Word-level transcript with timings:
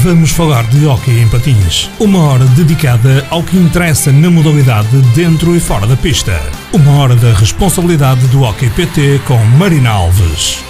Vamos 0.00 0.32
falar 0.32 0.66
de 0.70 0.86
hóquei 0.86 1.20
em 1.20 1.28
patins. 1.28 1.90
Uma 2.00 2.26
hora 2.26 2.46
dedicada 2.56 3.26
ao 3.30 3.42
que 3.42 3.58
interessa 3.58 4.10
na 4.10 4.30
modalidade 4.30 4.88
dentro 5.14 5.54
e 5.54 5.60
fora 5.60 5.86
da 5.86 5.94
pista. 5.96 6.32
Uma 6.72 6.98
hora 6.98 7.14
da 7.14 7.34
responsabilidade 7.34 8.26
do 8.28 8.42
Hockey 8.42 8.70
PT 8.70 9.20
com 9.28 9.36
Marina 9.58 9.90
Alves. 9.90 10.64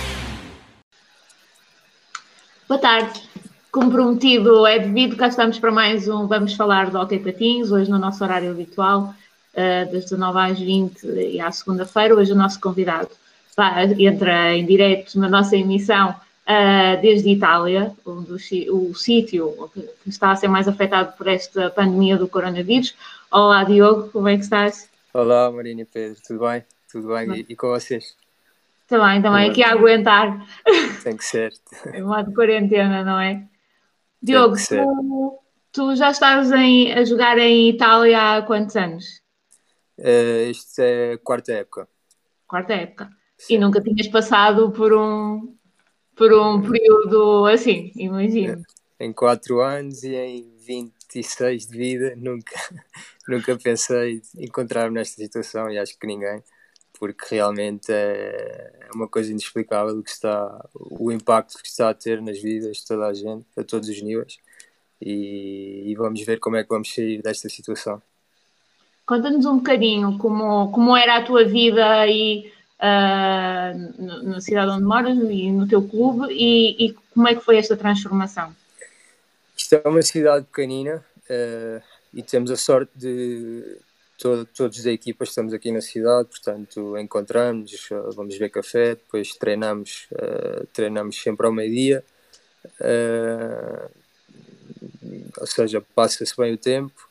Boa 2.68 2.80
tarde. 2.80 3.22
Como 3.70 3.92
prometido, 3.92 4.66
é 4.66 4.80
devido, 4.80 5.16
cá 5.16 5.28
estamos 5.28 5.56
para 5.58 5.70
mais 5.70 6.08
um 6.08 6.26
Vamos 6.26 6.54
Falar 6.54 6.90
de 6.90 6.96
Hockey 6.96 7.20
Patins, 7.20 7.70
hoje 7.70 7.88
no 7.88 7.98
nosso 7.98 8.24
horário 8.24 8.50
habitual, 8.50 9.14
eh, 9.54 9.84
das 9.84 10.02
19 10.04 10.38
às 10.40 10.58
20 10.58 11.06
e 11.06 11.40
à 11.40 11.50
segunda-feira. 11.52 12.16
Hoje 12.16 12.32
o 12.32 12.36
nosso 12.36 12.60
convidado 12.60 13.10
entra 13.98 14.56
em 14.56 14.66
direto 14.66 15.16
na 15.18 15.28
nossa 15.28 15.56
emissão 15.56 16.12
uh, 16.48 17.00
desde 17.00 17.30
Itália, 17.30 17.94
o, 18.04 18.94
sítio 18.94 19.70
que 19.72 20.08
está 20.08 20.30
a 20.30 20.36
ser 20.36 20.48
mais 20.48 20.68
afetado 20.68 21.16
por 21.16 21.26
esta 21.26 21.70
pandemia 21.70 22.16
do 22.16 22.28
coronavírus. 22.28 22.94
Olá, 23.30 23.64
Diogo, 23.64 24.10
como 24.10 24.28
é 24.28 24.36
que 24.36 24.42
estás? 24.42 24.88
Olá, 25.12 25.50
Marina 25.50 25.82
e 25.82 25.84
Pedro, 25.84 26.20
tudo 26.26 26.40
bem? 26.40 26.64
Tudo 26.90 27.08
bem? 27.08 27.40
E, 27.40 27.46
e, 27.48 27.56
com 27.56 27.68
vocês? 27.68 28.16
Também, 28.86 29.22
também, 29.22 29.50
aqui 29.50 29.62
a 29.62 29.72
aguentar. 29.72 30.46
Tem 31.02 31.16
que 31.16 31.24
ser. 31.24 31.52
em 31.94 32.02
modo 32.02 32.32
quarentena, 32.34 33.02
não 33.02 33.18
é? 33.18 33.42
Diogo, 34.20 34.56
tu, 34.56 35.38
tu, 35.72 35.96
já 35.96 36.10
estás 36.10 36.52
em, 36.52 36.92
a 36.92 37.04
jogar 37.04 37.38
em 37.38 37.70
Itália 37.70 38.36
há 38.36 38.42
quantos 38.42 38.76
anos? 38.76 39.04
Uh, 39.98 40.50
isto 40.50 40.80
é 40.80 41.14
a 41.14 41.18
quarta 41.18 41.52
época. 41.52 41.88
Quarta 42.46 42.74
época. 42.74 43.10
Sim. 43.38 43.54
E 43.54 43.58
nunca 43.58 43.80
tinhas 43.80 44.06
passado 44.08 44.70
por 44.70 44.92
um, 44.92 45.56
por 46.16 46.32
um 46.32 46.62
período 46.62 47.46
assim, 47.46 47.92
imagino. 47.96 48.62
Em 48.98 49.12
4 49.12 49.60
anos 49.60 50.04
e 50.04 50.14
em 50.14 50.52
26 50.58 51.66
de 51.66 51.76
vida, 51.76 52.14
nunca, 52.16 52.54
nunca 53.26 53.56
pensei 53.56 54.22
encontrar-me 54.36 54.94
nesta 54.94 55.16
situação 55.16 55.70
e 55.70 55.78
acho 55.78 55.98
que 55.98 56.06
ninguém, 56.06 56.42
porque 56.98 57.34
realmente 57.34 57.90
é, 57.90 58.72
é 58.80 58.90
uma 58.94 59.08
coisa 59.08 59.30
inexplicável 59.30 59.98
o, 59.98 60.02
que 60.02 60.10
está, 60.10 60.68
o 60.74 61.10
impacto 61.10 61.58
que 61.58 61.68
está 61.68 61.90
a 61.90 61.94
ter 61.94 62.22
nas 62.22 62.40
vidas 62.40 62.76
de 62.76 62.86
toda 62.86 63.06
a 63.06 63.14
gente, 63.14 63.46
a 63.56 63.64
todos 63.64 63.88
os 63.88 64.00
níveis. 64.00 64.38
E, 65.00 65.82
e 65.86 65.94
vamos 65.96 66.20
ver 66.24 66.38
como 66.38 66.56
é 66.56 66.62
que 66.62 66.68
vamos 66.68 66.94
sair 66.94 67.20
desta 67.20 67.48
situação. 67.48 68.00
Conta-nos 69.04 69.44
um 69.46 69.56
bocadinho 69.56 70.16
como, 70.16 70.70
como 70.70 70.96
era 70.96 71.16
a 71.16 71.24
tua 71.24 71.44
vida 71.44 72.06
e 72.06 72.52
uh, 72.82 74.24
na 74.24 74.40
cidade 74.40 74.70
onde 74.72 74.84
moras 74.84 75.16
e 75.16 75.50
no 75.50 75.68
teu 75.68 75.82
clube 75.86 76.26
e, 76.32 76.86
e, 76.86 76.96
como 77.14 77.28
é 77.28 77.34
que 77.34 77.40
foi 77.40 77.56
esta 77.56 77.76
transformação? 77.76 78.54
Isto 79.56 79.76
é 79.76 79.88
uma 79.88 80.02
cidade 80.02 80.44
pequenina 80.46 81.04
uh, 81.30 81.82
e 82.12 82.22
temos 82.22 82.50
a 82.50 82.56
sorte 82.56 82.90
de 82.96 83.78
todo, 84.18 84.44
todos 84.46 84.82
da 84.82 84.90
equipa 84.90 85.24
estamos 85.24 85.54
aqui 85.54 85.70
na 85.70 85.80
cidade, 85.80 86.28
portanto 86.28 86.98
encontramos, 86.98 87.90
uh, 87.90 88.10
vamos 88.12 88.36
ver 88.36 88.50
café, 88.50 88.96
depois 88.96 89.34
treinamos, 89.36 90.08
uh, 90.12 90.66
treinamos 90.72 91.20
sempre 91.20 91.46
ao 91.46 91.52
meio-dia, 91.52 92.04
ou 95.38 95.46
seja, 95.46 95.80
passa-se 95.94 96.36
bem 96.36 96.54
o 96.54 96.58
tempo, 96.58 97.08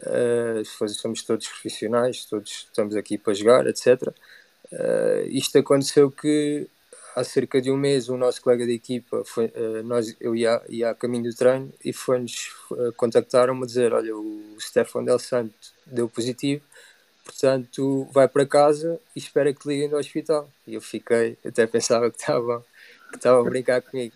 uh, 0.00 0.88
somos 0.88 1.22
todos 1.22 1.48
profissionais, 1.48 2.24
todos 2.24 2.66
estamos 2.68 2.96
aqui 2.96 3.18
para 3.18 3.34
jogar, 3.34 3.66
etc. 3.66 4.12
Uh, 4.72 5.28
isto 5.28 5.58
aconteceu 5.58 6.10
que 6.10 6.66
há 7.14 7.22
cerca 7.22 7.60
de 7.60 7.70
um 7.70 7.76
mês 7.76 8.08
o 8.08 8.16
nosso 8.16 8.40
colega 8.40 8.64
de 8.64 8.72
equipa, 8.72 9.22
foi, 9.24 9.46
uh, 9.46 9.82
nós, 9.84 10.16
eu 10.18 10.34
ia, 10.34 10.62
ia 10.68 10.90
a 10.90 10.94
caminho 10.94 11.24
do 11.24 11.34
treino 11.36 11.70
e 11.84 11.92
foi-nos 11.92 12.48
uh, 12.70 12.92
contactaram-me 12.96 13.62
a 13.62 13.66
dizer, 13.66 13.92
olha, 13.92 14.16
o 14.16 14.56
Stefano 14.58 15.06
Del 15.06 15.18
Santo 15.18 15.54
deu 15.86 16.08
positivo, 16.08 16.64
portanto 17.22 18.08
vai 18.12 18.26
para 18.26 18.46
casa 18.46 18.98
e 19.14 19.18
espera 19.18 19.52
que 19.52 19.68
liguem 19.68 19.90
do 19.90 19.96
hospital. 19.96 20.50
E 20.66 20.74
eu 20.74 20.80
fiquei, 20.80 21.36
até 21.44 21.66
pensava 21.66 22.10
que 22.10 22.16
estavam 22.16 22.64
que 23.20 23.28
a 23.28 23.42
brincar 23.42 23.82
comigo. 23.82 24.14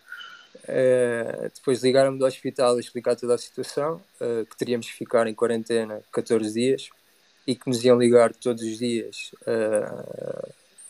Uh, 0.65 1.51
depois 1.55 1.83
ligaram-me 1.83 2.19
do 2.19 2.25
hospital 2.25 2.77
a 2.77 2.81
explicar 2.81 3.15
toda 3.15 3.35
a 3.35 3.39
situação, 3.39 4.03
uh, 4.21 4.47
que 4.47 4.57
teríamos 4.57 4.87
que 4.87 4.95
ficar 4.95 5.27
em 5.27 5.35
quarentena 5.35 6.01
14 6.11 6.53
dias 6.53 6.89
e 7.47 7.55
que 7.55 7.69
nos 7.69 7.85
iam 7.85 7.99
ligar 7.99 8.35
todos 8.35 8.63
os 8.63 8.79
dias 8.79 9.31
uh, 9.43 10.49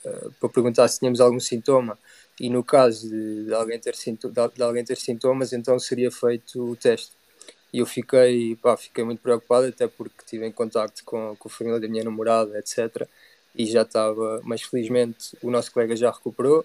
uh, 0.09 0.33
para 0.41 0.49
perguntar 0.49 0.89
se 0.89 0.99
tínhamos 0.99 1.21
algum 1.21 1.39
sintoma. 1.39 1.99
E 2.41 2.50
no 2.50 2.62
caso 2.62 3.09
de, 3.09 3.44
de 3.47 3.55
alguém 3.55 3.78
ter 3.78 3.94
de, 3.94 4.55
de, 4.55 4.62
alguém 4.62 4.84
ter 4.84 4.97
sintomas 4.97 5.53
então 5.53 5.78
seria 5.78 6.11
feito 6.11 6.71
o 6.71 6.77
teste. 6.77 7.12
E 7.72 7.78
eu 7.78 7.87
fiquei 7.87 8.56
pá, 8.56 8.77
fiquei 8.77 9.05
muito 9.05 9.21
preocupado 9.21 9.66
até 9.66 9.87
porque 9.87 10.15
estive 10.21 10.47
em 10.47 10.53
contacto 10.53 11.03
com, 11.05 11.37
com 11.37 11.49
a 11.49 11.50
família 11.50 11.81
da 11.81 11.89
minha 11.89 12.05
namorada 12.05 12.59
etc 12.59 13.06
e 13.55 13.66
já 13.66 13.83
estava 13.83 14.41
mas 14.45 14.62
felizmente 14.62 15.37
o 15.43 15.50
nosso 15.50 15.72
colega 15.72 15.97
já 15.97 16.11
recuperou 16.11 16.65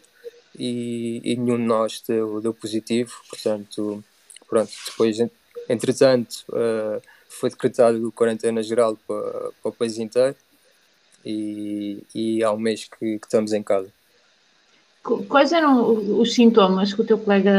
e, 0.57 1.21
e 1.23 1.35
nenhum 1.37 1.57
de 1.57 1.63
nós 1.63 2.03
deu, 2.07 2.41
deu 2.41 2.53
positivo 2.53 3.13
portanto 3.29 4.03
pronto 4.47 4.71
depois 4.85 5.17
entretanto 5.69 6.45
uh, 6.49 7.01
foi 7.41 7.49
decretado 7.49 8.11
quarentena 8.11 8.61
geral 8.61 8.95
para, 9.07 9.49
para 9.61 9.69
o 9.69 9.71
país 9.71 9.97
inteiro 9.97 10.35
e, 11.25 12.03
e 12.13 12.43
há 12.43 12.51
um 12.51 12.59
mês 12.59 12.85
que, 12.85 13.17
que 13.17 13.25
estamos 13.25 13.51
em 13.51 13.63
casa. 13.63 13.91
Quais 15.27 15.51
eram 15.51 16.19
os 16.19 16.35
sintomas 16.35 16.93
que 16.93 17.01
o 17.01 17.05
teu 17.05 17.17
colega 17.17 17.51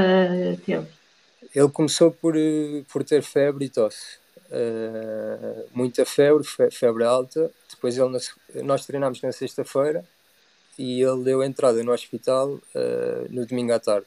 teve? 0.64 0.86
Ele 1.52 1.68
começou 1.68 2.12
por, 2.12 2.34
por 2.92 3.02
ter 3.02 3.22
febre 3.22 3.64
e 3.64 3.68
tosse. 3.68 4.18
Uh, 4.48 5.66
muita 5.74 6.06
febre, 6.06 6.46
febre 6.70 7.02
alta. 7.02 7.50
Depois 7.68 7.98
ele, 7.98 8.16
nós 8.62 8.86
treinámos 8.86 9.20
na 9.20 9.32
sexta-feira 9.32 10.04
e 10.78 11.02
ele 11.02 11.24
deu 11.24 11.42
entrada 11.42 11.82
no 11.82 11.92
hospital 11.92 12.52
uh, 12.52 13.26
no 13.28 13.44
domingo 13.44 13.72
à 13.72 13.80
tarde. 13.80 14.06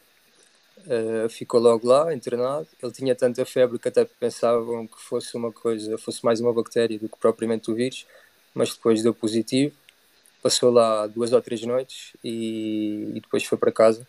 Uh, 0.85 1.27
ficou 1.29 1.59
logo 1.59 1.87
lá, 1.87 2.13
internado. 2.13 2.67
Ele 2.81 2.91
tinha 2.91 3.15
tanta 3.15 3.43
febre 3.45 3.79
que 3.79 3.87
até 3.87 4.05
pensavam 4.05 4.85
que 4.85 5.01
fosse 5.01 5.35
uma 5.35 5.51
coisa, 5.51 5.97
fosse 5.97 6.23
mais 6.23 6.39
uma 6.39 6.53
bactéria 6.53 6.99
do 6.99 7.09
que 7.09 7.17
propriamente 7.17 7.71
o 7.71 7.75
vírus, 7.75 8.05
mas 8.53 8.73
depois 8.73 9.01
deu 9.01 9.13
positivo. 9.13 9.75
Passou 10.43 10.71
lá 10.71 11.07
duas 11.07 11.33
ou 11.33 11.41
três 11.41 11.63
noites 11.63 12.13
e, 12.23 13.13
e 13.15 13.19
depois 13.19 13.43
foi 13.43 13.57
para 13.57 13.71
casa. 13.71 14.05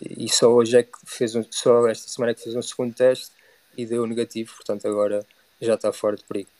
E, 0.00 0.28
só 0.28 0.52
hoje 0.52 0.76
é 0.76 0.82
que 0.82 0.98
fez 1.06 1.34
um, 1.36 1.44
só 1.48 1.86
esta 1.88 2.08
semana 2.08 2.32
é 2.32 2.34
que 2.34 2.42
fez 2.42 2.56
um 2.56 2.62
segundo 2.62 2.92
teste 2.92 3.30
e 3.76 3.86
deu 3.86 4.04
negativo, 4.06 4.52
portanto 4.56 4.86
agora 4.86 5.24
já 5.60 5.74
está 5.74 5.92
fora 5.92 6.16
de 6.16 6.24
perigo. 6.24 6.50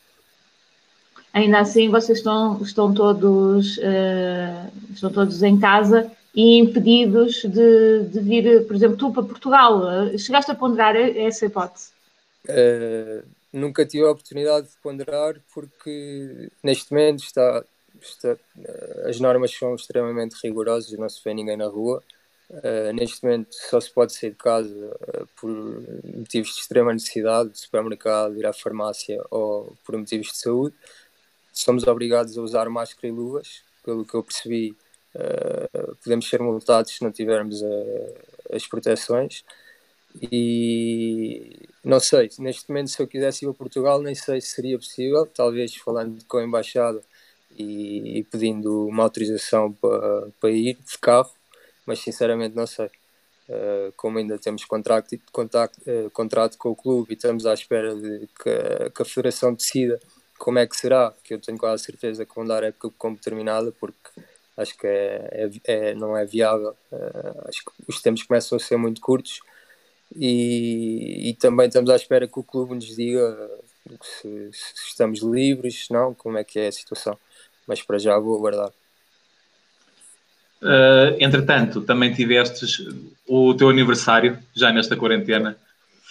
Ainda 1.33 1.59
assim, 1.59 1.89
vocês 1.89 2.19
estão, 2.19 2.61
estão 2.61 2.93
todos 2.93 3.77
uh, 3.77 4.71
estão 4.93 5.11
todos 5.11 5.43
em 5.43 5.59
casa 5.59 6.11
e 6.33 6.57
impedidos 6.57 7.43
de, 7.43 8.03
de 8.05 8.19
vir, 8.19 8.65
por 8.65 8.75
exemplo, 8.75 8.97
tu 8.97 9.11
para 9.11 9.23
Portugal. 9.23 10.17
Chegaste 10.17 10.51
a 10.51 10.55
ponderar 10.55 10.95
essa 10.95 11.45
hipótese? 11.45 11.91
Uh, 12.47 13.23
nunca 13.51 13.85
tive 13.85 14.05
a 14.05 14.11
oportunidade 14.11 14.67
de 14.67 14.73
ponderar 14.81 15.35
porque 15.53 16.49
neste 16.63 16.91
momento 16.91 17.23
está, 17.23 17.63
está 18.01 18.33
uh, 18.33 19.09
as 19.09 19.19
normas 19.19 19.51
são 19.51 19.75
extremamente 19.75 20.35
rigorosas, 20.43 20.97
não 20.97 21.09
se 21.09 21.21
vê 21.23 21.33
ninguém 21.33 21.57
na 21.57 21.67
rua. 21.67 22.01
Uh, 22.49 22.91
neste 22.93 23.23
momento 23.23 23.53
só 23.69 23.79
se 23.79 23.89
pode 23.89 24.13
sair 24.13 24.31
de 24.31 24.35
casa 24.37 24.69
uh, 24.69 25.27
por 25.39 25.49
motivos 26.17 26.53
de 26.53 26.61
extrema 26.61 26.93
necessidade, 26.93 27.49
de 27.49 27.59
supermercado, 27.59 28.37
ir 28.37 28.45
à 28.45 28.53
farmácia 28.53 29.21
ou 29.29 29.75
por 29.85 29.97
motivos 29.97 30.27
de 30.27 30.37
saúde. 30.37 30.75
Somos 31.53 31.85
obrigados 31.85 32.37
a 32.37 32.41
usar 32.41 32.69
máscara 32.69 33.07
e 33.07 33.11
luvas, 33.11 33.61
pelo 33.83 34.05
que 34.05 34.13
eu 34.13 34.23
percebi, 34.23 34.75
Uh, 35.13 35.95
podemos 36.03 36.29
ser 36.29 36.41
multados 36.41 36.95
se 36.95 37.03
não 37.03 37.11
tivermos 37.11 37.61
uh, 37.61 38.15
as 38.53 38.65
proteções. 38.67 39.43
E 40.21 41.67
não 41.83 41.99
sei, 41.99 42.29
neste 42.39 42.69
momento, 42.69 42.89
se 42.89 43.01
eu 43.01 43.07
quisesse 43.07 43.45
ir 43.45 43.49
a 43.49 43.53
Portugal, 43.53 44.01
nem 44.01 44.15
sei 44.15 44.41
se 44.41 44.49
seria 44.49 44.77
possível. 44.77 45.25
Talvez 45.25 45.75
falando 45.75 46.23
com 46.25 46.37
a 46.37 46.43
embaixada 46.43 47.01
e, 47.57 48.19
e 48.19 48.23
pedindo 48.23 48.87
uma 48.87 49.03
autorização 49.03 49.71
para, 49.73 50.27
para 50.39 50.49
ir 50.51 50.75
de 50.75 50.97
carro, 50.99 51.31
mas 51.85 51.99
sinceramente 51.99 52.55
não 52.55 52.67
sei. 52.67 52.89
Uh, 53.49 53.91
como 53.97 54.17
ainda 54.17 54.37
temos 54.37 54.63
contrato, 54.63 55.17
contrato, 55.31 55.77
uh, 55.85 56.09
contrato 56.11 56.57
com 56.57 56.69
o 56.69 56.75
clube 56.75 57.11
e 57.11 57.15
estamos 57.15 57.45
à 57.45 57.53
espera 57.53 57.93
de 57.93 58.27
que, 58.41 58.89
que, 58.95 59.01
a 59.01 59.05
Federação 59.05 59.53
decida 59.53 59.99
como 60.37 60.59
é 60.59 60.65
que 60.65 60.75
será, 60.75 61.13
que 61.23 61.33
eu 61.33 61.39
tenho 61.39 61.57
quase 61.57 61.83
certeza 61.83 62.25
que 62.25 62.33
vão 62.33 62.45
dar 62.45 62.63
a 62.63 62.67
época 62.67 62.91
como 62.97 63.17
terminada, 63.17 63.73
porque 63.73 64.09
acho 64.57 64.77
que 64.77 64.87
é, 64.87 65.49
é, 65.65 65.89
é 65.91 65.95
não 65.95 66.15
é 66.15 66.25
viável. 66.25 66.75
Uh, 66.91 67.47
acho 67.47 67.63
que 67.63 67.71
os 67.87 68.01
tempos 68.01 68.23
começam 68.23 68.55
a 68.55 68.59
ser 68.59 68.77
muito 68.77 69.01
curtos 69.01 69.41
e, 70.15 71.29
e 71.29 71.33
também 71.35 71.67
estamos 71.67 71.89
à 71.89 71.95
espera 71.95 72.27
que 72.27 72.39
o 72.39 72.43
clube 72.43 72.75
nos 72.75 72.95
diga 72.95 73.49
se, 74.01 74.49
se, 74.51 74.87
estamos 74.89 75.21
livres, 75.21 75.85
se 75.85 75.93
não, 75.93 76.13
como 76.13 76.37
é 76.37 76.43
que 76.43 76.59
é 76.59 76.67
a 76.67 76.71
situação. 76.71 77.17
Mas 77.67 77.81
para 77.81 77.97
já 77.97 78.17
vou 78.17 78.37
aguardar. 78.37 78.71
Uh, 80.61 81.17
entretanto, 81.19 81.81
também 81.81 82.13
tivestes 82.13 82.85
o 83.27 83.53
teu 83.55 83.69
aniversário, 83.69 84.37
já 84.55 84.71
nesta 84.71 84.95
quarentena. 84.95 85.57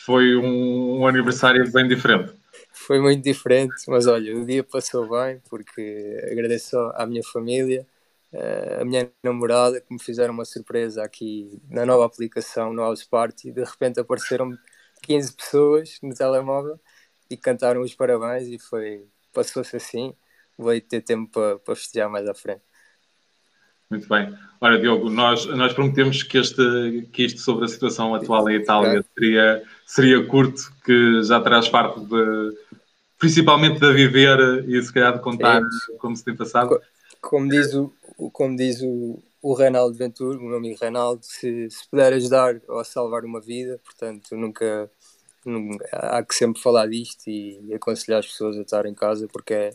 foi 0.04 0.36
um, 0.36 1.00
um 1.00 1.06
aniversário 1.06 1.70
bem 1.70 1.86
diferente. 1.86 2.32
Foi 2.72 3.00
muito 3.00 3.22
diferente, 3.22 3.74
mas 3.86 4.06
olha, 4.06 4.36
o 4.36 4.44
dia 4.44 4.64
passou 4.64 5.08
bem 5.08 5.40
porque 5.48 6.18
agradeço 6.32 6.76
à 6.94 7.06
minha 7.06 7.22
família, 7.22 7.86
eh, 7.86 7.89
a 8.80 8.84
minha 8.84 9.10
namorada 9.22 9.80
que 9.80 9.92
me 9.92 10.00
fizeram 10.00 10.32
uma 10.32 10.44
surpresa 10.44 11.02
aqui 11.02 11.60
na 11.68 11.84
nova 11.84 12.06
aplicação 12.06 12.72
no 12.72 12.82
House 12.82 13.04
Party. 13.04 13.50
De 13.50 13.64
repente 13.64 13.98
apareceram 13.98 14.56
15 15.02 15.32
pessoas 15.32 15.98
no 16.02 16.14
telemóvel 16.14 16.78
e 17.28 17.36
cantaram 17.36 17.80
os 17.80 17.94
parabéns 17.94 18.48
e 18.48 18.58
foi 18.58 19.06
passou-se 19.32 19.76
assim. 19.76 20.14
Veio 20.58 20.80
ter 20.80 21.00
tempo 21.00 21.30
para, 21.32 21.58
para 21.58 21.74
festejar 21.74 22.10
mais 22.10 22.28
à 22.28 22.34
frente. 22.34 22.62
Muito 23.90 24.08
bem. 24.08 24.32
Ora, 24.60 24.78
Diogo, 24.78 25.10
nós, 25.10 25.46
nós 25.46 25.72
prometemos 25.72 26.22
que, 26.22 26.38
este, 26.38 27.08
que 27.12 27.24
isto 27.24 27.40
sobre 27.40 27.64
a 27.64 27.68
situação 27.68 28.14
atual 28.14 28.48
em 28.48 28.56
Itália 28.56 29.04
seria, 29.14 29.62
seria 29.84 30.26
curto, 30.26 30.72
que 30.84 31.22
já 31.24 31.40
traz 31.40 31.68
parte 31.68 31.98
de, 31.98 32.56
principalmente 33.18 33.80
de 33.80 33.92
viver 33.92 34.64
e 34.68 34.80
se 34.80 34.92
calhar 34.92 35.14
de 35.14 35.20
contar 35.20 35.60
é. 35.60 35.96
como 35.98 36.16
se 36.16 36.24
tem 36.24 36.36
passado. 36.36 36.80
Como 37.20 37.48
diz 37.48 37.74
o, 37.74 37.92
como 38.28 38.56
diz 38.56 38.82
o, 38.82 39.22
o 39.40 39.54
Reinaldo 39.54 39.96
Ventura, 39.96 40.38
o 40.38 40.42
meu 40.42 40.56
amigo 40.58 40.78
Reinaldo, 40.80 41.24
se, 41.24 41.70
se 41.70 41.88
puder 41.88 42.12
ajudar 42.12 42.60
ou 42.68 42.84
salvar 42.84 43.24
uma 43.24 43.40
vida, 43.40 43.80
portanto, 43.84 44.36
nunca, 44.36 44.90
nunca, 45.44 45.88
há 45.92 46.22
que 46.22 46.34
sempre 46.34 46.60
falar 46.60 46.86
disto 46.88 47.28
e 47.28 47.72
aconselhar 47.72 48.18
as 48.18 48.26
pessoas 48.26 48.58
a 48.58 48.62
estar 48.62 48.84
em 48.84 48.94
casa 48.94 49.26
porque 49.32 49.54
é, 49.54 49.70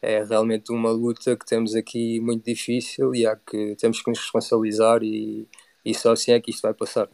é 0.00 0.24
realmente 0.24 0.72
uma 0.72 0.90
luta 0.90 1.36
que 1.36 1.44
temos 1.44 1.74
aqui 1.74 2.20
muito 2.20 2.44
difícil 2.44 3.14
e 3.14 3.26
há 3.26 3.36
que 3.36 3.76
temos 3.76 4.00
que 4.00 4.08
nos 4.08 4.20
responsabilizar 4.20 5.02
e, 5.02 5.46
e 5.84 5.94
só 5.94 6.12
assim 6.12 6.32
é 6.32 6.40
que 6.40 6.50
isto 6.50 6.62
vai 6.62 6.72
passar. 6.72 7.08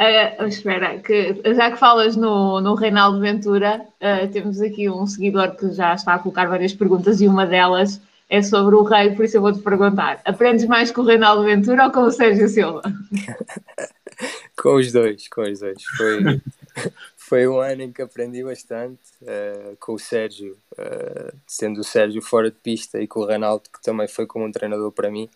Uh, 0.00 0.44
espera, 0.46 0.96
que, 1.00 1.42
já 1.54 1.72
que 1.72 1.76
falas 1.76 2.14
no, 2.14 2.60
no 2.60 2.76
Reinaldo 2.76 3.18
Ventura, 3.18 3.84
uh, 4.00 4.30
temos 4.30 4.60
aqui 4.60 4.88
um 4.88 5.04
seguidor 5.06 5.56
que 5.56 5.72
já 5.72 5.92
está 5.92 6.14
a 6.14 6.18
colocar 6.20 6.46
várias 6.46 6.72
perguntas 6.72 7.20
e 7.20 7.26
uma 7.26 7.44
delas 7.44 8.00
é 8.28 8.42
sobre 8.42 8.74
o 8.74 8.82
rei, 8.82 9.14
por 9.14 9.24
isso 9.24 9.36
eu 9.38 9.40
vou-te 9.40 9.60
perguntar: 9.60 10.20
aprendes 10.24 10.66
mais 10.66 10.90
com 10.90 11.00
o 11.00 11.04
Reinaldo 11.04 11.44
Ventura 11.44 11.86
ou 11.86 11.92
com 11.92 12.02
o 12.02 12.10
Sérgio 12.10 12.48
Silva? 12.48 12.82
com 14.56 14.74
os 14.76 14.92
dois, 14.92 15.28
com 15.28 15.42
os 15.42 15.60
dois. 15.60 15.82
Foi, 15.96 16.40
foi 17.16 17.48
um 17.48 17.58
ano 17.58 17.82
em 17.82 17.92
que 17.92 18.02
aprendi 18.02 18.42
bastante 18.44 19.00
uh, 19.22 19.76
com 19.80 19.94
o 19.94 19.98
Sérgio, 19.98 20.58
uh, 20.72 21.34
sendo 21.46 21.80
o 21.80 21.84
Sérgio 21.84 22.20
fora 22.20 22.50
de 22.50 22.56
pista 22.56 23.00
e 23.00 23.06
com 23.06 23.20
o 23.20 23.26
Reinaldo, 23.26 23.64
que 23.72 23.82
também 23.82 24.08
foi 24.08 24.26
como 24.26 24.44
um 24.44 24.52
treinador 24.52 24.92
para 24.92 25.10
mim, 25.10 25.28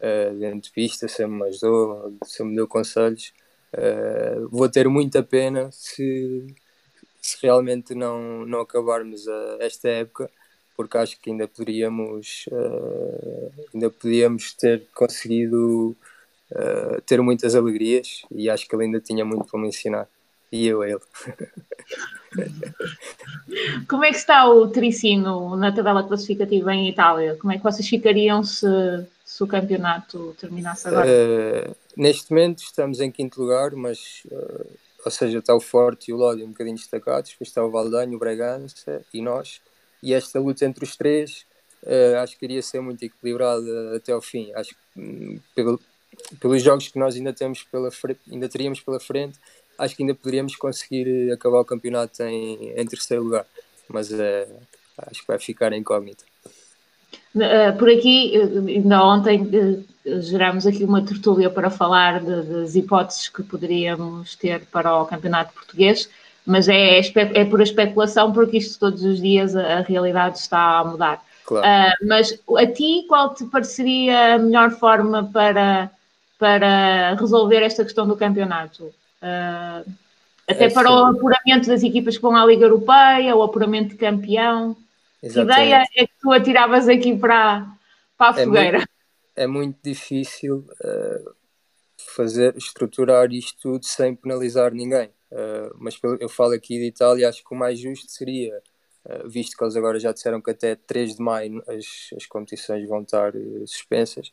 uh, 0.00 0.38
dentro 0.38 0.60
de 0.60 0.70
pista, 0.70 1.08
sempre 1.08 1.36
me 1.36 1.44
ajudou, 1.48 2.16
sempre 2.24 2.50
me 2.50 2.56
deu 2.56 2.68
conselhos. 2.68 3.32
vou 4.50 4.68
ter 4.68 4.88
muita 4.88 5.22
pena 5.22 5.68
se, 5.72 6.46
se 7.20 7.38
realmente 7.42 7.92
não, 7.94 8.46
não 8.46 8.60
acabarmos 8.60 9.26
esta 9.58 9.88
época, 9.88 10.30
porque 10.76 10.98
acho 10.98 11.18
que 11.20 11.30
ainda 11.30 11.48
poderíamos, 11.48 12.46
ainda 13.72 13.90
podíamos 13.90 14.52
ter 14.52 14.86
conseguido 14.94 15.96
ter 17.06 17.20
muitas 17.20 17.54
alegrias 17.54 18.22
e 18.30 18.50
acho 18.50 18.68
que 18.68 18.74
ele 18.74 18.84
ainda 18.84 19.00
tinha 19.00 19.24
muito 19.24 19.46
para 19.46 19.60
me 19.60 19.68
ensinar 19.68 20.08
e 20.50 20.66
eu 20.66 20.82
ele. 20.84 21.00
Como 23.88 24.04
é 24.04 24.10
que 24.10 24.16
está 24.16 24.48
o 24.48 24.68
Tricino 24.68 25.56
na 25.56 25.72
tabela 25.72 26.06
classificativa 26.06 26.74
em 26.74 26.88
Itália? 26.88 27.36
Como 27.36 27.52
é 27.52 27.56
que 27.56 27.62
vocês 27.62 27.88
ficariam 27.88 28.44
se, 28.44 28.66
se 29.24 29.42
o 29.42 29.46
campeonato 29.46 30.36
terminasse 30.38 30.86
agora? 30.88 31.08
Uh, 31.08 31.74
neste 31.96 32.30
momento 32.30 32.58
estamos 32.58 33.00
em 33.00 33.10
quinto 33.10 33.40
lugar, 33.40 33.70
mas 33.72 34.22
uh, 34.30 34.66
ou 35.04 35.10
seja, 35.10 35.38
está 35.38 35.54
o 35.54 35.60
Forte 35.60 36.10
e 36.10 36.14
o 36.14 36.16
Lodi 36.16 36.42
um 36.42 36.48
bocadinho 36.48 36.76
destacados, 36.76 37.30
depois 37.30 37.48
está 37.48 37.64
o 37.64 37.70
Valdanho, 37.70 38.16
o 38.16 38.18
Bragança 38.18 39.02
e 39.12 39.22
nós. 39.22 39.60
E 40.02 40.12
esta 40.12 40.38
luta 40.38 40.64
entre 40.64 40.84
os 40.84 40.96
três 40.96 41.46
uh, 41.82 42.18
acho 42.22 42.38
que 42.38 42.44
iria 42.44 42.62
ser 42.62 42.80
muito 42.80 43.02
equilibrada 43.02 43.96
até 43.96 44.12
ao 44.12 44.20
fim. 44.20 44.52
Acho 44.54 44.70
que 44.70 45.00
um, 45.00 45.38
pelo, 45.54 45.80
pelos 46.40 46.62
jogos 46.62 46.88
que 46.88 46.98
nós 46.98 47.16
ainda 47.16 47.32
temos 47.32 47.62
pela 47.62 47.90
ainda 48.30 48.48
teríamos 48.48 48.80
pela 48.80 49.00
frente, 49.00 49.38
acho 49.78 49.96
que 49.96 50.02
ainda 50.02 50.14
poderíamos 50.14 50.56
conseguir 50.56 51.32
acabar 51.32 51.60
o 51.60 51.64
campeonato 51.64 52.22
em, 52.22 52.70
em 52.70 52.86
terceiro 52.86 53.22
lugar, 53.22 53.46
mas 53.88 54.12
é, 54.12 54.48
acho 54.98 55.20
que 55.20 55.26
vai 55.28 55.38
ficar 55.38 55.72
incógnito. 55.72 56.24
Eh, 57.38 57.72
por 57.72 57.90
aqui, 57.90 58.34
eh, 58.34 58.76
ainda 58.76 59.04
ontem 59.04 59.84
geramos 60.20 60.66
aqui 60.66 60.84
uma 60.84 61.04
tertúlia 61.04 61.50
para 61.50 61.68
falar 61.70 62.20
de, 62.20 62.42
das 62.42 62.74
hipóteses 62.74 63.28
que 63.28 63.42
poderíamos 63.42 64.34
ter 64.36 64.64
para 64.66 64.96
o 64.96 65.04
campeonato 65.04 65.52
português, 65.52 66.08
mas 66.46 66.68
é, 66.68 67.00
é 67.00 67.44
pura 67.44 67.64
especulação 67.64 68.32
porque 68.32 68.58
isto 68.58 68.78
todos 68.78 69.02
os 69.02 69.20
dias 69.20 69.56
a, 69.56 69.78
a 69.78 69.80
realidade 69.80 70.38
está 70.38 70.78
a 70.78 70.84
mudar. 70.84 71.22
Claro. 71.44 71.66
Uh, 71.66 72.06
mas 72.08 72.38
a 72.56 72.66
ti, 72.66 73.04
qual 73.08 73.34
te 73.34 73.44
pareceria 73.46 74.34
a 74.34 74.38
melhor 74.38 74.70
forma 74.70 75.28
para, 75.32 75.90
para 76.38 77.14
resolver 77.14 77.62
esta 77.62 77.84
questão 77.84 78.06
do 78.06 78.16
campeonato? 78.16 78.84
Uh, 79.22 79.90
até 80.48 80.66
é 80.66 80.70
para 80.70 80.88
sim. 80.88 80.94
o 80.94 81.04
apuramento 81.06 81.68
das 81.68 81.82
equipas 81.82 82.16
que 82.16 82.22
vão 82.22 82.36
à 82.36 82.46
Liga 82.46 82.64
Europeia, 82.64 83.34
o 83.34 83.42
apuramento 83.42 83.90
de 83.90 83.96
campeão. 83.96 84.76
Exatamente. 85.22 85.56
Que 85.56 85.62
ideia 85.62 85.84
é 85.96 86.06
que 86.06 86.12
tu 86.20 86.32
atiravas 86.32 86.88
aqui 86.88 87.16
para, 87.16 87.66
para 88.16 88.36
a 88.36 88.40
é 88.40 88.44
fogueira? 88.44 88.78
Muito, 88.78 88.90
é 89.34 89.46
muito 89.46 89.78
difícil 89.82 90.64
uh, 90.84 91.34
fazer, 92.14 92.56
estruturar 92.56 93.32
isto 93.32 93.58
tudo 93.60 93.84
sem 93.84 94.14
penalizar 94.14 94.72
ninguém. 94.72 95.10
Uh, 95.30 95.74
mas 95.78 95.98
eu 96.20 96.28
falo 96.28 96.52
aqui 96.52 96.78
de 96.78 96.86
Itália, 96.86 97.28
acho 97.28 97.44
que 97.44 97.54
o 97.54 97.58
mais 97.58 97.78
justo 97.78 98.10
seria, 98.10 98.62
uh, 99.04 99.28
visto 99.28 99.56
que 99.56 99.64
eles 99.64 99.76
agora 99.76 99.98
já 99.98 100.12
disseram 100.12 100.40
que 100.40 100.50
até 100.50 100.76
3 100.76 101.16
de 101.16 101.22
maio 101.22 101.62
as, 101.66 102.10
as 102.16 102.26
competições 102.26 102.88
vão 102.88 103.02
estar 103.02 103.32
suspensas, 103.66 104.32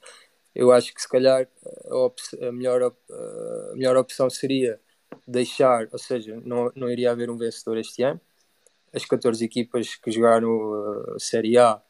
eu 0.54 0.72
acho 0.72 0.94
que 0.94 1.02
se 1.02 1.10
calhar 1.10 1.48
a, 1.90 2.48
a 2.48 2.52
melhor, 2.52 2.84
a 2.84 3.76
melhor 3.76 3.98
opção 3.98 4.30
seria 4.30 4.80
deixar, 5.28 5.90
ou 5.92 5.98
seja, 5.98 6.40
não, 6.46 6.72
não 6.76 6.90
iria 6.90 7.12
haver 7.12 7.30
um 7.30 7.38
vencedor 7.38 7.78
este 7.78 8.04
ano. 8.04 8.22
As 8.94 9.04
14 9.04 9.44
equipas 9.44 9.96
que 9.96 10.12
jogaram 10.12 11.16
a 11.16 11.20
Série 11.20 11.58
A 11.58 11.82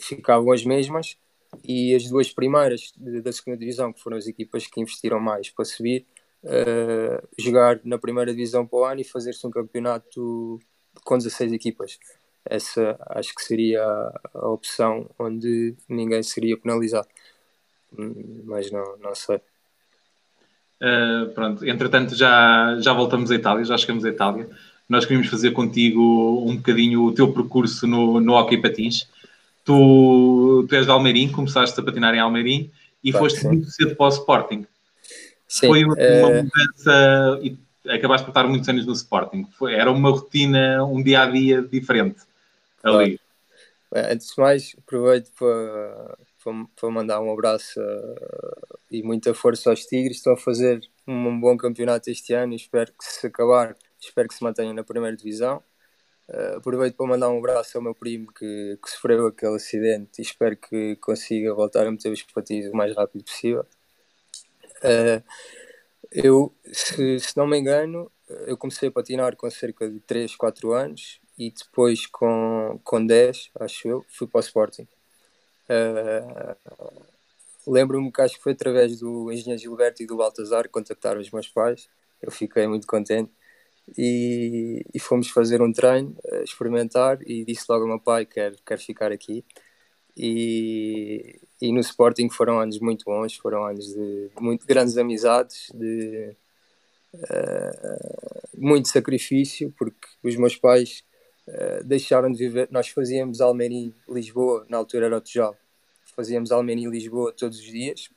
ficavam 0.00 0.50
as 0.50 0.64
mesmas 0.64 1.16
e 1.62 1.94
as 1.94 2.08
duas 2.08 2.32
primeiras 2.32 2.92
da 2.96 3.32
segunda 3.32 3.56
divisão, 3.58 3.92
que 3.92 4.00
foram 4.00 4.16
as 4.16 4.26
equipas 4.26 4.66
que 4.66 4.80
investiram 4.80 5.20
mais 5.20 5.50
para 5.50 5.64
subir, 5.64 6.06
uh, 6.44 7.28
jogar 7.38 7.80
na 7.84 7.98
primeira 7.98 8.32
divisão 8.32 8.66
para 8.66 8.78
o 8.78 8.84
ano 8.84 9.00
e 9.00 9.04
fazer-se 9.04 9.46
um 9.46 9.50
campeonato 9.50 10.60
com 11.04 11.16
16 11.16 11.52
equipas. 11.52 11.98
Essa 12.44 12.98
acho 13.10 13.34
que 13.34 13.42
seria 13.42 13.82
a 14.34 14.48
opção 14.48 15.08
onde 15.18 15.74
ninguém 15.88 16.22
seria 16.22 16.56
penalizado. 16.56 17.08
Mas 18.44 18.70
não, 18.70 18.96
não 18.98 19.14
sei. 19.14 19.40
Uh, 20.80 21.28
pronto, 21.34 21.66
entretanto 21.66 22.14
já, 22.14 22.78
já 22.80 22.92
voltamos 22.92 23.30
à 23.30 23.34
Itália, 23.34 23.64
já 23.64 23.76
chegamos 23.76 24.04
à 24.04 24.08
Itália. 24.08 24.48
Nós 24.88 25.04
queríamos 25.04 25.28
fazer 25.28 25.50
contigo 25.50 26.00
um 26.46 26.56
bocadinho 26.56 27.04
o 27.04 27.12
teu 27.12 27.32
percurso 27.32 27.86
no, 27.86 28.20
no 28.20 28.34
hockey 28.34 28.56
patins. 28.56 29.08
Tu, 29.64 30.64
tu 30.66 30.74
és 30.74 30.86
de 30.86 30.90
Almeirim, 30.90 31.30
começaste 31.30 31.78
a 31.78 31.82
patinar 31.82 32.14
em 32.14 32.20
Almeirim 32.20 32.70
e 33.04 33.10
claro, 33.10 33.26
foste 33.26 33.40
sim. 33.40 33.48
muito 33.48 33.70
cedo 33.70 33.94
para 33.96 34.06
o 34.06 34.08
Sporting. 34.08 34.66
Sim, 35.48 35.68
Foi 35.68 35.84
uma, 35.84 35.94
uma 35.94 36.42
mudança 36.42 37.40
e 37.42 37.58
acabaste 37.88 38.24
por 38.26 38.30
estar 38.30 38.44
muitos 38.46 38.68
anos 38.68 38.86
no 38.86 38.92
Sporting. 38.92 39.46
Foi, 39.58 39.74
era 39.74 39.90
uma 39.90 40.10
rotina, 40.10 40.84
um 40.84 41.02
dia 41.02 41.22
a 41.22 41.26
dia 41.26 41.62
diferente 41.62 42.20
ali. 42.82 43.18
Antes 43.94 44.34
de 44.34 44.40
mais, 44.40 44.76
aproveito 44.78 45.30
para 45.38 46.18
para, 46.76 46.90
mandar 46.90 47.20
um 47.20 47.32
abraço 47.32 47.80
uh, 47.80 48.78
e 48.90 49.02
muita 49.02 49.34
força 49.34 49.70
aos 49.70 49.84
Tigres. 49.84 50.18
Estão 50.18 50.34
a 50.34 50.36
fazer 50.36 50.80
um 51.06 51.38
bom 51.40 51.56
campeonato 51.56 52.10
este 52.10 52.32
ano 52.32 52.52
e 52.52 52.56
espero 52.56 52.92
que 52.92 53.04
se 53.04 53.26
acabar, 53.26 53.76
espero 54.00 54.28
que 54.28 54.34
se 54.34 54.42
mantenham 54.42 54.72
na 54.72 54.84
primeira 54.84 55.16
divisão. 55.16 55.62
Uh, 56.28 56.58
aproveito 56.58 56.94
para 56.94 57.06
mandar 57.06 57.30
um 57.30 57.38
abraço 57.38 57.76
ao 57.76 57.82
meu 57.82 57.94
primo 57.94 58.32
que, 58.32 58.78
que, 58.82 58.90
sofreu 58.90 59.26
aquele 59.26 59.56
acidente 59.56 60.18
e 60.18 60.22
espero 60.22 60.56
que 60.56 60.96
consiga 60.96 61.54
voltar 61.54 61.86
a 61.86 61.90
meter 61.90 62.12
os 62.12 62.22
patins 62.22 62.66
o 62.66 62.76
mais 62.76 62.94
rápido 62.94 63.24
possível. 63.24 63.66
Uh, 64.78 65.22
eu, 66.10 66.54
se, 66.72 67.20
se, 67.20 67.36
não 67.36 67.46
me 67.46 67.58
engano, 67.58 68.10
eu 68.46 68.56
comecei 68.56 68.88
a 68.88 68.92
patinar 68.92 69.36
com 69.36 69.50
cerca 69.50 69.88
de 69.88 70.00
3, 70.00 70.36
4 70.36 70.72
anos 70.72 71.20
e 71.38 71.50
depois 71.50 72.06
com, 72.06 72.80
com 72.82 73.04
10, 73.04 73.50
acho 73.60 73.88
eu, 73.88 74.04
fui 74.08 74.26
para 74.26 74.38
o 74.38 74.40
Sporting. 74.40 74.88
Uh, 75.68 76.78
Lembro-me 77.68 78.10
que 78.10 78.22
acho 78.22 78.36
que 78.36 78.42
foi 78.42 78.52
através 78.52 78.98
do 78.98 79.30
engenheiro 79.30 79.60
Gilberto 79.60 80.02
e 80.02 80.06
do 80.06 80.16
Baltazar 80.16 80.64
que 80.64 80.70
contactaram 80.70 81.20
os 81.20 81.30
meus 81.30 81.48
pais. 81.48 81.88
Eu 82.22 82.30
fiquei 82.30 82.66
muito 82.66 82.86
contente 82.86 83.30
e, 83.96 84.82
e 84.94 84.98
fomos 84.98 85.28
fazer 85.28 85.60
um 85.60 85.70
treino, 85.70 86.16
experimentar 86.42 87.18
e 87.26 87.44
disse 87.44 87.66
logo 87.68 87.82
ao 87.82 87.88
meu 87.88 88.00
pai 88.00 88.24
que 88.24 88.34
quero, 88.34 88.56
quero 88.64 88.80
ficar 88.80 89.12
aqui. 89.12 89.44
E, 90.16 91.38
e 91.60 91.72
no 91.72 91.80
Sporting 91.80 92.28
foram 92.30 92.60
anos 92.60 92.78
muito 92.78 93.04
bons, 93.04 93.34
foram 93.34 93.64
anos 93.64 93.86
de, 93.86 94.30
muito 94.40 94.66
grandes 94.66 94.96
amizades, 94.96 95.70
de, 95.74 96.34
uh, 97.14 98.56
muito 98.56 98.88
sacrifício, 98.88 99.74
porque 99.76 100.06
os 100.22 100.36
meus 100.36 100.56
pais 100.56 101.02
uh, 101.48 101.84
deixaram 101.84 102.30
de 102.30 102.38
viver. 102.38 102.68
Nós 102.70 102.88
fazíamos 102.88 103.40
Almeirim, 103.40 103.92
Lisboa, 104.08 104.64
na 104.68 104.76
altura 104.76 105.06
era 105.06 105.16
o 105.16 105.20
Tijal, 105.20 105.56
fazíamos 106.14 106.52
Almeirim, 106.52 106.88
Lisboa 106.88 107.32
todos 107.32 107.58
os 107.58 107.64
dias, 107.64 108.08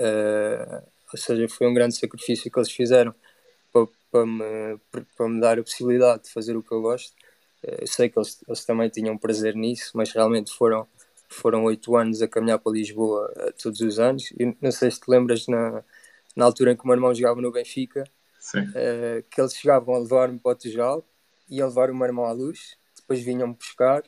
uh, 0.00 0.82
ou 1.12 1.18
seja, 1.18 1.48
foi 1.48 1.68
um 1.68 1.74
grande 1.74 1.96
sacrifício 1.96 2.50
que 2.50 2.58
eles 2.58 2.70
fizeram 2.70 3.14
para, 3.72 3.86
para, 4.10 4.26
me, 4.26 4.78
para 5.16 5.28
me 5.28 5.40
dar 5.40 5.58
a 5.58 5.62
possibilidade 5.62 6.24
de 6.24 6.30
fazer 6.30 6.56
o 6.56 6.62
que 6.62 6.72
eu 6.72 6.82
gosto. 6.82 7.14
Eu 7.62 7.86
sei 7.86 8.08
que 8.08 8.18
eles, 8.18 8.42
eles 8.48 8.64
também 8.64 8.88
tinham 8.88 9.18
prazer 9.18 9.54
nisso, 9.54 9.90
mas 9.94 10.10
realmente 10.12 10.50
foram 10.50 10.86
foram 11.30 11.64
oito 11.64 11.96
anos 11.96 12.20
a 12.20 12.28
caminhar 12.28 12.58
para 12.58 12.72
Lisboa 12.72 13.32
todos 13.62 13.80
os 13.80 13.98
anos. 13.98 14.32
E 14.32 14.56
não 14.60 14.72
sei 14.72 14.90
se 14.90 15.00
te 15.00 15.08
lembras 15.08 15.46
na, 15.46 15.82
na 16.36 16.44
altura 16.44 16.72
em 16.72 16.76
que 16.76 16.82
o 16.82 16.86
meu 16.86 16.96
irmão 16.96 17.14
jogava 17.14 17.40
no 17.40 17.52
Benfica, 17.52 18.04
uh, 18.54 19.22
que 19.30 19.40
eles 19.40 19.54
chegavam 19.54 19.94
a 19.94 19.98
levar-me 19.98 20.38
para 20.38 20.52
o 20.52 20.54
Tijal 20.54 21.06
e 21.48 21.62
a 21.62 21.66
levar 21.66 21.90
o 21.90 21.94
meu 21.94 22.06
irmão 22.06 22.24
à 22.24 22.32
luz, 22.32 22.76
depois 22.96 23.20
vinham-me 23.20 23.54
buscar, 23.54 24.02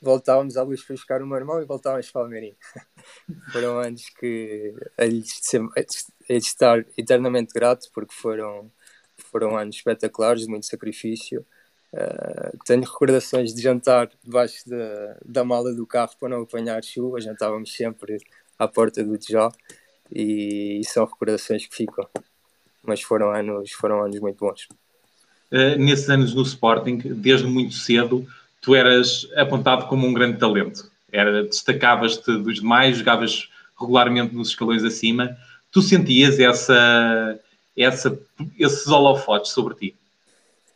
voltávamos 0.00 0.56
à 0.56 0.62
luz 0.62 0.84
para 0.84 0.94
buscar 0.94 1.22
o 1.22 1.26
meu 1.26 1.36
irmão 1.36 1.60
e 1.60 1.64
voltávamos 1.64 2.10
para 2.10 2.20
o 2.20 2.24
Almeirim. 2.24 2.56
foram 3.50 3.78
anos 3.80 4.08
que 4.10 4.74
hei 4.98 5.20
de 5.20 6.46
estar 6.46 6.84
eternamente 6.96 7.52
grato 7.52 7.88
porque 7.92 8.14
foram, 8.14 8.70
foram 9.16 9.56
anos 9.56 9.76
espetaculares, 9.76 10.42
de 10.42 10.48
muito 10.48 10.66
sacrifício. 10.66 11.44
Uh, 11.92 12.58
tenho 12.64 12.82
recordações 12.82 13.54
de 13.54 13.62
jantar 13.62 14.10
debaixo 14.22 14.68
da, 14.68 15.16
da 15.24 15.44
mala 15.44 15.72
do 15.72 15.86
carro 15.86 16.12
para 16.18 16.28
não 16.28 16.42
apanhar 16.42 16.82
chuva, 16.82 17.20
jantávamos 17.20 17.72
sempre 17.72 18.18
à 18.58 18.66
porta 18.68 19.02
do 19.02 19.16
Tijal 19.16 19.52
e, 20.12 20.80
e 20.80 20.84
são 20.84 21.04
recordações 21.04 21.66
que 21.66 21.74
ficam. 21.74 22.06
Mas 22.82 23.02
foram 23.02 23.30
anos, 23.30 23.72
foram 23.72 24.02
anos 24.02 24.20
muito 24.20 24.38
bons. 24.38 24.68
Uh, 25.50 25.78
nesses 25.78 26.10
anos 26.10 26.34
no 26.34 26.42
Sporting, 26.42 26.98
desde 26.98 27.46
muito 27.46 27.74
cedo, 27.74 28.26
tu 28.60 28.74
eras 28.74 29.28
apontado 29.36 29.86
como 29.86 30.06
um 30.06 30.12
grande 30.12 30.38
talento. 30.38 30.90
Era, 31.10 31.44
destacavas-te 31.44 32.36
dos 32.38 32.56
demais, 32.56 32.98
jogavas 32.98 33.48
regularmente 33.78 34.34
nos 34.34 34.48
escalões 34.48 34.84
acima. 34.84 35.36
Tu 35.70 35.80
sentias 35.82 36.38
essa, 36.40 37.38
essa, 37.76 38.18
esses 38.58 38.86
holofotes 38.88 39.52
sobre 39.52 39.74
ti? 39.74 39.96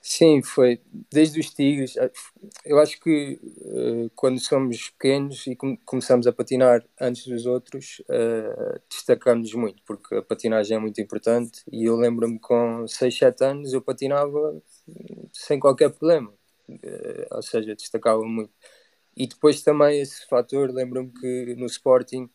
Sim, 0.03 0.41
foi 0.43 0.81
desde 1.13 1.39
os 1.41 1.51
Tigres. 1.51 1.95
Eu 2.65 2.79
acho 2.79 2.99
que 3.01 3.39
uh, 3.63 4.11
quando 4.17 4.41
somos 4.41 4.89
pequenos 4.91 5.47
e 5.47 5.55
com 5.55 5.77
começamos 5.85 6.27
a 6.27 6.33
patinar 6.33 6.83
antes 6.99 7.27
dos 7.27 7.45
outros, 7.45 8.01
uh, 8.09 8.81
destacamos 8.89 9.53
muito, 9.55 9.83
porque 9.87 10.15
a 10.15 10.23
patinagem 10.23 10.77
é 10.77 10.81
muito 10.81 11.01
importante. 11.03 11.63
E 11.71 11.85
eu 11.85 11.97
lembro-me 11.97 12.39
com 12.39 12.87
6, 12.89 13.17
7 13.19 13.45
anos 13.45 13.73
eu 13.75 13.83
patinava 13.83 14.63
sem 15.33 15.61
qualquer 15.61 15.91
problema, 15.91 16.31
uh, 16.71 17.37
ou 17.37 17.43
seja, 17.43 17.75
destacava 17.75 18.23
muito. 18.23 18.53
E 19.17 19.27
depois 19.27 19.63
também 19.63 20.01
esse 20.01 20.27
fator, 20.29 20.71
lembro-me 20.73 21.13
que 21.13 21.55
no 21.57 21.67
Sporting 21.67 22.31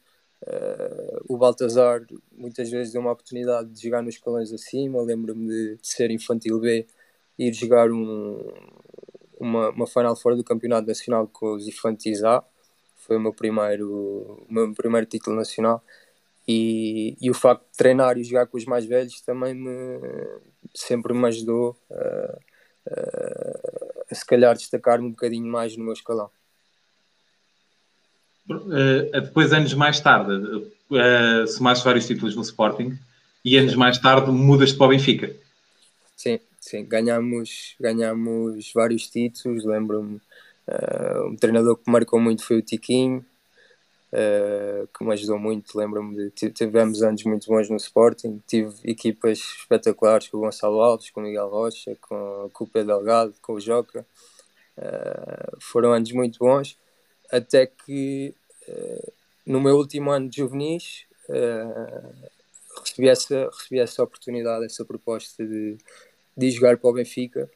o 1.27 1.37
Baltazar 1.37 2.05
muitas 2.31 2.69
vezes 2.69 2.93
deu 2.93 3.01
uma 3.01 3.11
oportunidade 3.11 3.69
de 3.69 3.81
jogar 3.81 4.01
nos 4.01 4.15
escalões 4.15 4.51
acima. 4.51 5.01
Lembro-me 5.01 5.47
de, 5.47 5.75
de 5.77 5.87
ser 5.87 6.11
infantil 6.11 6.59
B 6.59 6.85
ir 7.37 7.53
jogar 7.53 7.91
um, 7.91 8.53
uma, 9.39 9.69
uma 9.69 9.87
final 9.87 10.15
fora 10.15 10.35
do 10.35 10.43
campeonato 10.43 10.87
nacional 10.87 11.27
com 11.27 11.55
os 11.55 11.67
infantis 11.67 12.23
A. 12.23 12.43
Foi 12.95 13.17
o 13.17 13.19
meu 13.19 13.33
primeiro, 13.33 13.89
o 14.47 14.47
meu 14.49 14.73
primeiro 14.73 15.05
título 15.05 15.35
nacional. 15.35 15.83
E, 16.47 17.17
e 17.19 17.29
o 17.29 17.33
facto 17.33 17.63
de 17.71 17.77
treinar 17.77 18.17
e 18.17 18.23
jogar 18.23 18.45
com 18.45 18.57
os 18.57 18.65
mais 18.65 18.85
velhos 18.85 19.19
também 19.21 19.53
me, 19.53 19.99
sempre 20.75 21.13
me 21.13 21.27
ajudou 21.27 21.75
a, 21.91 22.39
se 24.13 24.25
calhar 24.25 24.55
destacar-me 24.55 25.07
um 25.07 25.11
bocadinho 25.11 25.47
mais 25.47 25.75
no 25.75 25.83
meu 25.83 25.93
escalão. 25.93 26.29
Uh, 28.49 29.09
depois, 29.11 29.51
anos 29.53 29.73
mais 29.73 29.99
tarde, 29.99 30.33
uh, 30.33 31.47
somaste 31.47 31.83
vários 31.83 32.05
títulos 32.05 32.35
no 32.35 32.43
Sporting 32.43 32.97
e 33.43 33.57
anos 33.57 33.75
mais 33.75 33.97
tarde 33.97 34.29
mudas 34.29 34.71
para 34.71 34.85
o 34.85 34.89
Benfica. 34.89 35.35
Sim, 36.15 36.39
sim, 36.65 36.83
ganhamos, 36.83 37.75
ganhamos 37.79 38.71
vários 38.73 39.07
títulos. 39.07 39.63
Lembro-me, 39.63 40.15
uh, 40.67 41.27
um 41.27 41.35
treinador 41.35 41.77
que 41.77 41.89
marcou 41.89 42.19
muito 42.19 42.43
foi 42.43 42.57
o 42.57 42.61
Tiquinho, 42.61 43.23
uh, 44.11 44.87
que 44.87 45.03
me 45.03 45.13
ajudou 45.13 45.37
muito. 45.37 45.77
Lembro-me 45.77 46.31
de 46.31 46.49
tivemos 46.49 47.03
anos 47.03 47.23
muito 47.23 47.47
bons 47.47 47.69
no 47.69 47.77
Sporting. 47.77 48.41
Tive 48.47 48.73
equipas 48.83 49.37
espetaculares 49.37 50.27
com 50.27 50.37
o 50.37 50.41
Gonçalo 50.41 50.81
Alves, 50.81 51.11
com 51.11 51.19
o 51.21 51.23
Miguel 51.23 51.49
Rocha, 51.49 51.95
com, 52.01 52.49
com 52.51 52.63
o 52.63 52.67
Pedro 52.67 52.95
Delgado, 52.95 53.35
com 53.41 53.53
o 53.53 53.59
Joca. 53.59 54.05
Uh, 54.75 55.57
foram 55.61 55.93
anos 55.93 56.11
muito 56.11 56.39
bons, 56.39 56.77
até 57.31 57.65
que 57.65 58.33
no 59.45 59.61
meu 59.61 59.77
último 59.77 60.09
ano 60.09 60.27
de 60.27 60.37
juvenis 60.37 61.05
recebi 62.83 63.07
essa, 63.07 63.45
recebi 63.45 63.79
essa 63.79 64.03
oportunidade, 64.03 64.65
essa 64.65 64.83
proposta 64.83 65.45
de, 65.45 65.77
de 66.35 66.51
jogar 66.51 66.77
para 66.77 66.89
o 66.89 66.93
Benfica, 66.93 67.49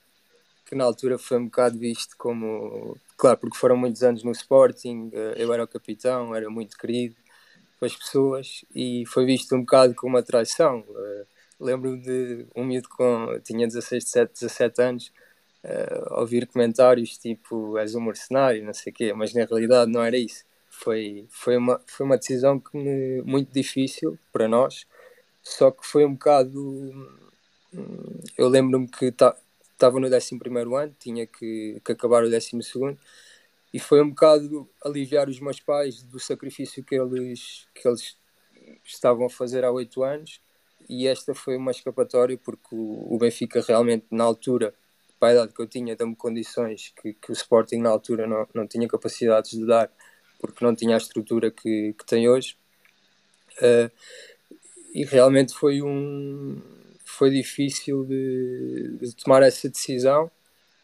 que 0.65 0.75
na 0.75 0.83
altura 0.83 1.17
foi 1.17 1.37
um 1.37 1.45
bocado 1.45 1.77
visto 1.77 2.15
como. 2.17 2.97
Claro, 3.17 3.37
porque 3.39 3.57
foram 3.57 3.75
muitos 3.75 4.03
anos 4.03 4.23
no 4.23 4.31
Sporting, 4.31 5.09
eh, 5.13 5.35
eu 5.37 5.51
era 5.53 5.63
o 5.63 5.67
capitão, 5.67 6.35
era 6.35 6.49
muito 6.49 6.77
querido 6.77 7.15
pelas 7.79 7.95
pessoas 7.95 8.65
e 8.75 9.03
foi 9.07 9.25
visto 9.25 9.55
um 9.55 9.61
bocado 9.61 9.95
como 9.95 10.15
uma 10.15 10.23
traição. 10.23 10.85
Eh, 10.95 11.25
lembro-me 11.59 11.99
de 12.01 12.45
um 12.55 12.63
miúdo 12.63 12.89
com. 12.89 13.39
tinha 13.43 13.67
16, 13.67 14.03
17, 14.05 14.33
17 14.33 14.81
anos. 14.81 15.11
Uh, 15.61 16.21
ouvir 16.21 16.47
comentários 16.47 17.17
tipo 17.17 17.77
és 17.77 17.93
um 17.93 17.99
mercenário, 17.99 18.63
não 18.63 18.73
sei 18.73 18.93
o 18.93 18.95
quê, 18.95 19.13
mas 19.13 19.33
na 19.33 19.43
realidade 19.43 19.91
não 19.91 20.03
era 20.03 20.17
isso. 20.17 20.45
Foi, 20.69 21.25
foi, 21.29 21.57
uma, 21.57 21.81
foi 21.85 22.05
uma 22.05 22.17
decisão 22.17 22.59
que 22.59 22.77
me, 22.77 23.21
muito 23.23 23.51
difícil 23.51 24.17
para 24.31 24.47
nós, 24.47 24.85
só 25.43 25.69
que 25.71 25.85
foi 25.85 26.05
um 26.05 26.13
bocado 26.13 26.93
eu 28.37 28.47
lembro-me 28.47 28.87
que 28.87 29.05
estava 29.05 29.99
no 29.99 30.07
11 30.07 30.39
ano, 30.75 30.95
tinha 30.99 31.27
que, 31.27 31.81
que 31.83 31.91
acabar 31.91 32.23
o 32.23 32.29
12 32.29 32.51
e 33.73 33.79
foi 33.79 34.01
um 34.01 34.09
bocado 34.09 34.67
aliviar 34.83 35.29
os 35.29 35.39
meus 35.39 35.59
pais 35.59 36.01
do 36.01 36.19
sacrifício 36.19 36.83
que 36.83 36.95
eles, 36.95 37.67
que 37.73 37.87
eles 37.87 38.17
estavam 38.83 39.27
a 39.27 39.29
fazer 39.29 39.63
há 39.63 39.71
oito 39.71 40.03
anos 40.03 40.41
e 40.89 41.07
esta 41.07 41.35
foi 41.35 41.55
uma 41.55 41.71
escapatória 41.71 42.37
porque 42.37 42.73
o, 42.75 43.13
o 43.13 43.17
Benfica 43.19 43.61
realmente 43.61 44.07
na 44.09 44.23
altura 44.23 44.73
para 45.19 45.29
a 45.29 45.31
idade 45.33 45.53
que 45.53 45.61
eu 45.61 45.67
tinha 45.67 45.95
deu-me 45.95 46.15
condições 46.15 46.91
que, 46.99 47.13
que 47.13 47.31
o 47.31 47.33
Sporting 47.33 47.77
na 47.77 47.89
altura 47.89 48.25
não, 48.25 48.47
não 48.53 48.67
tinha 48.67 48.87
capacidades 48.87 49.51
de 49.51 49.65
dar 49.65 49.91
porque 50.39 50.63
não 50.65 50.73
tinha 50.73 50.95
a 50.95 50.97
estrutura 50.97 51.51
que, 51.51 51.93
que 51.93 52.05
tem 52.05 52.29
hoje. 52.29 52.57
Uh, 53.57 53.91
e 54.93 55.03
realmente 55.03 55.53
foi 55.53 55.81
um 55.81 56.61
foi 57.19 57.29
difícil 57.29 58.05
de, 58.05 58.97
de, 59.01 59.13
tomar 59.13 59.43
essa 59.43 59.67
decisão, 59.67 60.31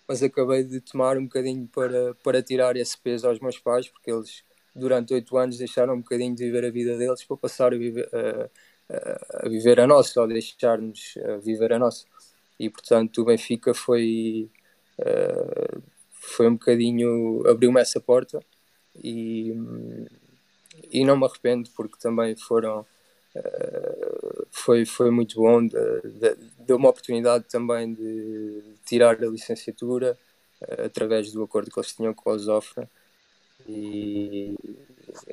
mas 0.05 0.21
acabei 0.21 0.65
de 0.65 0.81
tomar 0.81 1.17
um 1.17 1.23
bocadinho 1.23 1.65
para, 1.73 2.13
para 2.15 2.43
tirar 2.43 2.75
esse 2.75 2.97
peso 2.97 3.25
aos 3.25 3.39
meus 3.39 3.57
pais, 3.57 3.87
porque 3.87 4.11
eles 4.11 4.43
durante 4.75 5.13
oito 5.13 5.37
anos 5.37 5.57
deixaram 5.57 5.93
um 5.93 6.01
bocadinho 6.01 6.35
de 6.35 6.43
viver 6.43 6.65
a 6.65 6.69
vida 6.69 6.97
deles 6.97 7.23
para 7.23 7.37
passar 7.37 7.73
a 7.73 7.77
viver 7.77 8.09
a, 8.13 8.49
a, 9.45 9.47
viver 9.47 9.79
a 9.79 9.87
nossa, 9.87 10.19
ou 10.19 10.27
deixar-nos 10.27 11.13
viver 11.41 11.71
a 11.71 11.79
nossa. 11.79 12.05
E 12.59 12.69
portanto 12.69 13.21
o 13.21 13.25
Benfica 13.25 13.73
foi, 13.73 14.49
uh, 14.99 15.81
foi 16.11 16.49
um 16.49 16.55
bocadinho, 16.55 17.47
abriu-me 17.47 17.79
essa 17.79 18.01
porta 18.01 18.41
e, 19.01 19.53
e 20.91 21.05
não 21.05 21.15
me 21.15 21.25
arrependo, 21.25 21.69
porque 21.77 21.97
também 21.97 22.35
foram 22.35 22.85
foi, 24.65 24.83
foi 24.83 25.11
muito 25.11 25.35
bom, 25.35 25.67
deu 26.59 26.77
uma 26.77 26.89
oportunidade 26.89 27.45
também 27.47 27.93
de 27.93 28.63
tirar 28.83 29.15
a 29.23 29.27
licenciatura 29.27 30.17
uh, 30.61 30.85
através 30.85 31.31
do 31.31 31.43
acordo 31.43 31.69
que 31.69 31.79
eles 31.79 31.93
tinham 31.93 32.13
com 32.15 32.31
a 32.31 32.37
Zofra 32.37 32.89
e, 33.67 34.55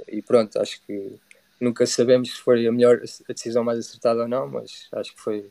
e, 0.08 0.20
pronto, 0.20 0.58
acho 0.60 0.80
que 0.86 1.18
nunca 1.58 1.86
sabemos 1.86 2.30
se 2.30 2.40
foi 2.40 2.66
a 2.66 2.72
melhor 2.72 3.00
a 3.28 3.32
decisão 3.32 3.64
mais 3.64 3.78
acertada 3.78 4.22
ou 4.22 4.28
não, 4.28 4.48
mas 4.48 4.88
acho 4.92 5.14
que 5.14 5.20
foi, 5.20 5.50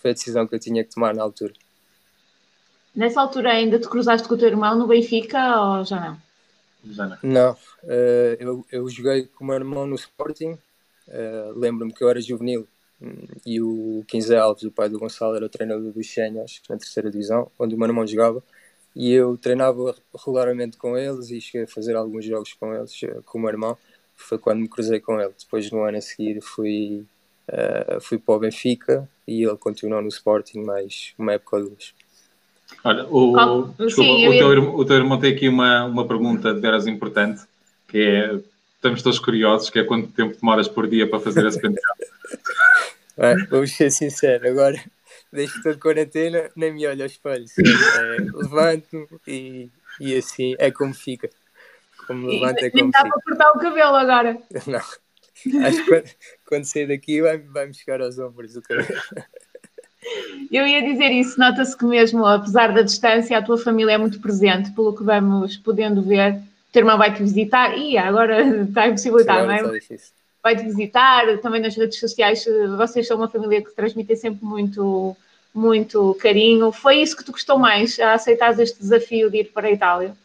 foi 0.00 0.12
a 0.12 0.14
decisão 0.14 0.46
que 0.46 0.54
eu 0.54 0.60
tinha 0.60 0.82
que 0.82 0.94
tomar 0.94 1.14
na 1.14 1.22
altura. 1.22 1.52
Nessa 2.94 3.20
altura 3.20 3.52
ainda 3.52 3.78
te 3.78 3.88
cruzaste 3.88 4.26
com 4.26 4.34
o 4.34 4.38
teu 4.38 4.48
irmão 4.48 4.76
no 4.76 4.86
Benfica 4.86 5.60
ou 5.60 5.84
já 5.84 6.00
não? 6.00 6.22
Já 6.92 7.06
não. 7.06 7.18
Não, 7.22 7.52
uh, 7.52 8.36
eu, 8.40 8.66
eu 8.72 8.88
joguei 8.88 9.26
com 9.26 9.44
o 9.44 9.46
meu 9.46 9.56
irmão 9.56 9.86
no 9.86 9.96
Sporting 9.96 10.58
Uh, 11.08 11.58
Lembro-me 11.58 11.92
que 11.92 12.02
eu 12.02 12.08
era 12.08 12.20
juvenil 12.20 12.66
e 13.44 13.60
o 13.60 14.04
15 14.06 14.36
Alves, 14.36 14.64
o 14.64 14.70
pai 14.70 14.88
do 14.88 14.98
Gonçalo, 14.98 15.36
era 15.36 15.46
o 15.46 15.48
treinador 15.48 15.92
dos 15.92 16.12
Senhas 16.12 16.60
na 16.68 16.76
terceira 16.76 17.10
divisão, 17.10 17.50
onde 17.58 17.74
o 17.74 17.78
meu 17.78 17.88
irmão 17.88 18.06
jogava. 18.06 18.42
E 18.94 19.10
eu 19.12 19.36
treinava 19.36 19.94
regularmente 20.24 20.76
com 20.76 20.96
eles 20.96 21.30
e 21.30 21.40
cheguei 21.40 21.64
a 21.64 21.68
fazer 21.68 21.96
alguns 21.96 22.24
jogos 22.24 22.52
com 22.52 22.74
eles, 22.74 23.02
uh, 23.02 23.22
com 23.24 23.38
o 23.38 23.40
meu 23.40 23.50
irmão. 23.50 23.76
Foi 24.14 24.38
quando 24.38 24.60
me 24.60 24.68
cruzei 24.68 25.00
com 25.00 25.20
ele. 25.20 25.32
Depois, 25.38 25.70
no 25.70 25.82
ano 25.82 25.98
a 25.98 26.00
seguir, 26.00 26.40
fui, 26.42 27.04
uh, 27.48 28.00
fui 28.00 28.18
para 28.18 28.34
o 28.34 28.38
Benfica 28.38 29.08
e 29.26 29.44
ele 29.44 29.56
continuou 29.56 30.02
no 30.02 30.08
Sporting 30.08 30.60
mais 30.60 31.14
uma 31.18 31.32
época 31.32 31.56
ou 31.56 31.62
duas. 31.70 31.94
Olha, 32.84 33.06
o, 33.06 33.32
Qual? 33.32 33.62
desculpa, 33.78 34.10
Sim, 34.12 34.28
o, 34.28 34.32
teu, 34.32 34.74
o 34.74 34.84
teu 34.84 34.96
irmão 34.96 35.18
tem 35.18 35.32
aqui 35.32 35.48
uma, 35.48 35.84
uma 35.84 36.06
pergunta 36.06 36.52
de 36.52 36.60
veras 36.60 36.86
importante, 36.86 37.42
que 37.88 37.98
é, 37.98 38.40
estamos 38.76 39.02
todos 39.02 39.18
curiosos, 39.18 39.70
que 39.70 39.78
é 39.78 39.84
quanto 39.84 40.08
tempo 40.08 40.36
demoras 40.38 40.68
por 40.68 40.88
dia 40.88 41.08
para 41.08 41.20
fazer 41.20 41.46
esse 41.46 41.60
penteado? 41.60 42.00
é, 43.18 43.34
vamos 43.46 43.72
ser 43.72 43.90
sinceros, 43.90 44.46
agora 44.46 44.82
desde 45.32 45.52
que 45.52 45.58
estou 45.58 45.72
de 45.72 45.78
quarentena 45.78 46.50
nem 46.56 46.72
me 46.72 46.86
olho 46.86 47.02
ao 47.02 47.06
espelho, 47.06 47.44
é, 47.58 48.16
levanto 48.34 49.20
e, 49.26 49.70
e 50.00 50.16
assim 50.16 50.54
é 50.58 50.70
como 50.70 50.94
fica. 50.94 51.30
Como 52.06 52.26
levanto 52.26 52.64
é 52.64 52.70
como 52.70 52.86
fica. 52.86 53.02
para 53.02 53.20
cortar 53.20 53.50
o 53.52 53.58
cabelo 53.58 53.96
agora. 53.96 54.38
Não. 54.66 54.80
Acho 55.64 55.84
que 55.84 55.88
quando, 55.88 56.10
quando 56.46 56.64
sair 56.64 56.86
daqui 56.86 57.20
vai-me 57.20 57.48
vai 57.48 57.72
chegar 57.72 58.00
aos 58.00 58.18
ombros 58.18 58.56
o 58.56 58.62
cabelo. 58.62 58.88
Eu 60.50 60.66
ia 60.66 60.82
dizer 60.82 61.10
isso, 61.12 61.38
nota-se 61.38 61.76
que 61.76 61.84
mesmo, 61.84 62.26
apesar 62.26 62.74
da 62.74 62.82
distância, 62.82 63.38
a 63.38 63.42
tua 63.42 63.56
família 63.56 63.92
é 63.92 63.98
muito 63.98 64.20
presente, 64.20 64.72
pelo 64.72 64.96
que 64.96 65.04
vamos 65.04 65.56
podendo 65.56 66.02
ver. 66.02 66.34
O 66.34 66.72
teu 66.72 66.80
irmão 66.80 66.98
vai-te 66.98 67.22
visitar, 67.22 67.78
e 67.78 67.96
agora 67.96 68.42
está 68.64 68.88
impossibilitado, 68.88 69.46
não 69.46 69.54
é? 69.54 69.80
Vai-te 70.42 70.64
visitar, 70.64 71.38
também 71.38 71.60
nas 71.60 71.76
redes 71.76 71.98
sociais, 71.98 72.44
vocês 72.76 73.06
são 73.06 73.16
uma 73.16 73.28
família 73.28 73.62
que 73.62 73.74
transmitem 73.74 74.16
sempre 74.16 74.44
muito, 74.44 75.16
muito 75.54 76.16
carinho. 76.20 76.72
Foi 76.72 76.96
isso 76.96 77.16
que 77.16 77.24
tu 77.24 77.32
gostou 77.32 77.58
mais, 77.58 77.98
a 78.00 78.14
aceitar 78.14 78.58
este 78.58 78.80
desafio 78.80 79.30
de 79.30 79.38
ir 79.38 79.52
para 79.52 79.68
a 79.68 79.70
Itália? 79.70 80.16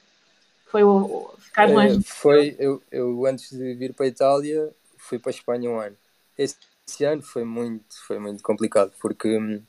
Foi 0.66 0.84
o, 0.84 1.30
ficar 1.58 1.70
longe? 1.70 2.00
É, 2.00 2.02
foi, 2.04 2.56
eu, 2.58 2.82
eu 2.92 3.26
antes 3.26 3.52
de 3.52 3.74
vir 3.76 3.94
para 3.94 4.06
a 4.06 4.10
Itália, 4.10 4.70
fui 4.98 5.20
para 5.20 5.30
a 5.30 5.36
Espanha 5.36 5.70
um 5.70 5.80
ano. 5.80 5.96
Esse, 6.38 6.56
esse 6.88 7.04
ano 7.04 7.22
foi 7.22 7.44
muito, 7.44 7.96
foi 8.06 8.20
muito 8.20 8.44
complicado, 8.44 8.92
porque 9.00 9.38
uh, 9.38 9.64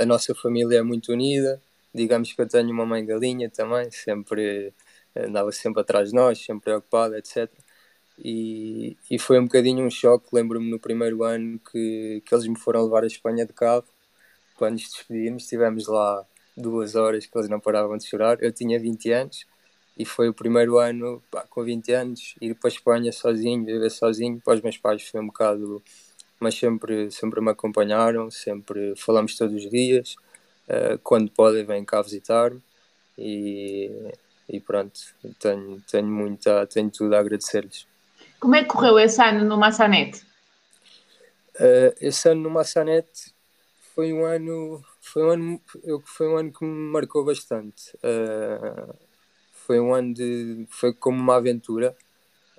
a 0.00 0.06
nossa 0.06 0.34
família 0.34 0.78
é 0.78 0.82
muito 0.82 1.12
unida. 1.12 1.60
Digamos 1.94 2.32
que 2.32 2.40
eu 2.40 2.48
tenho 2.48 2.70
uma 2.70 2.86
mãe 2.86 3.04
galinha 3.04 3.50
também, 3.50 3.90
sempre 3.90 4.72
andava 5.16 5.50
sempre 5.52 5.80
atrás 5.80 6.10
de 6.10 6.14
nós, 6.14 6.38
sempre 6.38 6.64
preocupada, 6.64 7.18
etc. 7.18 7.50
E, 8.18 8.96
e 9.10 9.18
foi 9.18 9.38
um 9.38 9.44
bocadinho 9.44 9.84
um 9.84 9.90
choque. 9.90 10.26
Lembro-me 10.32 10.70
no 10.70 10.78
primeiro 10.78 11.22
ano 11.24 11.60
que, 11.70 12.22
que 12.24 12.34
eles 12.34 12.46
me 12.46 12.58
foram 12.58 12.84
levar 12.84 13.04
a 13.04 13.06
Espanha 13.06 13.46
de 13.46 13.52
carro. 13.52 13.84
Quando 14.56 14.74
nos 14.74 14.82
despedimos, 14.82 15.44
estivemos 15.44 15.86
lá 15.86 16.24
duas 16.56 16.94
horas 16.96 17.26
que 17.26 17.38
eles 17.38 17.48
não 17.48 17.60
paravam 17.60 17.96
de 17.96 18.06
chorar. 18.06 18.42
Eu 18.42 18.52
tinha 18.52 18.78
20 18.78 19.12
anos 19.12 19.46
e 19.96 20.04
foi 20.04 20.28
o 20.28 20.34
primeiro 20.34 20.78
ano, 20.78 21.22
pá, 21.30 21.44
com 21.48 21.62
20 21.64 21.92
anos, 21.92 22.34
ir 22.40 22.54
para 22.54 22.68
a 22.68 22.72
Espanha 22.72 23.12
sozinho, 23.12 23.64
viver 23.64 23.90
sozinho. 23.90 24.40
Para 24.44 24.54
os 24.54 24.62
meus 24.62 24.76
pais 24.78 25.02
foi 25.02 25.20
um 25.20 25.26
bocado. 25.26 25.82
Mas 26.40 26.56
sempre, 26.56 27.10
sempre 27.10 27.40
me 27.40 27.50
acompanharam, 27.50 28.30
sempre 28.30 28.94
falamos 28.96 29.36
todos 29.36 29.64
os 29.64 29.70
dias. 29.70 30.16
Uh, 30.68 30.98
quando 31.02 31.30
podem, 31.30 31.64
vêm 31.64 31.84
cá 31.84 32.02
visitar-me. 32.02 32.62
E, 33.18 33.90
e 34.48 34.60
pronto, 34.60 35.00
tenho, 35.40 35.82
tenho, 35.90 36.06
muita, 36.06 36.66
tenho 36.66 36.90
tudo 36.90 37.14
a 37.14 37.20
agradecer-lhes. 37.20 37.86
Como 38.40 38.54
é 38.54 38.62
que 38.62 38.68
correu 38.68 38.98
esse 38.98 39.20
ano 39.22 39.44
no 39.44 39.56
Massanete? 39.56 40.22
Uh, 41.56 41.94
esse 42.00 42.28
ano 42.28 42.42
no 42.42 42.50
Massanete 42.50 43.34
foi 43.94 44.12
um 44.12 44.24
ano 44.24 44.82
foi 45.00 45.24
um 45.24 45.30
ano 45.30 45.60
foi 46.04 46.28
um 46.28 46.36
ano 46.36 46.52
que 46.52 46.64
me 46.64 46.92
marcou 46.92 47.24
bastante 47.24 47.96
uh, 47.96 48.94
foi 49.68 49.78
um 49.78 49.92
ano 49.92 50.14
de. 50.14 50.66
foi 50.70 50.94
como 50.94 51.20
uma 51.20 51.36
aventura. 51.36 51.94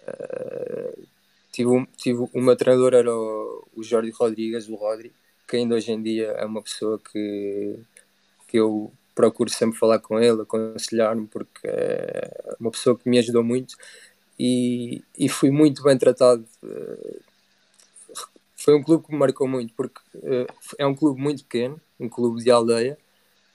Uh, 0.07 1.07
tive, 1.51 1.87
tive, 1.97 2.19
o 2.31 2.39
meu 2.39 2.55
treinador 2.55 2.93
era 2.93 3.11
o, 3.11 3.67
o 3.75 3.81
Jorge 3.81 4.11
Rodrigues, 4.11 4.69
o 4.69 4.75
Rodri, 4.75 5.11
que 5.47 5.57
ainda 5.57 5.73
hoje 5.73 5.91
em 5.91 6.03
dia 6.03 6.27
é 6.27 6.45
uma 6.45 6.61
pessoa 6.61 6.99
que, 6.99 7.79
que 8.47 8.57
eu 8.57 8.93
procuro 9.15 9.49
sempre 9.49 9.79
falar 9.79 9.97
com 9.97 10.19
ele, 10.19 10.43
aconselhar-me, 10.43 11.25
porque 11.25 11.67
é 11.67 12.55
uma 12.59 12.69
pessoa 12.69 12.95
que 12.95 13.09
me 13.09 13.17
ajudou 13.17 13.43
muito 13.43 13.75
e, 14.39 15.03
e 15.17 15.27
fui 15.27 15.51
muito 15.51 15.83
bem 15.83 15.97
tratado. 15.97 16.45
Uh, 16.63 17.19
foi 18.55 18.75
um 18.75 18.81
clube 18.81 19.05
que 19.05 19.11
me 19.11 19.19
marcou 19.19 19.47
muito, 19.47 19.73
porque 19.73 19.99
uh, 20.15 20.47
é 20.77 20.85
um 20.85 20.95
clube 20.95 21.21
muito 21.21 21.43
pequeno, 21.43 21.79
um 21.99 22.07
clube 22.07 22.41
de 22.41 22.49
aldeia, 22.49 22.97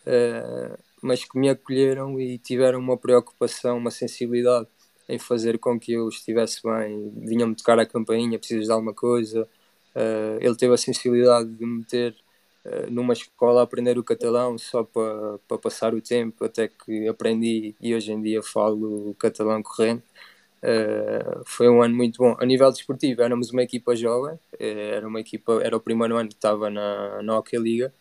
uh, 0.07 0.79
mas 1.01 1.25
que 1.25 1.39
me 1.39 1.49
acolheram 1.49 2.21
e 2.21 2.39
tiveram 2.39 2.79
uma 2.81 2.99
preocupação, 2.99 3.79
uma 3.79 3.91
sensibilidade 3.91 4.69
em 5.09 5.19
fazer 5.19 5.59
com 5.59 5.79
que 5.81 5.93
eu 5.93 6.09
estivesse 6.09 6.63
bem. 6.63 7.13
Vinham-me 7.17 7.55
tocar 7.55 7.79
a 7.79 7.87
campainha, 7.87 8.39
precisas 8.39 8.67
de 8.67 8.73
alguma 8.73 8.95
coisa. 8.95 9.47
Ele 10.41 10.57
teve 10.57 10.73
a 10.73 10.79
sensibilidade 10.79 11.51
de 11.51 11.65
me 11.65 11.81
meter 11.81 12.17
numa 12.91 13.13
escola 13.13 13.61
a 13.61 13.65
aprender 13.65 13.99
o 13.99 14.03
catalão 14.03 14.57
só 14.57 14.83
para, 14.83 15.39
para 15.47 15.59
passar 15.59 15.95
o 15.95 16.01
tempo, 16.01 16.43
até 16.43 16.69
que 16.69 17.07
aprendi 17.07 17.75
e 17.79 17.95
hoje 17.95 18.13
em 18.13 18.23
dia 18.23 18.43
falo 18.43 19.15
catalão 19.19 19.63
corrente. 19.63 20.03
Uh, 20.65 21.43
foi 21.45 21.69
um 21.69 21.83
ano 21.83 21.95
muito 21.95 22.17
bom. 22.19 22.37
A 22.41 22.47
nível 22.47 22.71
desportivo, 22.71 23.23
éramos 23.23 23.51
uma 23.51 23.63
equipa 23.63 23.95
jovem, 23.95 24.39
era 24.59 25.07
uma 25.07 25.21
equipa, 25.21 25.61
era 25.63 25.77
o 25.77 25.81
primeiro 25.81 26.17
ano 26.17 26.29
que 26.29 26.35
estava 26.35 26.71
na, 26.71 27.23
na 27.23 27.39
Hockey 27.39 27.59
Liga 27.59 27.93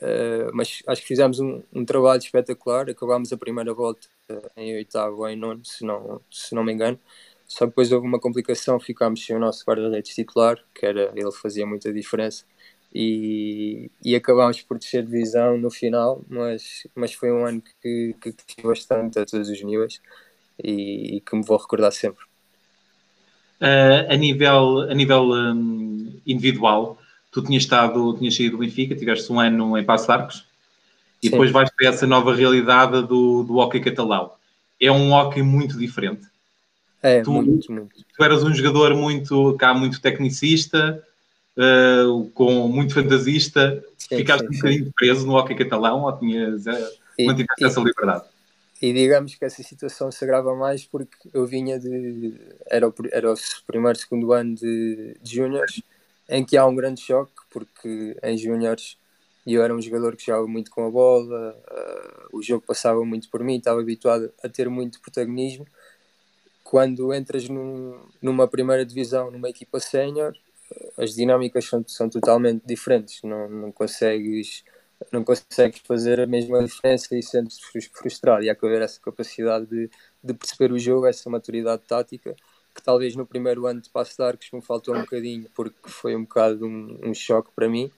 Uh, 0.00 0.50
mas 0.54 0.80
acho 0.86 1.02
que 1.02 1.08
fizemos 1.08 1.40
um, 1.40 1.62
um, 1.72 1.84
trabalho 1.84 2.20
espetacular. 2.20 2.88
Acabámos 2.88 3.32
a 3.32 3.36
primeira 3.36 3.74
volta 3.74 4.06
em 4.56 4.74
oitavo 4.76 5.18
ou 5.18 5.28
em 5.28 5.36
nono, 5.36 5.64
se 5.64 5.84
não, 5.84 6.20
se 6.30 6.54
não 6.54 6.64
me 6.64 6.72
engano. 6.72 6.98
Só 7.46 7.60
que 7.64 7.70
depois 7.70 7.90
houve 7.92 8.06
uma 8.06 8.20
complicação, 8.20 8.78
ficámos 8.78 9.24
sem 9.24 9.36
o 9.36 9.38
nosso 9.40 9.64
guarda-redes 9.64 10.14
titular, 10.14 10.62
que 10.74 10.86
era, 10.86 11.12
ele 11.14 11.32
fazia 11.32 11.66
muita 11.66 11.92
diferença. 11.92 12.44
E, 12.94 13.90
e 14.04 14.14
acabámos 14.14 14.62
por 14.62 14.78
descer 14.78 15.04
divisão 15.04 15.58
no 15.58 15.70
final, 15.70 16.24
mas, 16.28 16.86
mas 16.94 17.12
foi 17.14 17.32
um 17.32 17.44
ano 17.46 17.62
que, 17.62 18.14
que 18.20 18.32
cresci 18.32 18.62
bastante 18.62 19.18
a 19.18 19.26
todos 19.26 19.48
os 19.48 19.62
níveis 19.62 20.00
e, 20.62 21.16
e 21.16 21.20
que 21.20 21.36
me 21.36 21.42
vou 21.42 21.56
recordar 21.56 21.92
sempre. 21.92 22.24
Uh, 23.60 24.12
a 24.12 24.16
nível, 24.16 24.82
a 24.82 24.94
nível 24.94 25.32
um, 25.32 26.20
individual, 26.26 26.98
tu 27.32 27.42
tinhas 27.42 27.64
estado, 27.64 28.16
tinhas 28.16 28.36
saído 28.36 28.56
do 28.56 28.60
Benfica, 28.60 28.94
tiveste 28.94 29.32
um 29.32 29.40
ano 29.40 29.76
em 29.76 29.84
Passo 29.84 30.10
Arcos 30.12 30.46
e 31.22 31.26
Sim. 31.26 31.30
depois 31.32 31.50
vais 31.50 31.70
para 31.70 31.88
essa 31.88 32.06
nova 32.06 32.34
realidade 32.34 33.02
do, 33.02 33.42
do 33.42 33.56
hockey 33.56 33.80
catalão. 33.80 34.32
É 34.80 34.90
um 34.90 35.12
hockey 35.12 35.42
muito 35.42 35.76
diferente. 35.76 36.26
É, 37.02 37.20
tu, 37.22 37.32
muito, 37.32 37.70
muito. 37.72 37.90
Tu 38.16 38.24
eras 38.24 38.44
um 38.44 38.54
jogador 38.54 38.94
muito, 38.94 39.56
cá, 39.58 39.74
muito 39.74 40.00
tecnicista, 40.00 41.02
uh, 41.56 42.24
com 42.30 42.68
muito 42.68 42.94
fantasista. 42.94 43.82
Sim, 43.96 44.18
Ficaste 44.18 44.46
sim, 44.46 44.54
um 44.54 44.56
bocadinho 44.56 44.92
preso 44.96 45.26
no 45.26 45.34
hockey 45.34 45.54
catalão 45.56 46.02
ou 46.02 46.16
tinhas, 46.16 46.66
uh, 46.66 46.88
e, 47.18 47.26
mantiveste 47.26 47.64
essa 47.64 47.80
liberdade? 47.80 48.24
E 48.80 48.92
digamos 48.92 49.34
que 49.34 49.44
essa 49.44 49.62
situação 49.62 50.10
se 50.12 50.24
agrava 50.24 50.54
mais 50.54 50.84
porque 50.84 51.28
eu 51.32 51.44
vinha 51.46 51.78
de. 51.78 52.34
Era 52.66 52.88
o, 52.88 52.94
era 53.10 53.32
o 53.32 53.36
primeiro, 53.66 53.98
segundo 53.98 54.32
ano 54.32 54.54
de, 54.54 55.16
de 55.20 55.34
júniores 55.34 55.82
em 56.28 56.44
que 56.44 56.56
há 56.56 56.66
um 56.66 56.76
grande 56.76 57.00
choque, 57.00 57.32
porque 57.50 58.16
em 58.22 58.36
júniores 58.36 58.96
eu 59.46 59.62
era 59.62 59.74
um 59.74 59.80
jogador 59.80 60.14
que 60.14 60.26
jogava 60.26 60.46
muito 60.46 60.70
com 60.70 60.86
a 60.86 60.90
bola, 60.90 61.56
uh, 61.56 62.36
o 62.36 62.42
jogo 62.42 62.62
passava 62.66 63.02
muito 63.04 63.30
por 63.30 63.42
mim, 63.42 63.56
estava 63.56 63.80
habituado 63.80 64.30
a 64.42 64.48
ter 64.48 64.68
muito 64.68 65.00
protagonismo. 65.00 65.66
Quando 66.62 67.14
entras 67.14 67.48
num, 67.48 67.98
numa 68.20 68.46
primeira 68.46 68.84
divisão, 68.84 69.30
numa 69.30 69.48
equipa 69.48 69.80
sénior, 69.80 70.36
uh, 70.70 71.02
as 71.02 71.14
dinâmicas 71.14 71.64
são, 71.64 71.82
são 71.88 72.10
totalmente 72.10 72.62
diferentes, 72.66 73.22
não, 73.22 73.48
não 73.48 73.72
consegues 73.72 74.64
não 75.12 75.24
consegues 75.24 75.80
fazer 75.80 76.20
a 76.20 76.26
mesma 76.26 76.62
diferença 76.64 77.16
e 77.16 77.22
sentes 77.22 77.60
frustrado 77.92 78.42
e 78.42 78.50
há 78.50 78.54
que 78.54 78.66
haver 78.66 78.82
essa 78.82 79.00
capacidade 79.00 79.66
de, 79.66 79.90
de 80.22 80.34
perceber 80.34 80.72
o 80.72 80.78
jogo, 80.78 81.06
essa 81.06 81.30
maturidade 81.30 81.82
tática 81.86 82.34
que 82.74 82.82
talvez 82.82 83.16
no 83.16 83.26
primeiro 83.26 83.66
ano 83.66 83.80
de 83.80 83.90
Passo 83.90 84.16
de 84.16 84.22
Arcos 84.22 84.48
me 84.52 84.62
faltou 84.62 84.94
um 84.94 85.00
bocadinho, 85.00 85.50
porque 85.54 85.76
foi 85.88 86.14
um 86.14 86.22
bocado 86.22 86.64
um, 86.64 86.98
um 87.02 87.12
choque 87.12 87.50
para 87.54 87.68
mim. 87.68 87.90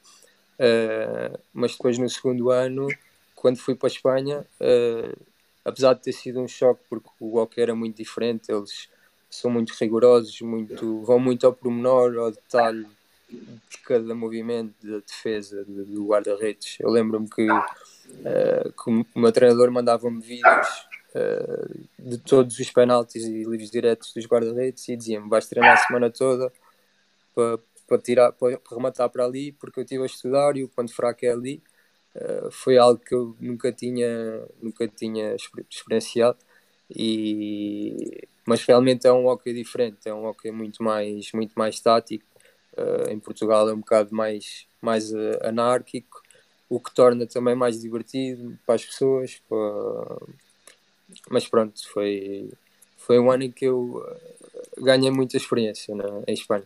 Uh, 0.59 1.39
mas 1.53 1.73
depois 1.73 1.99
no 1.99 2.09
segundo 2.09 2.51
ano, 2.51 2.89
quando 3.35 3.59
fui 3.59 3.75
para 3.75 3.89
a 3.89 3.93
Espanha, 3.93 4.47
uh, 4.59 5.27
apesar 5.65 5.95
de 5.95 6.03
ter 6.03 6.13
sido 6.13 6.41
um 6.41 6.49
choque, 6.49 6.81
porque 6.89 7.11
o 7.21 7.37
hockey 7.37 7.61
era 7.61 7.75
muito 7.75 7.97
diferente, 7.97 8.51
eles 8.51 8.89
são 9.29 9.51
muito 9.51 9.75
rigorosos, 9.79 10.41
muito, 10.41 11.03
vão 11.03 11.19
muito 11.19 11.47
ao 11.47 11.53
pormenor, 11.53 12.17
ao 12.17 12.31
detalhe 12.31 12.87
de 13.31 13.79
cada 13.85 14.15
movimento 14.15 14.75
da 14.83 14.99
de 14.99 15.05
defesa 15.05 15.65
do 15.65 16.07
guarda-redes. 16.07 16.77
Eu 16.81 16.91
lembro-me 16.91 17.29
que, 17.29 17.51
uh, 17.51 18.73
que 18.73 18.91
o 18.91 19.21
meu 19.21 19.33
treinador 19.33 19.71
mandava-me 19.71 20.21
vídeos 20.21 20.69
uh, 21.15 21.89
de 21.99 22.19
todos 22.19 22.59
os 22.59 22.71
penaltis 22.71 23.25
e 23.25 23.45
livros 23.45 23.71
diretos 23.71 24.13
dos 24.13 24.27
guarda-redes 24.27 24.89
e 24.89 24.97
diziam-me 24.97 25.29
vais 25.29 25.47
treinar 25.47 25.75
a 25.75 25.87
semana 25.87 26.11
toda 26.11 26.53
para, 27.35 27.59
para, 27.87 27.99
tirar, 27.99 28.33
para, 28.33 28.59
para 28.59 28.77
rematar 28.77 29.09
para 29.09 29.25
ali 29.25 29.53
porque 29.53 29.81
eu 29.81 29.85
estive 29.85 30.03
a 30.03 30.07
estudar 30.07 30.57
e 30.57 30.65
o 30.65 30.69
ponto 30.69 30.93
fraco 30.95 31.25
é 31.25 31.29
ali. 31.31 31.63
Uh, 32.15 32.51
foi 32.51 32.77
algo 32.77 33.01
que 33.01 33.15
eu 33.15 33.37
nunca 33.41 33.71
tinha, 33.71 34.43
nunca 34.61 34.89
tinha 34.89 35.37
experienciado 35.37 36.39
e 36.93 38.27
mas 38.45 38.65
realmente 38.65 39.07
é 39.07 39.13
um 39.13 39.27
hockey 39.27 39.53
diferente, 39.53 40.09
é 40.09 40.13
um 40.13 40.27
hockey 40.27 40.51
muito 40.51 40.83
mais, 40.83 41.31
muito 41.33 41.53
mais 41.55 41.79
tático. 41.79 42.25
Uh, 42.81 43.11
em 43.11 43.19
Portugal 43.19 43.69
é 43.69 43.75
um 43.75 43.81
bocado 43.81 44.15
mais, 44.15 44.67
mais 44.81 45.13
uh, 45.13 45.39
anárquico, 45.43 46.23
o 46.69 46.81
que 46.81 46.95
torna 46.95 47.27
também 47.27 47.55
mais 47.55 47.81
divertido 47.81 48.57
para 48.65 48.77
as 48.77 48.85
pessoas. 48.85 49.41
Para... 49.49 50.19
Mas 51.31 51.47
pronto, 51.47 51.81
foi, 51.93 52.51
foi 52.97 53.19
um 53.19 53.31
ano 53.31 53.45
em 53.45 53.51
que 53.51 53.67
eu 53.67 54.05
ganhei 54.79 55.11
muita 55.11 55.37
experiência 55.37 55.95
na, 55.95 56.23
em 56.27 56.35
Espanha. 56.35 56.65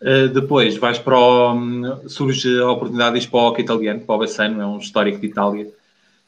Uh, 0.00 0.28
depois 0.28 0.76
vais 0.76 0.98
para 0.98 1.16
o, 1.16 2.08
surge 2.08 2.60
a 2.60 2.68
oportunidade 2.70 3.18
de 3.18 3.24
ir 3.24 3.30
para 3.30 3.38
o 3.38 3.48
hockey 3.48 3.62
italiano, 3.62 4.00
para 4.00 4.14
o 4.16 4.18
Bassano, 4.18 4.60
é 4.60 4.66
um 4.66 4.78
histórico 4.78 5.20
de 5.20 5.28
Itália. 5.28 5.72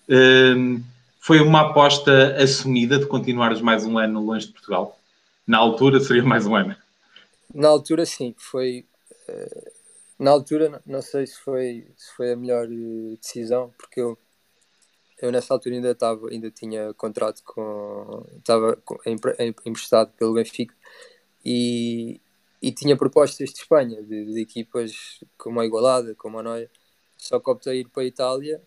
Uh, 0.08 0.80
foi 1.18 1.40
uma 1.40 1.62
aposta 1.62 2.36
assumida 2.40 2.98
de 2.98 3.06
continuares 3.06 3.60
mais 3.60 3.84
um 3.84 3.98
ano 3.98 4.24
longe 4.24 4.46
de 4.46 4.52
Portugal? 4.52 4.98
Na 5.46 5.58
altura 5.58 5.98
seria 5.98 6.22
mais 6.22 6.46
um 6.46 6.54
ano? 6.54 6.76
Na 7.54 7.68
altura 7.68 8.04
sim, 8.04 8.34
foi. 8.36 8.84
Uh, 9.28 9.72
na 10.18 10.30
altura 10.32 10.82
não 10.84 11.00
sei 11.00 11.26
se 11.26 11.38
foi, 11.40 11.86
se 11.96 12.12
foi 12.16 12.32
a 12.32 12.36
melhor 12.36 12.66
decisão, 13.20 13.72
porque 13.78 14.00
eu, 14.00 14.18
eu 15.20 15.30
nessa 15.32 15.54
altura 15.54 15.76
ainda 15.76 15.92
estava, 15.92 16.28
ainda 16.30 16.50
tinha 16.50 16.92
contrato 16.94 17.42
com. 17.44 18.26
estava 18.38 18.76
emprestado 19.64 20.12
pelo 20.18 20.34
Benfica 20.34 20.74
e, 21.44 22.20
e 22.60 22.72
tinha 22.72 22.96
propostas 22.96 23.50
de 23.50 23.60
Espanha, 23.60 24.02
de, 24.02 24.24
de, 24.32 24.40
equipas 24.40 25.20
como 25.38 25.60
a 25.60 25.66
Igualada, 25.66 26.14
como 26.16 26.38
a 26.38 26.42
Noia, 26.42 26.70
só 27.16 27.38
que 27.38 27.50
optei 27.50 27.80
ir 27.80 27.88
para 27.88 28.02
a 28.02 28.06
Itália 28.06 28.62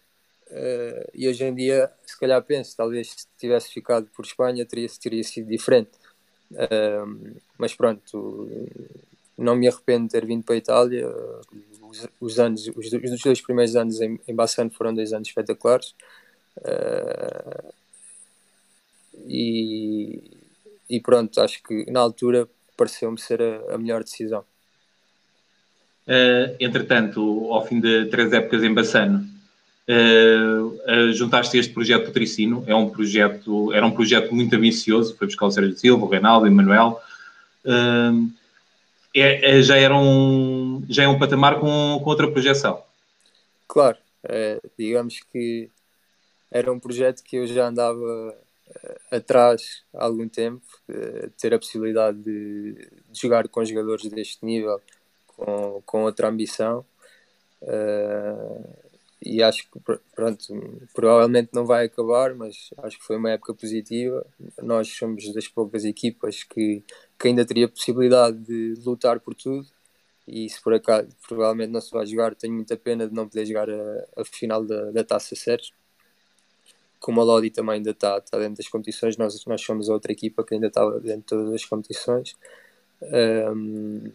uh, 0.50 1.12
e 1.14 1.28
hoje 1.28 1.44
em 1.44 1.54
dia, 1.54 1.92
se 2.06 2.18
calhar 2.20 2.42
penso, 2.44 2.76
talvez 2.78 3.12
se 3.12 3.28
tivesse 3.38 3.70
ficado 3.70 4.08
por 4.16 4.26
Espanha 4.26 4.66
teria, 4.66 4.88
teria 5.02 5.24
sido 5.24 5.50
diferente. 5.50 5.92
Mas 7.58 7.74
pronto, 7.74 8.50
não 9.38 9.56
me 9.56 9.68
arrependo 9.68 10.06
de 10.06 10.12
ter 10.12 10.26
vindo 10.26 10.44
para 10.44 10.56
a 10.56 10.58
Itália. 10.58 11.08
Os, 11.82 12.08
os 12.20 12.40
anos, 12.40 12.68
os, 12.76 12.92
os, 12.92 13.22
dois 13.22 13.42
primeiros 13.42 13.76
anos 13.76 14.02
em, 14.02 14.20
em 14.28 14.36
Bassano 14.36 14.72
foram 14.72 14.94
dois 14.94 15.14
anos 15.14 15.28
espetaculares. 15.28 15.94
Uh, 16.58 17.74
e, 19.28 20.22
e 20.90 21.00
pronto, 21.00 21.40
acho 21.40 21.62
que 21.64 21.90
na 21.92 22.00
altura 22.00 22.48
pareceu-me 22.76 23.20
ser 23.20 23.42
a, 23.42 23.76
a, 23.76 23.78
melhor 23.78 24.04
decisão. 24.04 24.44
Uh, 26.08 26.56
entretanto, 26.60 27.52
ao 27.52 27.66
fim 27.66 27.80
de 27.80 28.06
três 28.06 28.32
épocas 28.34 28.64
em 28.64 28.74
Bassano, 28.74 29.26
uh, 29.88 30.66
uh, 30.66 31.14
juntaste 31.14 31.58
este 31.58 31.74
projeto 31.74 32.08
do 32.08 32.12
Tricino. 32.12 32.64
É 32.68 32.76
um 32.76 32.90
projeto, 32.90 33.74
era 33.74 33.86
um 33.86 33.92
projeto 33.92 34.34
muito 34.34 34.56
ambicioso. 34.56 35.16
Foi 35.16 35.28
buscar 35.28 35.46
o 35.46 35.52
Sérgio 35.52 35.78
Silva, 35.78 36.06
o 36.06 36.10
Reinaldo, 36.10 36.46
o 36.46 36.48
Emanuel. 36.48 37.02
É, 39.16 39.58
é, 39.58 39.62
já 39.62 39.78
era 39.78 39.96
um, 39.98 40.84
já 40.88 41.04
é 41.04 41.08
um 41.08 41.18
patamar 41.18 41.60
com, 41.60 42.00
com 42.04 42.10
outra 42.10 42.30
projeção. 42.30 42.84
Claro, 43.68 43.98
é, 44.24 44.60
digamos 44.78 45.20
que 45.32 45.70
era 46.52 46.72
um 46.72 46.80
projeto 46.80 47.24
que 47.24 47.38
eu 47.38 47.48
já 47.48 47.68
andava 47.68 48.38
atrás 49.12 49.84
há 49.94 50.06
algum 50.06 50.28
tempo, 50.28 50.62
ter 51.38 51.54
a 51.54 51.60
possibilidade 51.60 52.18
de, 52.20 52.74
de, 52.74 53.20
jogar 53.20 53.48
com 53.48 53.66
jogadores 53.66 54.06
deste 54.06 54.46
nível, 54.46 54.80
com, 55.26 55.82
com 55.86 56.04
outra 56.04 56.30
ambição. 56.30 56.86
Uh, 57.62 58.87
e 59.22 59.42
acho 59.42 59.70
que 59.70 59.80
pronto, 60.16 60.80
provavelmente 60.94 61.50
não 61.54 61.66
vai 61.66 61.86
acabar, 61.86 62.36
mas 62.36 62.70
acho 62.78 62.98
que 63.00 63.04
foi 63.04 63.18
uma 63.18 63.32
época 63.32 63.54
positiva. 63.54 64.26
Nós 64.62 64.88
somos 64.90 65.34
das 65.34 65.48
poucas 65.48 65.86
equipas 65.86 66.44
que, 66.44 66.84
que 67.20 67.28
ainda 67.28 67.46
teria 67.46 67.68
possibilidade 67.68 68.38
de 68.38 68.76
lutar 68.86 69.20
por 69.20 69.34
tudo. 69.34 69.68
E 70.28 70.50
se 70.50 70.62
por 70.62 70.74
acaso 70.74 71.08
provavelmente 71.28 71.72
não 71.72 71.82
se 71.82 71.92
vai 71.92 72.06
jogar, 72.06 72.36
tenho 72.36 72.54
muita 72.54 72.78
pena 72.78 73.08
de 73.08 73.14
não 73.14 73.28
poder 73.28 73.46
jogar 73.46 73.70
a, 73.70 74.08
a 74.18 74.26
final 74.26 74.64
da, 74.64 74.92
da 74.92 75.04
Taça 75.04 75.36
Sérgio 75.36 75.74
como 77.00 77.22
a 77.22 77.24
Lodi 77.24 77.50
também 77.50 77.76
ainda 77.76 77.92
está, 77.92 78.18
está 78.18 78.38
dentro 78.38 78.58
das 78.58 78.68
competições, 78.68 79.18
nós, 79.18 79.46
nós 79.46 79.62
somos 79.62 79.90
outra 79.90 80.12
equipa 80.12 80.44
que 80.44 80.56
ainda 80.56 80.68
está 80.68 80.88
dentro 81.00 81.18
de 81.18 81.24
todas 81.24 81.54
as 81.54 81.66
competições. 81.66 82.36
Um, 83.02 84.12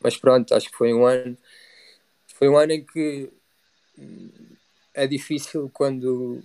mas 0.00 0.16
pronto, 0.16 0.54
acho 0.54 0.70
que 0.70 0.76
foi 0.76 0.92
um 0.92 1.06
ano. 1.06 1.36
Foi 2.34 2.48
um 2.48 2.56
ano 2.56 2.72
em 2.72 2.84
que 2.84 3.30
é 4.94 5.06
difícil 5.06 5.70
quando 5.72 6.42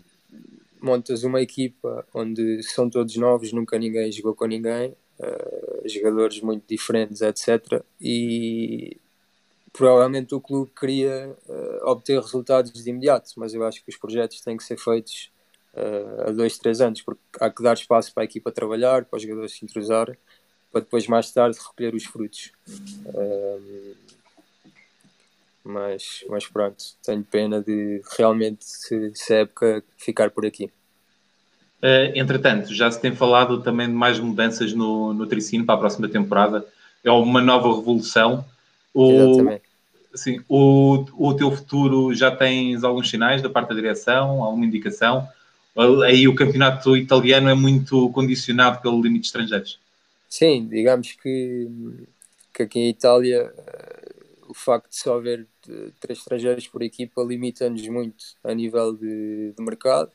montas 0.82 1.24
uma 1.24 1.42
equipa 1.42 2.06
onde 2.14 2.64
são 2.64 2.90
todos 2.90 3.16
novos, 3.16 3.54
nunca 3.54 3.78
ninguém 3.78 4.12
jogou 4.12 4.34
com 4.34 4.46
ninguém, 4.46 4.96
uh, 5.20 5.88
jogadores 5.88 6.42
muito 6.42 6.64
diferentes, 6.68 7.22
etc. 7.22 7.84
E 8.00 8.98
provavelmente 9.72 10.34
o 10.36 10.42
clube 10.42 10.72
queria 10.78 11.36
uh, 11.48 11.90
obter 11.90 12.20
resultados 12.20 12.72
de 12.74 12.90
imediato, 12.90 13.32
mas 13.38 13.54
eu 13.54 13.64
acho 13.66 13.84
que 13.84 13.90
os 13.90 13.98
projetos 13.98 14.42
têm 14.42 14.58
que 14.58 14.64
ser 14.64 14.78
feitos 14.78 15.32
uh, 15.74 16.30
a 16.30 16.32
dois, 16.32 16.58
três 16.58 16.82
anos, 16.82 17.02
porque 17.02 17.22
há 17.40 17.50
que 17.50 17.64
dar 17.64 17.74
espaço 17.74 18.14
para 18.14 18.24
a 18.24 18.26
equipa 18.26 18.52
trabalhar, 18.52 19.06
para 19.06 19.18
os 19.18 19.24
jogadores 19.24 19.54
se 19.54 19.64
entrosarem, 19.64 20.18
para 20.72 20.82
depois 20.82 21.08
mais 21.08 21.32
tarde 21.32 21.58
recolher 21.58 21.94
os 21.94 22.06
frutos. 22.06 22.52
Uh, 23.06 23.96
mas, 25.64 26.26
mas 26.30 26.48
pronto, 26.48 26.84
tenho 27.04 27.24
pena 27.24 27.62
de 27.62 28.02
realmente 28.18 28.66
se, 28.66 29.12
se 29.14 29.34
época 29.34 29.84
ficar 29.98 30.30
por 30.32 30.46
aqui. 30.46 30.66
Uh, 31.82 32.14
entretanto, 32.14 32.74
já 32.74 32.92
se 32.92 33.02
tem 33.02 33.16
falado 33.16 33.62
também 33.62 33.88
de 33.88 33.94
mais 33.94 34.20
mudanças 34.20 34.74
no, 34.74 35.14
no 35.14 35.26
Tricino 35.26 35.66
para 35.66 35.76
a 35.76 35.80
próxima 35.80 36.08
temporada. 36.08 36.66
É 37.04 37.12
uma 37.12 37.42
nova 37.42 37.76
revolução 37.76 38.46
o, 38.94 39.60
assim, 40.14 40.42
o, 40.48 41.06
o 41.18 41.34
teu 41.34 41.52
futuro 41.52 42.14
já 42.14 42.30
tens 42.36 42.84
alguns 42.84 43.10
sinais 43.10 43.42
da 43.42 43.50
parte 43.50 43.70
da 43.70 43.76
direção, 43.76 44.44
alguma 44.44 44.66
indicação? 44.66 45.28
Aí 46.06 46.28
o 46.28 46.36
campeonato 46.36 46.98
italiano 46.98 47.50
é 47.50 47.56
muito 47.56 48.10
condicionado 48.10 48.82
pelo 48.82 49.02
limite 49.02 49.22
de 49.22 49.28
estrangeiros. 49.28 49.80
Sim, 50.28 50.68
digamos 50.68 51.14
que, 51.14 51.68
que 52.54 52.64
aqui 52.64 52.80
em 52.80 52.90
Itália 52.90 53.54
o 54.52 54.54
facto 54.54 54.90
de 54.90 54.98
só 54.98 55.16
haver 55.16 55.48
três 56.02 56.20
estrangeiros 56.20 56.68
por 56.68 56.82
equipa 56.82 57.24
limita-nos 57.24 57.88
muito 57.88 58.36
a 58.44 58.54
nível 58.54 58.94
de, 58.94 59.54
de 59.54 59.64
mercado. 59.64 60.12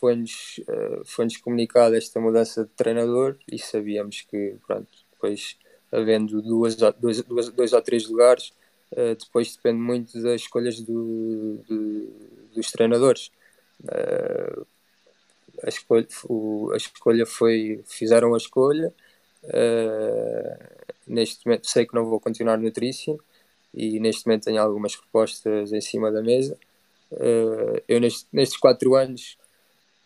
Foi-nos 0.00 0.60
uh, 0.68 1.04
foi 1.04 1.28
comunicada 1.42 1.96
esta 1.96 2.20
mudança 2.20 2.64
de 2.64 2.70
treinador 2.70 3.38
e 3.50 3.56
sabíamos 3.56 4.22
que, 4.22 4.56
pronto, 4.66 4.88
depois 5.12 5.56
havendo 5.92 6.42
duas, 6.42 6.74
dois, 6.74 7.22
duas, 7.22 7.48
dois 7.50 7.72
ou 7.72 7.80
três 7.80 8.08
lugares, 8.08 8.52
uh, 8.92 9.14
depois 9.14 9.54
depende 9.54 9.78
muito 9.78 10.20
das 10.20 10.40
escolhas 10.40 10.80
do, 10.80 11.58
do, 11.68 12.12
dos 12.52 12.72
treinadores. 12.72 13.30
Uh, 13.84 14.66
a, 15.62 15.68
escolha, 15.68 16.08
o, 16.24 16.72
a 16.72 16.76
escolha 16.76 17.24
foi, 17.24 17.80
fizeram 17.86 18.34
a 18.34 18.38
escolha, 18.38 18.92
uh, 19.44 20.86
neste 21.06 21.46
momento 21.46 21.70
sei 21.70 21.86
que 21.86 21.94
não 21.94 22.06
vou 22.06 22.18
continuar 22.18 22.58
no 22.58 22.70
Tricin 22.72 23.16
e 23.76 24.00
neste 24.00 24.26
momento 24.26 24.44
tenho 24.44 24.60
algumas 24.60 24.96
propostas 24.96 25.72
em 25.72 25.80
cima 25.80 26.10
da 26.10 26.22
mesa. 26.22 26.58
eu 27.86 28.00
neste, 28.00 28.26
nestes 28.32 28.58
quatro 28.58 28.94
anos 28.94 29.36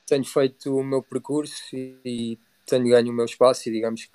tenho 0.07 0.25
feito 0.25 0.77
o 0.77 0.83
meu 0.83 1.03
percurso 1.03 1.55
e, 1.73 1.97
e 2.05 2.39
tenho 2.67 2.89
ganho 2.89 3.11
o 3.11 3.15
meu 3.15 3.25
espaço 3.25 3.69
e 3.69 3.73
digamos 3.73 4.07
que 4.07 4.13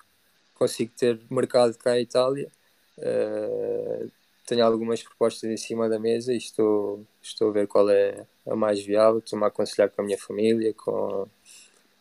consigo 0.53 0.91
ter 0.97 1.19
mercado 1.29 1.77
cá 1.77 1.97
em 1.97 2.03
Itália. 2.03 2.49
Uh, 2.97 4.11
tenho 4.45 4.65
algumas 4.65 5.01
propostas 5.01 5.49
em 5.49 5.57
cima 5.57 5.89
da 5.89 5.99
mesa 5.99 6.33
e 6.33 6.37
estou, 6.37 7.05
estou 7.21 7.49
a 7.49 7.53
ver 7.53 7.67
qual 7.67 7.89
é 7.89 8.25
a 8.45 8.55
mais 8.55 8.83
viável. 8.83 9.19
Estou-me 9.19 9.45
a 9.45 9.47
aconselhar 9.47 9.89
com 9.89 10.01
a 10.01 10.05
minha 10.05 10.17
família, 10.17 10.73
com, 10.73 11.27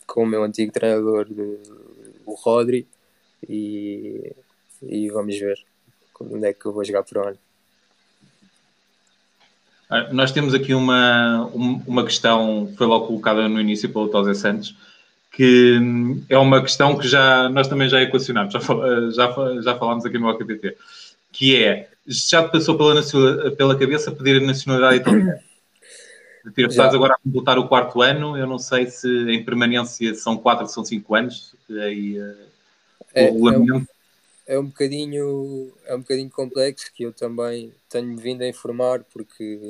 com 0.07 0.23
o 0.23 0.27
meu 0.27 0.43
antigo 0.43 0.73
treinador, 0.73 1.27
o 2.27 2.35
Rodri, 2.35 2.87
e, 3.49 4.33
e 4.83 5.09
vamos 5.11 5.39
ver 5.39 5.65
onde 6.21 6.47
é 6.47 6.53
que 6.53 6.67
eu 6.67 6.73
vou 6.73 6.85
jogar 6.85 7.03
para 7.03 7.29
onde. 7.29 7.39
Ah, 9.91 10.13
nós 10.13 10.33
temos 10.33 10.55
aqui 10.55 10.75
uma, 10.75 11.47
uma 11.55 12.05
questão 12.05 12.67
que 12.67 12.77
foi 12.77 12.87
logo 12.87 13.07
colocada 13.07 13.49
no 13.49 13.61
início 13.61 13.91
pelo 13.91 14.09
Tosé 14.09 14.35
Santos, 14.35 14.75
que 15.31 15.79
hum, 15.81 16.25
é 16.29 16.39
uma 16.39 16.63
questão 16.63 16.97
que 16.97 17.07
já 17.07 17.49
nós 17.49 17.69
também 17.69 17.89
já 17.89 18.01
equacionámos, 18.01 18.53
já, 18.53 18.61
já, 19.11 19.61
já 19.61 19.77
falámos 19.77 20.05
aqui 20.05 20.19
no 20.19 20.29
OKPT, 20.29 20.77
que 21.33 21.63
é, 21.63 21.89
já 22.07 22.43
te 22.43 22.53
passou 22.53 22.77
pela, 22.77 23.03
pela 23.53 23.79
cabeça 23.79 24.13
pedir 24.13 24.43
a 24.43 24.47
nacionalidade 24.47 24.97
italiana? 24.97 25.41
Estás 26.57 26.95
agora 26.95 27.15
a 27.15 27.19
completar 27.19 27.59
o 27.59 27.67
quarto 27.67 28.03
ano, 28.03 28.37
eu 28.37 28.47
não 28.47 28.59
sei 28.59 28.87
se 28.87 29.09
em 29.31 29.43
permanência 29.43 30.15
são 30.15 30.37
quatro 30.37 30.65
ou 30.65 30.69
são 30.69 30.85
cinco 30.85 31.15
anos, 31.15 31.55
aí 31.71 32.21
uh, 32.21 32.37
é, 33.15 33.31
o 33.31 33.51
É 33.51 33.59
um, 33.59 33.87
é 34.47 34.59
um 34.59 34.67
bocadinho 34.67 35.73
é 35.87 35.95
um 35.95 36.01
bocadinho 36.01 36.31
complexo 36.31 36.93
que 36.93 37.05
eu 37.05 37.13
também 37.13 37.73
tenho 37.89 38.17
vindo 38.17 38.43
a 38.43 38.49
informar 38.49 39.05
porque 39.05 39.61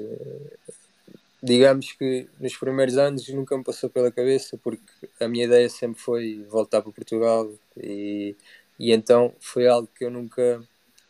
digamos 1.43 1.93
que 1.93 2.29
nos 2.41 2.57
primeiros 2.57 2.97
anos 2.97 3.29
nunca 3.29 3.57
me 3.57 3.65
passou 3.65 3.89
pela 3.91 4.11
cabeça 4.11 4.59
porque 4.63 4.83
a 5.21 5.29
minha 5.29 5.45
ideia 5.47 5.69
sempre 5.69 6.01
foi 6.01 6.45
voltar 6.51 6.83
para 6.83 6.93
Portugal 6.93 7.51
e, 7.77 8.35
e 8.79 8.93
então 8.93 9.35
foi 9.41 9.69
algo 9.69 9.89
que 9.97 10.05
eu 10.05 10.11
nunca 10.11 10.63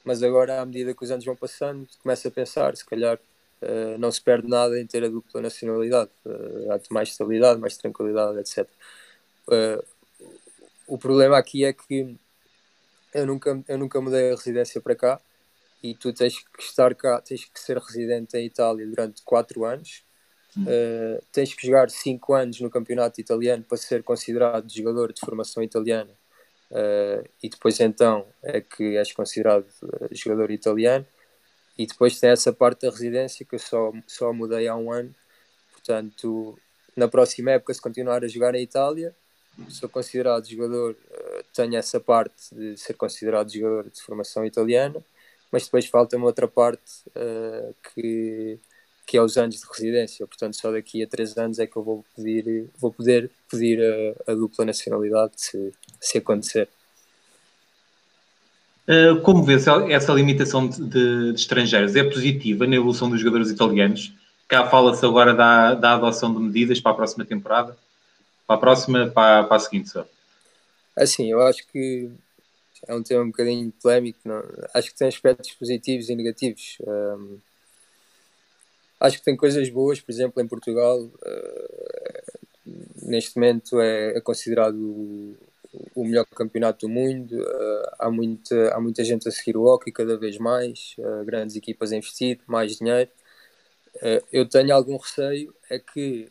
mas 0.04 0.22
agora, 0.22 0.60
à 0.60 0.66
medida 0.66 0.94
que 0.94 1.02
os 1.02 1.10
anos 1.10 1.24
vão 1.24 1.34
passando, 1.34 1.88
começa 2.02 2.28
a 2.28 2.30
pensar, 2.30 2.76
se 2.76 2.84
calhar 2.84 3.18
uh, 3.62 3.98
não 3.98 4.12
se 4.12 4.20
perde 4.20 4.46
nada 4.46 4.78
em 4.78 4.86
ter 4.86 5.02
a 5.02 5.08
dupla 5.08 5.40
nacionalidade. 5.40 6.10
Uh, 6.26 6.70
há 6.70 6.78
mais 6.90 7.08
estabilidade, 7.08 7.58
mais 7.58 7.76
tranquilidade, 7.78 8.38
etc. 8.38 8.68
Uh, 9.48 9.82
o 10.86 10.98
problema 10.98 11.38
aqui 11.38 11.64
é 11.64 11.72
que 11.72 12.16
eu 13.14 13.26
nunca, 13.26 13.64
eu 13.68 13.78
nunca 13.78 14.00
mudei 14.00 14.32
a 14.32 14.34
residência 14.34 14.80
para 14.80 14.94
cá 14.94 15.20
e 15.82 15.94
tu 15.94 16.12
tens 16.12 16.38
que 16.38 16.62
estar 16.62 16.94
cá, 16.94 17.20
tens 17.20 17.44
que 17.44 17.60
ser 17.60 17.78
residente 17.78 18.36
em 18.36 18.46
Itália 18.46 18.86
durante 18.86 19.22
4 19.22 19.64
anos. 19.64 20.02
Uh, 20.56 21.20
tens 21.32 21.52
que 21.52 21.66
jogar 21.66 21.90
5 21.90 22.32
anos 22.32 22.60
no 22.60 22.70
campeonato 22.70 23.20
italiano 23.20 23.64
para 23.64 23.76
ser 23.76 24.02
considerado 24.02 24.72
jogador 24.72 25.12
de 25.12 25.20
formação 25.20 25.62
italiana. 25.62 26.10
Uh, 26.70 27.28
e 27.42 27.48
depois 27.48 27.78
então 27.80 28.26
é 28.42 28.60
que 28.60 28.96
és 28.96 29.12
considerado 29.12 29.66
uh, 29.82 30.08
jogador 30.12 30.50
italiano. 30.50 31.06
E 31.76 31.86
depois 31.86 32.18
tem 32.20 32.30
essa 32.30 32.52
parte 32.52 32.86
da 32.86 32.90
residência 32.90 33.44
que 33.44 33.56
eu 33.56 33.58
só, 33.58 33.92
só 34.06 34.32
mudei 34.32 34.68
há 34.68 34.76
um 34.76 34.92
ano. 34.92 35.14
Portanto 35.72 36.58
na 36.96 37.08
próxima 37.08 37.52
época 37.52 37.74
se 37.74 37.80
continuar 37.80 38.24
a 38.24 38.28
jogar 38.28 38.52
na 38.52 38.60
Itália 38.60 39.14
sou 39.68 39.88
considerado 39.88 40.48
jogador, 40.48 40.96
tenho 41.54 41.76
essa 41.76 42.00
parte 42.00 42.54
de 42.54 42.76
ser 42.76 42.94
considerado 42.94 43.52
jogador 43.52 43.90
de 43.90 44.00
formação 44.00 44.44
italiana, 44.44 45.00
mas 45.50 45.64
depois 45.64 45.86
falta-me 45.86 46.24
outra 46.24 46.48
parte 46.48 47.02
uh, 47.16 47.74
que, 47.94 48.58
que 49.06 49.16
é 49.16 49.22
os 49.22 49.36
anos 49.36 49.60
de 49.60 49.66
residência, 49.70 50.26
portanto 50.26 50.56
só 50.56 50.72
daqui 50.72 51.02
a 51.02 51.06
três 51.06 51.36
anos 51.36 51.58
é 51.58 51.66
que 51.66 51.76
eu 51.76 51.82
vou 51.82 52.04
pedir, 52.16 52.68
vou 52.78 52.92
poder 52.92 53.30
pedir 53.50 53.80
a, 54.26 54.32
a 54.32 54.34
dupla 54.34 54.64
nacionalidade 54.64 55.32
se, 55.36 55.72
se 56.00 56.18
acontecer. 56.18 56.68
Uh, 58.86 59.20
como 59.22 59.42
vê-se 59.42 59.70
essa 59.90 60.12
limitação 60.12 60.68
de, 60.68 60.78
de, 60.82 61.32
de, 61.32 61.40
estrangeiros? 61.40 61.96
É 61.96 62.04
positiva 62.04 62.66
na 62.66 62.76
evolução 62.76 63.08
dos 63.08 63.18
jogadores 63.18 63.50
italianos? 63.50 64.12
Cá 64.46 64.66
fala-se 64.68 65.06
agora 65.06 65.32
da, 65.32 65.74
da 65.74 65.94
adoção 65.94 66.34
de 66.34 66.40
medidas 66.40 66.80
para 66.80 66.92
a 66.92 66.94
próxima 66.94 67.24
temporada 67.24 67.74
para 68.46 68.56
a 68.56 68.58
próxima, 68.58 69.06
para, 69.06 69.44
para 69.44 69.56
a 69.56 69.60
seguinte 69.60 69.88
só? 69.90 70.06
Assim, 70.96 71.30
eu 71.30 71.42
acho 71.42 71.66
que 71.68 72.10
é 72.86 72.94
um 72.94 73.02
tema 73.02 73.22
um 73.22 73.30
bocadinho 73.30 73.72
polémico. 73.82 74.18
Não? 74.24 74.42
Acho 74.72 74.90
que 74.90 74.98
tem 74.98 75.08
aspectos 75.08 75.52
positivos 75.52 76.08
e 76.08 76.14
negativos. 76.14 76.78
Um, 76.80 77.38
acho 79.00 79.18
que 79.18 79.24
tem 79.24 79.36
coisas 79.36 79.68
boas, 79.68 80.00
por 80.00 80.12
exemplo, 80.12 80.42
em 80.42 80.46
Portugal, 80.46 81.00
uh, 81.00 81.10
neste 83.02 83.36
momento 83.36 83.80
é, 83.80 84.16
é 84.16 84.20
considerado 84.20 84.76
o, 84.76 85.36
o, 85.94 86.04
melhor 86.04 86.26
campeonato 86.26 86.86
do 86.86 86.92
mundo. 86.92 87.40
Uh, 87.40 87.90
há, 87.98 88.10
muita, 88.10 88.74
há 88.74 88.80
muita 88.80 89.04
gente 89.04 89.28
a 89.28 89.32
seguir 89.32 89.56
o 89.56 89.64
hockey 89.64 89.92
cada 89.92 90.16
vez 90.16 90.38
mais, 90.38 90.94
uh, 90.98 91.24
grandes 91.24 91.56
equipas 91.56 91.92
a 91.92 91.96
investir, 91.96 92.40
mais 92.46 92.76
dinheiro. 92.76 93.10
eu 94.32 94.48
tenho 94.48 94.74
algum 94.74 94.96
receio, 94.96 95.54
é 95.70 95.78
que 95.78 96.28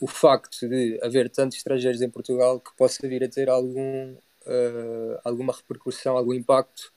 o 0.00 0.06
facto 0.06 0.68
de 0.68 0.98
haver 1.02 1.30
tantos 1.30 1.58
estrangeiros 1.58 2.00
em 2.02 2.10
Portugal 2.10 2.60
que 2.60 2.74
possa 2.76 3.06
vir 3.06 3.22
a 3.24 3.28
ter 3.28 3.48
algum, 3.48 4.12
uh, 4.12 5.20
alguma 5.24 5.52
repercussão, 5.52 6.16
algum 6.16 6.34
impacto 6.34 6.92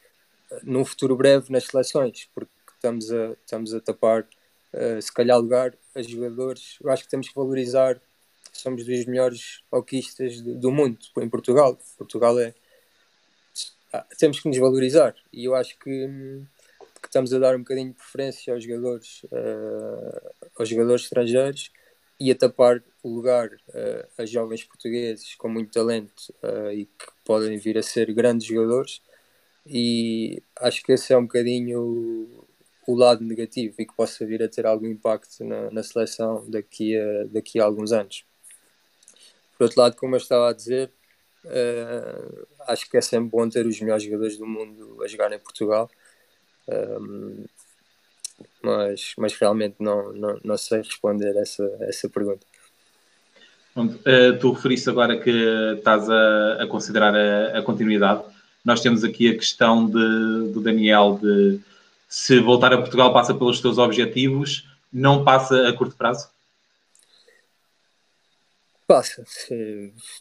uh, 0.51 0.59
num 0.63 0.85
futuro 0.85 1.15
breve 1.15 1.51
nas 1.51 1.65
seleções, 1.65 2.29
porque 2.33 2.51
estamos 2.73 3.11
a, 3.11 3.31
estamos 3.31 3.73
a 3.73 3.81
tapar, 3.81 4.27
uh, 4.73 5.01
se 5.01 5.11
calhar, 5.11 5.37
lugar 5.37 5.75
a 5.95 6.01
jogadores. 6.01 6.77
Eu 6.81 6.89
acho 6.89 7.03
que 7.03 7.09
temos 7.09 7.29
que 7.29 7.35
valorizar, 7.35 7.99
somos 8.53 8.85
dos 8.85 9.05
melhores 9.05 9.61
do, 10.43 10.55
do 10.55 10.71
mundo 10.71 10.99
em 11.17 11.29
Portugal. 11.29 11.77
Portugal 11.97 12.39
é. 12.39 12.53
Ah, 13.91 14.05
temos 14.19 14.39
que 14.39 14.47
nos 14.47 14.57
valorizar 14.59 15.15
e 15.33 15.45
eu 15.45 15.55
acho 15.55 15.77
que, 15.79 16.07
que 17.01 17.07
estamos 17.07 17.33
a 17.33 17.39
dar 17.39 17.55
um 17.55 17.59
bocadinho 17.59 17.89
de 17.89 17.95
preferência 17.95 18.53
aos 18.53 18.63
jogadores, 18.63 19.25
aos 20.55 20.69
jogadores 20.69 21.03
estrangeiros 21.05 21.71
e 22.19 22.31
a 22.31 22.35
tapar 22.35 22.83
o 23.01 23.09
lugar 23.09 23.49
uh, 23.49 24.07
a 24.17 24.25
jovens 24.25 24.63
portugueses 24.63 25.35
com 25.35 25.47
muito 25.47 25.71
talento 25.71 26.33
uh, 26.43 26.71
e 26.71 26.85
que 26.85 27.05
podem 27.25 27.57
vir 27.57 27.77
a 27.77 27.83
ser 27.83 28.11
grandes 28.13 28.47
jogadores 28.47 29.01
e 29.65 30.41
acho 30.59 30.83
que 30.83 30.91
esse 30.91 31.13
é 31.13 31.17
um 31.17 31.23
bocadinho 31.23 32.45
o, 32.87 32.95
lado 32.95 33.23
negativo 33.23 33.75
e 33.77 33.85
que 33.85 33.95
possa 33.95 34.25
vir 34.25 34.41
a 34.41 34.49
ter 34.49 34.65
algum 34.65 34.87
impacto 34.87 35.43
na, 35.43 35.69
na, 35.69 35.83
seleção 35.83 36.43
daqui 36.49 36.97
a, 36.97 37.25
daqui 37.25 37.59
a 37.59 37.65
alguns 37.65 37.91
anos. 37.91 38.25
Por 39.57 39.65
outro 39.65 39.79
lado, 39.79 39.95
como 39.95 40.15
eu 40.15 40.17
estava 40.17 40.49
a 40.49 40.53
dizer, 40.53 40.91
uh, 41.45 42.47
acho 42.61 42.89
que 42.89 42.97
é 42.97 43.01
sempre 43.01 43.29
bom 43.29 43.47
ter 43.47 43.65
os 43.67 43.79
melhores 43.79 44.03
jogadores 44.03 44.37
do 44.37 44.47
mundo 44.47 45.03
a 45.03 45.07
jogar 45.07 45.31
em 45.31 45.39
Portugal. 45.39 45.89
Um, 46.67 47.45
mas, 48.61 49.13
mas 49.17 49.33
realmente 49.35 49.75
não, 49.79 50.13
não, 50.13 50.39
não 50.43 50.57
sei 50.57 50.79
responder 50.79 51.35
essa, 51.37 51.63
essa 51.81 52.09
pergunta. 52.09 52.45
uh, 53.75 54.39
tu 54.39 54.51
referiste 54.51 54.89
agora 54.89 55.17
que 55.19 55.31
estás 55.77 56.09
a, 56.09 56.63
a 56.63 56.67
considerar 56.67 57.15
a, 57.15 57.59
a, 57.59 57.61
continuidade. 57.61 58.23
Nós 58.63 58.81
temos 58.81 59.03
aqui 59.03 59.29
a 59.29 59.35
questão 59.35 59.85
de, 59.85 60.51
do 60.51 60.61
Daniel 60.61 61.19
de 61.21 61.59
se 62.07 62.39
voltar 62.39 62.73
a 62.73 62.77
Portugal 62.77 63.13
passa 63.13 63.33
pelos 63.33 63.61
teus 63.61 63.77
objetivos, 63.77 64.67
não 64.91 65.23
passa 65.23 65.67
a 65.67 65.73
curto 65.73 65.95
prazo? 65.95 66.29
Passa, 68.87 69.23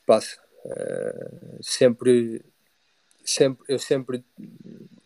passa. 0.07 0.39
Uh, 0.65 1.59
sempre, 1.63 2.45
sempre, 3.29 3.65
eu 3.69 3.79
sempre 3.79 4.25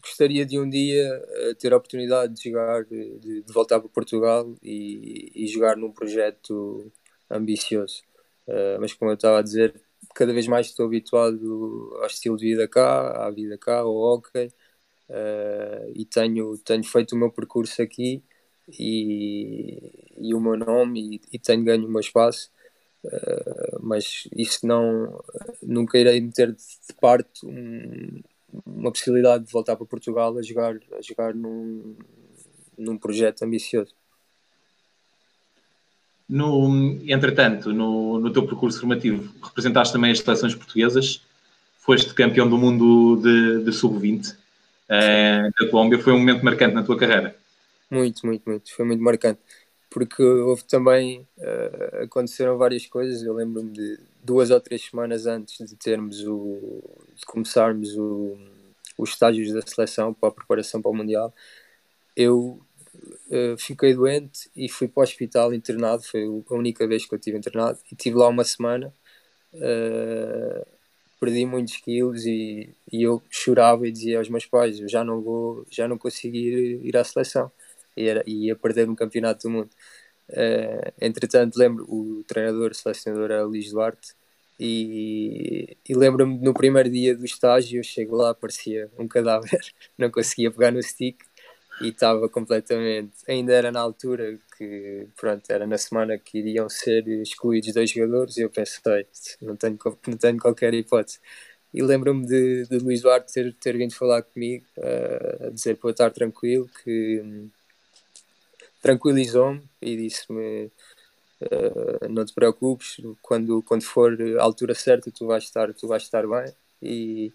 gostaria 0.00 0.46
de 0.46 0.58
um 0.58 0.68
dia 0.68 1.20
uh, 1.50 1.54
ter 1.56 1.72
a 1.72 1.76
oportunidade 1.76 2.34
de 2.34 2.50
jogar, 2.50 2.84
de, 2.84 3.18
de 3.18 3.52
voltar 3.52 3.80
para 3.80 3.88
Portugal 3.88 4.54
e, 4.62 5.32
e, 5.34 5.48
jogar 5.48 5.76
num 5.76 5.92
projeto 5.92 6.92
ambicioso. 7.30 8.02
Uh, 8.46 8.80
mas 8.80 8.92
como 8.92 9.10
eu 9.10 9.14
estava 9.14 9.38
a 9.40 9.42
dizer, 9.42 9.74
cada 10.14 10.32
vez 10.32 10.46
mais 10.46 10.68
estou 10.68 10.86
habituado 10.86 11.96
ao 12.00 12.06
estilo 12.06 12.36
de 12.36 12.46
vida 12.46 12.68
cá, 12.68 13.26
à 13.26 13.30
vida 13.30 13.58
cá, 13.58 13.78
ao 13.78 13.94
hockey, 13.94 14.46
uh, 15.08 15.92
e 15.94 16.04
tenho, 16.04 16.56
tenho 16.58 16.84
feito 16.84 17.12
o 17.12 17.18
meu 17.18 17.30
percurso 17.30 17.82
aqui 17.82 18.22
e, 18.78 20.10
e 20.18 20.34
o 20.34 20.40
meu 20.40 20.56
nome 20.56 21.16
e, 21.16 21.36
e 21.36 21.38
tenho 21.38 21.64
ganho 21.64 21.86
o 21.86 21.90
meu 21.90 22.00
espaço. 22.00 22.50
Uh, 23.04 23.78
mas 23.80 24.28
isso 24.36 24.66
não 24.66 25.22
nunca 25.60 25.98
irei 25.98 26.20
meter 26.20 26.52
de 26.52 26.94
parte 27.00 27.44
um, 27.44 28.20
uma 28.64 28.92
possibilidade 28.92 29.44
de 29.44 29.52
voltar 29.52 29.74
para 29.76 29.86
Portugal 29.86 30.36
a 30.38 30.42
jogar, 30.42 30.76
a 30.96 31.02
jogar 31.02 31.34
num, 31.34 31.96
num 32.78 32.96
projeto 32.96 33.42
ambicioso. 33.42 33.92
No, 36.28 36.96
entretanto, 37.06 37.72
no, 37.72 38.18
no 38.18 38.32
teu 38.32 38.46
percurso 38.46 38.80
formativo, 38.80 39.30
representaste 39.42 39.92
também 39.92 40.12
as 40.12 40.20
seleções 40.20 40.54
portuguesas, 40.54 41.20
foste 41.78 42.14
campeão 42.14 42.48
do 42.48 42.56
mundo 42.56 43.20
de, 43.20 43.64
de 43.64 43.72
sub-20 43.72 44.34
eh, 44.88 45.50
da 45.58 45.68
Colômbia. 45.68 45.98
Foi 45.98 46.12
um 46.12 46.18
momento 46.18 46.44
marcante 46.44 46.74
na 46.74 46.82
tua 46.82 46.96
carreira? 46.98 47.36
Muito, 47.90 48.24
muito, 48.24 48.48
muito. 48.48 48.74
Foi 48.74 48.84
muito 48.84 49.02
marcante. 49.02 49.40
Porque 49.92 50.22
houve 50.22 50.64
também, 50.64 51.26
uh, 51.38 52.04
aconteceram 52.04 52.56
várias 52.56 52.86
coisas. 52.86 53.22
Eu 53.22 53.34
lembro-me 53.34 53.70
de 53.70 53.98
duas 54.22 54.50
ou 54.50 54.60
três 54.60 54.82
semanas 54.82 55.26
antes 55.26 55.68
de 55.68 55.76
termos 55.76 56.26
o, 56.26 56.82
de 57.14 57.26
começarmos 57.26 57.96
o, 57.96 58.38
os 58.96 59.10
estágios 59.10 59.52
da 59.52 59.62
seleção 59.62 60.14
para 60.14 60.28
a 60.28 60.32
preparação 60.32 60.80
para 60.80 60.90
o 60.90 60.94
Mundial, 60.94 61.34
eu 62.16 62.60
uh, 63.30 63.56
fiquei 63.58 63.94
doente 63.94 64.50
e 64.54 64.68
fui 64.68 64.88
para 64.88 65.00
o 65.00 65.04
hospital 65.04 65.52
internado, 65.52 66.02
foi 66.02 66.24
a 66.24 66.54
única 66.54 66.86
vez 66.86 67.06
que 67.06 67.14
eu 67.14 67.18
estive 67.18 67.38
internado, 67.38 67.78
e 67.90 67.94
estive 67.94 68.16
lá 68.16 68.28
uma 68.28 68.44
semana, 68.44 68.94
uh, 69.54 70.66
perdi 71.20 71.46
muitos 71.46 71.76
quilos 71.76 72.26
e, 72.26 72.74
e 72.92 73.02
eu 73.02 73.22
chorava 73.30 73.86
e 73.86 73.92
dizia 73.92 74.18
aos 74.18 74.28
meus 74.28 74.46
pais, 74.46 74.80
eu 74.80 74.88
já 74.88 75.04
não 75.04 75.20
vou, 75.20 75.66
já 75.70 75.88
não 75.88 75.98
consigo 75.98 76.36
ir, 76.36 76.80
ir 76.84 76.96
à 76.96 77.04
seleção, 77.04 77.50
e 77.96 78.08
era, 78.08 78.22
ia 78.26 78.56
perder 78.56 78.88
um 78.88 78.94
campeonato 78.94 79.48
do 79.48 79.50
mundo. 79.50 79.70
Uh, 80.28 80.92
entretanto, 81.00 81.56
lembro, 81.56 81.84
o 81.88 82.24
treinador, 82.24 82.70
o 82.70 82.74
selecionador 82.74 83.30
era 83.30 83.44
Luís 83.44 83.70
Duarte, 83.70 84.14
e, 84.64 85.76
e 85.88 85.94
lembro-me 85.94 86.38
no 86.38 86.54
primeiro 86.54 86.88
dia 86.88 87.16
do 87.16 87.24
estágio, 87.24 87.80
eu 87.80 87.82
chego 87.82 88.16
lá, 88.16 88.32
parecia 88.34 88.88
um 88.98 89.08
cadáver, 89.08 89.60
não 89.98 90.10
conseguia 90.10 90.50
pegar 90.52 90.70
no 90.70 90.82
stick 90.82 91.18
e 91.80 91.88
estava 91.88 92.28
completamente. 92.28 93.12
Ainda 93.28 93.52
era 93.52 93.72
na 93.72 93.80
altura 93.80 94.38
que, 94.56 95.08
pronto, 95.16 95.50
era 95.50 95.66
na 95.66 95.78
semana 95.78 96.18
que 96.18 96.38
iriam 96.38 96.68
ser 96.68 97.06
excluídos 97.08 97.72
dois 97.74 97.90
jogadores 97.90 98.36
e 98.36 98.42
eu 98.42 98.50
pensei, 98.50 99.06
não 99.40 99.56
tenho, 99.56 99.78
não 100.06 100.16
tenho 100.16 100.38
qualquer 100.38 100.74
hipótese. 100.74 101.18
E 101.74 101.82
lembro-me 101.82 102.26
de, 102.26 102.66
de 102.68 102.78
Luís 102.78 103.00
Duarte 103.02 103.32
ter, 103.32 103.54
ter 103.54 103.76
vindo 103.76 103.94
falar 103.94 104.22
comigo, 104.22 104.64
uh, 104.78 105.46
a 105.46 105.50
dizer 105.50 105.76
para 105.76 105.88
eu 105.88 105.92
estar 105.92 106.10
tranquilo, 106.10 106.68
que 106.84 107.48
tranquilizou-me 108.82 109.62
e 109.80 109.96
disse-me 109.96 110.70
Uh, 111.42 112.08
não 112.08 112.24
te 112.24 112.32
preocupes, 112.32 113.00
quando, 113.20 113.62
quando 113.64 113.82
for 113.82 114.16
a 114.38 114.42
altura 114.42 114.74
certa 114.74 115.10
tu 115.10 115.26
vais 115.26 115.42
estar, 115.42 115.74
tu 115.74 115.88
vais 115.88 116.02
estar 116.04 116.24
bem 116.26 116.54
e, 116.80 117.32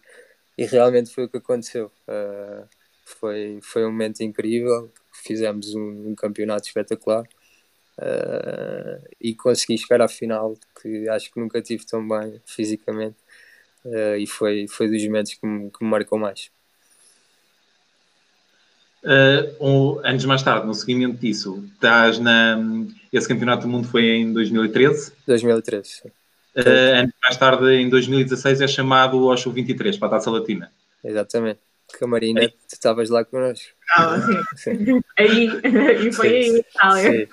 e 0.58 0.66
realmente 0.66 1.14
foi 1.14 1.26
o 1.26 1.30
que 1.30 1.38
aconteceu. 1.38 1.92
Uh, 2.08 2.66
foi, 3.06 3.60
foi 3.62 3.86
um 3.86 3.92
momento 3.92 4.22
incrível, 4.22 4.92
fizemos 5.12 5.76
um, 5.76 6.12
um 6.12 6.16
campeonato 6.16 6.68
espetacular 6.68 7.24
uh, 8.00 9.08
e 9.20 9.36
consegui 9.36 9.78
chegar 9.78 10.02
à 10.02 10.08
final, 10.08 10.56
que 10.82 11.10
acho 11.10 11.32
que 11.32 11.40
nunca 11.40 11.62
tive 11.62 11.86
tão 11.86 12.08
bem 12.08 12.42
fisicamente 12.46 13.18
e 14.20 14.28
foi, 14.28 14.68
foi 14.68 14.90
dos 14.90 15.04
momentos 15.06 15.34
que 15.36 15.48
me, 15.48 15.72
que 15.72 15.84
me 15.84 15.90
marcou 15.90 16.20
mais. 16.20 16.52
Uh, 19.04 19.66
um, 19.66 20.06
anos 20.06 20.26
mais 20.26 20.44
tarde, 20.44 20.66
no 20.66 20.74
seguimento 20.74 21.20
disso, 21.20 21.64
estás 21.74 22.20
na. 22.20 22.58
Esse 23.14 23.28
campeonato 23.28 23.64
do 23.64 23.68
mundo 23.68 23.88
foi 23.88 24.06
em 24.06 24.34
2013? 24.34 25.14
2013, 25.26 25.88
sim. 25.88 26.10
Uh, 26.56 27.00
anos 27.00 27.14
mais 27.22 27.38
tarde, 27.38 27.70
em 27.76 27.90
2016, 27.90 28.62
é 28.62 28.68
chamado 28.68 29.30
ao 29.30 29.38
Sub-23 29.38 30.00
para 30.00 30.08
a 30.08 30.12
Taça 30.12 30.32
Latina. 30.32 30.72
Exatamente. 31.04 31.60
Camarina, 32.00 32.42
aí. 32.42 32.50
tu 32.50 32.74
estavas 32.74 33.10
lá 33.10 33.24
connosco. 33.24 33.70
Ah, 33.96 34.20
sim. 34.56 34.86
sim. 34.86 35.02
aí, 35.18 35.48
e 36.08 36.12
foi 36.12 36.30
sim, 36.30 36.36
aí, 36.36 36.58
Itália. 36.58 37.12
Sim. 37.12 37.28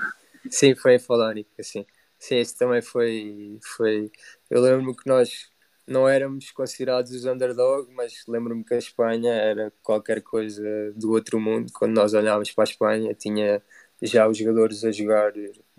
sim, 0.50 0.74
foi 0.74 0.94
em 0.94 0.98
Falónica, 0.98 1.62
sim. 1.62 1.84
Sim, 2.18 2.36
esse 2.36 2.56
também 2.56 2.80
foi, 2.80 3.58
foi... 3.76 4.10
Eu 4.48 4.60
lembro-me 4.62 4.96
que 4.96 5.06
nós 5.06 5.48
não 5.86 6.08
éramos 6.08 6.50
considerados 6.50 7.12
os 7.12 7.24
underdog, 7.26 7.92
mas 7.94 8.24
lembro-me 8.26 8.64
que 8.64 8.74
a 8.74 8.78
Espanha 8.78 9.32
era 9.32 9.72
qualquer 9.82 10.22
coisa 10.22 10.62
do 10.96 11.12
outro 11.12 11.40
mundo. 11.40 11.72
Quando 11.72 11.94
nós 11.94 12.14
olhávamos 12.14 12.52
para 12.52 12.64
a 12.64 12.70
Espanha, 12.70 13.14
tinha 13.14 13.62
já 14.02 14.28
os 14.28 14.36
jogadores 14.38 14.84
a 14.84 14.90
jogar 14.92 15.32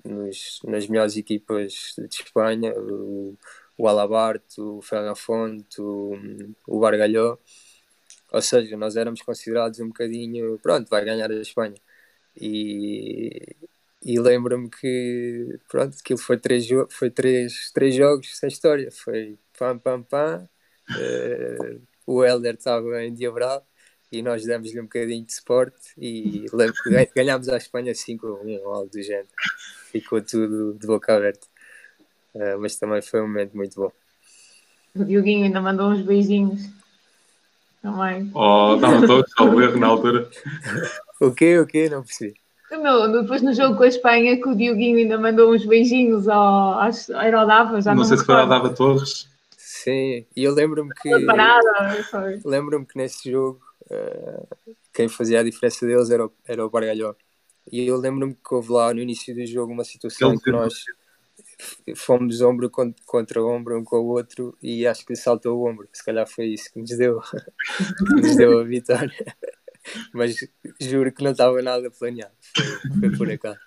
nos, 0.04 0.60
nas 0.66 0.88
melhores 0.88 1.18
equipas 1.18 1.96
de 1.98 2.24
Espanha, 2.24 2.74
o, 2.78 3.38
o 3.78 3.88
Alabarte, 3.88 4.62
o 4.62 4.82
Fernafonte, 4.82 5.82
o, 5.82 6.14
o 6.68 6.80
Bargalhó. 6.80 7.38
Ou 8.32 8.42
seja, 8.42 8.78
nós 8.78 8.96
éramos 8.96 9.22
considerados 9.22 9.80
um 9.80 9.88
bocadinho, 9.88 10.60
pronto, 10.60 10.90
vai 10.90 11.06
ganhar 11.06 11.32
a 11.32 11.36
Espanha. 11.36 11.76
E, 12.36 13.56
e 14.04 14.20
lembro-me 14.20 14.70
que, 14.70 15.60
pronto, 15.70 15.98
aquilo 16.00 16.20
foi 16.20 16.38
três, 16.38 16.68
foi 16.92 17.10
três, 17.12 17.72
três 17.74 17.96
jogos 17.96 18.38
sem 18.38 18.50
história. 18.50 18.92
Foi 18.92 19.38
pam, 19.58 19.78
pam, 19.78 20.04
pam. 20.04 20.50
Uh, 20.90 21.82
o 22.06 22.24
Helder 22.24 22.56
estava 22.56 23.04
endiabrado 23.04 23.64
e 24.12 24.22
nós 24.22 24.46
demos-lhe 24.46 24.80
um 24.80 24.84
bocadinho 24.84 25.26
de 25.26 25.34
suporte 25.34 25.92
e 25.98 26.46
ganhámos 27.16 27.50
a 27.50 27.58
Espanha 27.58 27.94
5 27.94 28.28
a 28.28 28.34
1 28.44 28.60
ou 28.64 28.74
algo 28.74 28.90
do 28.90 29.02
género. 29.02 29.28
Ficou 29.92 30.22
tudo 30.22 30.74
de 30.80 30.86
boca 30.86 31.16
aberta. 31.16 31.48
Uh, 32.34 32.60
mas 32.60 32.76
também 32.76 33.02
foi 33.02 33.22
um 33.22 33.28
momento 33.28 33.56
muito 33.56 33.76
bom. 33.76 33.92
O 34.96 35.04
Dioguinho 35.04 35.46
ainda 35.46 35.62
mandou 35.62 35.90
uns 35.90 36.02
beijinhos. 36.02 36.70
Também. 37.82 38.32
Oh, 38.34 38.76
estava 38.76 39.06
todo 39.06 39.26
salvo 39.30 39.62
erro 39.62 39.80
na 39.80 39.88
altura. 39.88 40.30
o 41.22 41.32
quê? 41.32 41.60
O 41.60 41.66
quê? 41.68 41.90
Não 41.90 42.04
percebi. 42.04 42.34
No, 42.72 43.22
depois 43.22 43.42
no 43.42 43.54
jogo 43.54 43.78
com 43.78 43.84
a 43.84 43.88
Espanha, 43.88 44.42
que 44.42 44.50
o 44.50 44.56
Dioguinho 44.56 44.98
ainda 44.98 45.18
mandou 45.18 45.54
uns 45.54 45.66
beijinhos 45.66 46.28
ao, 46.28 46.80
era 47.22 47.44
o 47.44 47.46
Dava, 47.46 47.82
já 47.82 47.92
não, 47.92 48.00
não 48.00 48.06
sei 48.06 48.18
se 48.18 48.26
foi 48.26 48.36
ao 48.36 48.48
Dava 48.48 48.70
Torres. 48.74 49.30
Sim, 49.86 50.26
e 50.36 50.44
eu 50.44 50.52
lembro-me 50.52 50.92
que. 50.96 51.10
Lembro-me 52.44 52.88
que 52.88 52.98
nesse 52.98 53.30
jogo 53.30 53.62
uh, 53.84 54.76
quem 54.92 55.08
fazia 55.08 55.42
a 55.42 55.44
diferença 55.44 55.86
deles 55.86 56.10
era 56.10 56.26
o, 56.26 56.34
era 56.44 56.66
o 56.66 56.70
Bargalhó. 56.72 57.14
E 57.72 57.86
eu 57.86 57.96
lembro-me 57.96 58.34
que 58.34 58.56
houve 58.56 58.72
lá 58.72 58.92
no 58.92 59.00
início 59.00 59.36
do 59.36 59.46
jogo 59.46 59.72
uma 59.72 59.84
situação 59.84 60.34
em 60.34 60.40
que 60.40 60.50
nós 60.50 60.74
fomos 61.96 62.42
ombro 62.42 62.72
contra 63.06 63.44
ombro 63.44 63.80
um 63.80 63.84
com 63.84 63.98
o 63.98 64.08
outro 64.08 64.58
e 64.62 64.88
acho 64.88 65.06
que 65.06 65.14
lhe 65.14 65.20
saltou 65.20 65.60
o 65.60 65.70
ombro. 65.70 65.88
Se 65.94 66.04
calhar 66.04 66.28
foi 66.28 66.48
isso 66.48 66.74
que 66.74 66.80
nos 66.80 66.98
deu, 66.98 67.22
que 68.08 68.22
nos 68.22 68.36
deu 68.36 68.60
a 68.62 68.64
vitória. 68.64 69.14
Mas 70.12 70.36
juro 70.82 71.12
que 71.12 71.24
não 71.24 71.30
estava 71.30 71.62
nada 71.62 71.92
planeado. 71.92 72.34
Foi, 72.42 73.10
foi 73.10 73.18
por 73.18 73.32
acaso. 73.32 73.60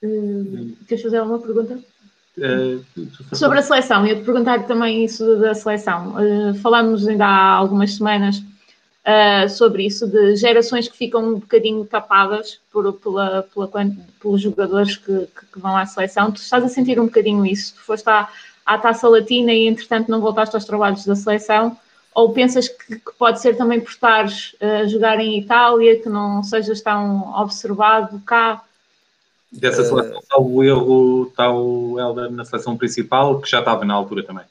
Hum, 0.00 0.76
queres 0.86 1.02
fazer 1.02 1.16
alguma 1.16 1.40
pergunta? 1.40 1.93
Uh, 2.36 2.84
Sobre 3.32 3.60
a 3.60 3.62
seleção, 3.62 4.04
ia-te 4.06 4.24
perguntar 4.24 4.66
também 4.66 5.04
isso 5.04 5.36
da 5.36 5.54
seleção. 5.54 6.14
Uh, 6.16 6.54
falámos 6.54 7.06
ainda 7.06 7.24
há 7.24 7.52
algumas 7.52 7.94
semanas 7.94 8.38
uh, 8.38 9.48
sobre 9.48 9.86
isso, 9.86 10.06
de 10.06 10.34
gerações 10.36 10.88
que 10.88 10.96
ficam 10.96 11.22
um 11.22 11.34
bocadinho 11.38 11.84
tapadas 11.84 12.60
por, 12.72 12.92
pela, 12.94 13.42
pela, 13.54 13.70
pelos 14.20 14.40
jogadores 14.40 14.96
que, 14.96 15.28
que, 15.52 15.58
vão 15.60 15.76
à 15.76 15.86
seleção. 15.86 16.32
Tu 16.32 16.40
estás 16.40 16.64
a 16.64 16.68
sentir 16.68 16.98
um 16.98 17.06
bocadinho 17.06 17.46
isso? 17.46 17.74
Tu 17.74 17.80
foste 17.82 18.08
à, 18.08 18.28
à 18.66 18.78
Taça 18.78 19.08
Latina 19.08 19.52
e, 19.52 19.68
entretanto, 19.68 20.10
não 20.10 20.20
voltaste 20.20 20.56
aos 20.56 20.64
trabalhos 20.64 21.04
da 21.04 21.14
seleção? 21.14 21.76
Ou 22.12 22.32
pensas 22.32 22.68
que, 22.68 22.96
que 22.96 23.12
pode 23.18 23.40
ser 23.40 23.56
também 23.56 23.80
por 23.80 23.90
estares 23.90 24.54
a 24.60 24.86
jogar 24.86 25.20
em 25.20 25.38
Itália, 25.38 26.00
que 26.00 26.08
não 26.08 26.42
sejas 26.42 26.80
tão 26.80 27.32
observado 27.36 28.20
cá? 28.26 28.62
Dessa 29.58 29.82
uh, 29.82 29.84
seleção, 29.84 30.22
salvo 30.28 30.54
o 30.54 30.64
erro, 30.64 31.28
está 31.28 31.50
o 31.50 31.98
Helder 31.98 32.30
na 32.30 32.44
seleção 32.44 32.76
principal, 32.76 33.40
que 33.40 33.48
já 33.48 33.60
estava 33.60 33.84
na 33.84 33.94
altura 33.94 34.24
também. 34.24 34.44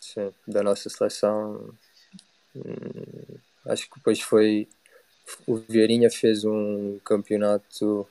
Sim, 0.00 0.32
da 0.46 0.62
nossa 0.62 0.88
seleção. 0.88 1.72
Hum, 2.56 3.36
acho 3.66 3.88
que 3.88 3.96
depois 3.96 4.20
foi. 4.20 4.66
O 5.46 5.56
Vieirinha 5.56 6.10
fez 6.10 6.44
um 6.44 6.98
campeonato. 7.04 8.08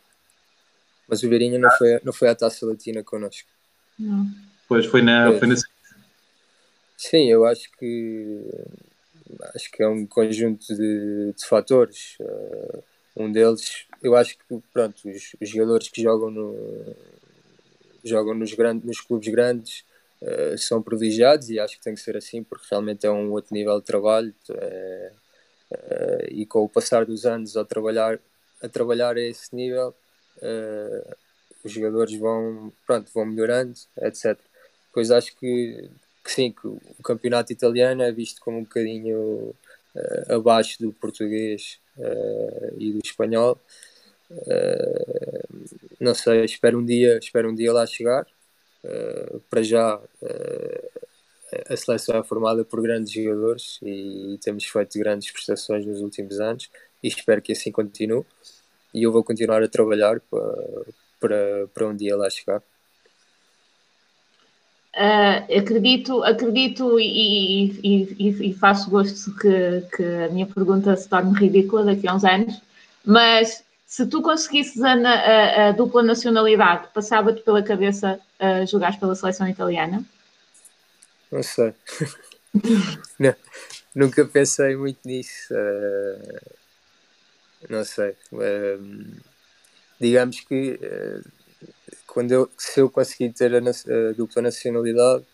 Mas 1.08 1.24
o 1.24 1.30
Vieirinha 1.30 1.58
não 1.58 1.72
foi, 1.72 2.00
não 2.04 2.14
foi 2.14 2.30
à 2.30 2.36
taça 2.36 2.66
latina 2.66 3.04
connosco. 3.04 3.50
Não. 3.98 4.28
Pois 4.68 4.86
foi 4.86 5.02
na, 5.02 5.34
foi 5.38 5.48
na. 5.48 5.56
Sim, 6.96 7.30
eu 7.30 7.46
acho 7.46 7.72
que. 7.78 8.46
Acho 9.56 9.72
que 9.72 9.84
é 9.84 9.88
um 9.88 10.06
conjunto 10.06 10.66
de, 10.68 11.34
de 11.34 11.46
fatores. 11.46 12.16
Uh, 12.20 12.84
um 13.16 13.32
deles 13.32 13.86
eu 14.02 14.16
acho 14.16 14.38
que 14.38 14.62
pronto, 14.74 15.10
os, 15.10 15.36
os 15.40 15.50
jogadores 15.50 15.90
que 15.90 16.02
jogam, 16.02 16.32
no, 16.32 16.96
jogam 18.04 18.34
nos, 18.34 18.54
grandes, 18.54 18.86
nos 18.86 19.02
clubes 19.02 19.28
grandes 19.30 19.84
uh, 20.22 20.58
são 20.58 20.82
privilegiados 20.82 21.50
e 21.50 21.60
acho 21.60 21.78
que 21.78 21.84
tem 21.84 21.96
que 21.96 22.02
ser 22.02 22.18
assim 22.18 22.44
porque 22.44 22.68
realmente 22.70 23.06
é 23.06 23.12
um 23.12 23.32
outro 23.32 23.54
nível 23.54 23.80
de 23.80 23.86
trabalho 23.86 24.34
uh, 24.50 25.16
uh, 25.74 26.28
e 26.30 26.46
com 26.46 26.64
o 26.64 26.70
passar 26.70 27.06
dos 27.06 27.26
anos 27.26 27.58
ao 27.58 27.66
trabalhar, 27.66 28.20
a 28.62 28.70
trabalhar 28.70 29.16
a 29.16 29.22
esse 29.22 29.56
nível 29.56 29.94
os 31.62 31.74
jogadores 31.74 32.18
vão, 32.18 32.72
pronto, 32.88 33.12
vão 33.14 33.26
melhorando, 33.26 33.78
etc. 34.04 34.40
Pois 34.94 35.12
acho 35.12 35.36
que, 35.36 35.90
que 36.24 36.32
sim, 36.32 36.50
que 36.54 36.66
o 36.66 37.04
campeonato 37.04 37.52
italiano 37.52 38.02
é 38.04 38.10
visto 38.10 38.40
como 38.40 38.60
um 38.60 38.64
bocadinho 38.64 39.54
abaixo 40.30 40.82
do 40.82 40.94
português 40.94 41.78
e 42.78 42.94
do 42.94 43.02
espanhol 43.04 43.60
não 46.00 46.14
sei, 46.14 46.46
espero 46.46 46.80
um 46.80 46.86
dia, 46.86 47.18
espero 47.18 47.50
um 47.50 47.56
dia 47.56 47.74
lá 47.74 47.86
chegar. 47.86 48.26
Uh, 48.84 49.40
para 49.50 49.62
já 49.62 49.98
uh, 49.98 50.90
a 51.70 51.76
seleção 51.76 52.16
é 52.16 52.24
formada 52.24 52.64
por 52.64 52.82
grandes 52.82 53.12
jogadores 53.12 53.78
e, 53.82 54.36
e, 54.36 54.38
temos 54.38 54.64
feito 54.64 54.98
grandes 54.98 55.32
prestações 55.32 55.86
nos 55.86 56.00
últimos 56.00 56.40
anos 56.40 56.70
e 57.04 57.08
espero 57.08 57.42
que 57.42 57.52
assim 57.52 57.72
continue. 57.72 58.24
E 58.94 59.04
eu 59.04 59.12
vou 59.12 59.24
continuar 59.24 59.62
a 59.62 59.68
trabalhar 59.68 60.20
para, 60.22 60.56
para, 61.20 61.68
para 61.74 61.88
um 61.88 61.96
dia 61.96 62.16
lá 62.16 62.30
chegar. 62.30 62.62
Uh, 64.96 65.58
acredito, 65.58 66.24
acredito 66.24 67.00
e, 67.00 67.72
e, 67.84 68.18
e, 68.20 68.50
e, 68.50 68.54
faço 68.54 68.90
gosto 68.90 69.36
que, 69.36 69.82
que 69.96 70.04
a 70.04 70.30
minha 70.30 70.48
pergunta 70.48 70.96
se 70.96 71.08
torne 71.08 71.38
ridícula 71.38 71.86
daqui 71.86 72.08
a 72.08 72.16
uns 72.16 72.26
anos, 72.26 72.62
mas 73.06 73.64
se 73.90 74.06
tu 74.06 74.22
conseguisses 74.22 74.84
a, 74.84 74.94
a, 74.94 75.70
a 75.70 75.72
dupla 75.72 76.04
nacionalidade, 76.04 76.90
passava-te 76.94 77.42
pela 77.42 77.64
cabeça 77.64 78.20
uh, 78.40 78.64
jogares 78.68 78.98
pela 78.98 79.16
seleção 79.16 79.50
italiana? 79.50 80.06
Não 81.32 81.42
sei. 81.42 81.74
não, 83.18 83.36
nunca 83.96 84.24
pensei 84.26 84.76
muito 84.76 85.00
nisso. 85.04 85.52
Uh, 85.52 86.40
não 87.68 87.84
sei. 87.84 88.16
Uh, 88.32 89.20
digamos 90.00 90.40
que 90.42 90.80
uh, 90.84 91.28
quando 92.06 92.32
eu, 92.32 92.52
se 92.60 92.80
eu 92.80 92.92
conseguir 92.92 93.34
ter 93.34 93.56
a, 93.56 93.58
a 93.58 94.14
dupla 94.16 94.44
nacionalidade, 94.44 95.26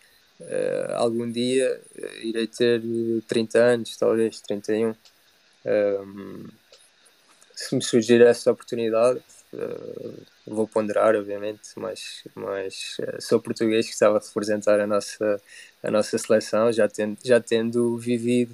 algum 0.95 1.29
dia 1.29 1.81
irei 2.21 2.47
ter 2.47 2.81
30 3.27 3.59
anos, 3.59 3.97
talvez 3.97 4.39
31. 4.39 4.95
Um, 5.65 6.47
se 7.55 7.75
me 7.75 7.81
surgir 7.81 8.21
essa 8.21 8.51
oportunidade, 8.51 9.21
uh, 9.53 10.23
vou 10.45 10.67
ponderar, 10.67 11.15
obviamente, 11.15 11.61
mas, 11.77 12.23
mas 12.35 12.97
uh, 12.99 13.21
sou 13.21 13.39
português, 13.39 13.87
gostava 13.87 14.19
de 14.19 14.27
representar 14.27 14.79
a 14.79 14.85
nossa, 14.85 15.41
a 15.81 15.89
nossa 15.89 16.17
seleção, 16.17 16.71
já 16.71 16.87
tendo, 16.87 17.17
já 17.23 17.39
tendo 17.39 17.97
vivido 17.97 18.51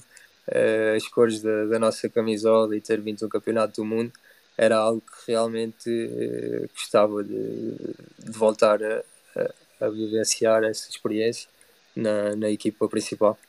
uh, 0.48 0.96
as 0.96 1.08
cores 1.08 1.42
da, 1.42 1.66
da, 1.66 1.80
nossa 1.80 2.08
camisola 2.08 2.76
e 2.78 2.82
ter 2.82 3.02
vindo 3.02 3.26
um 3.26 3.30
campeonato 3.30 3.82
do 3.82 3.86
mundo, 3.86 4.14
era 4.58 4.78
algo 4.78 5.02
que 5.02 5.32
realmente 5.32 6.70
gostava 6.76 7.24
de, 7.24 7.72
de 8.20 8.32
voltar 8.32 8.84
a, 8.84 9.04
a, 9.36 9.86
a, 9.86 9.90
vivenciar 9.90 10.64
essa 10.64 10.90
experiência 10.90 11.50
na, 11.96 12.36
na 12.36 12.50
equipa 12.50 12.88
principal. 12.88 13.40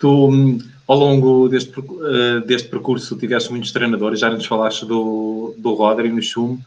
Tu, 0.00 0.30
ao 0.88 0.96
longo 0.96 1.46
deste, 1.46 1.78
uh, 1.78 2.40
deste 2.46 2.68
percurso, 2.68 3.18
tiveste 3.18 3.50
muitos 3.50 3.70
treinadores, 3.70 4.18
já 4.18 4.30
nos 4.30 4.46
falaste 4.46 4.86
do, 4.86 5.54
do 5.58 5.74
Rodri 5.74 6.08
no 6.08 6.22
Chum 6.22 6.58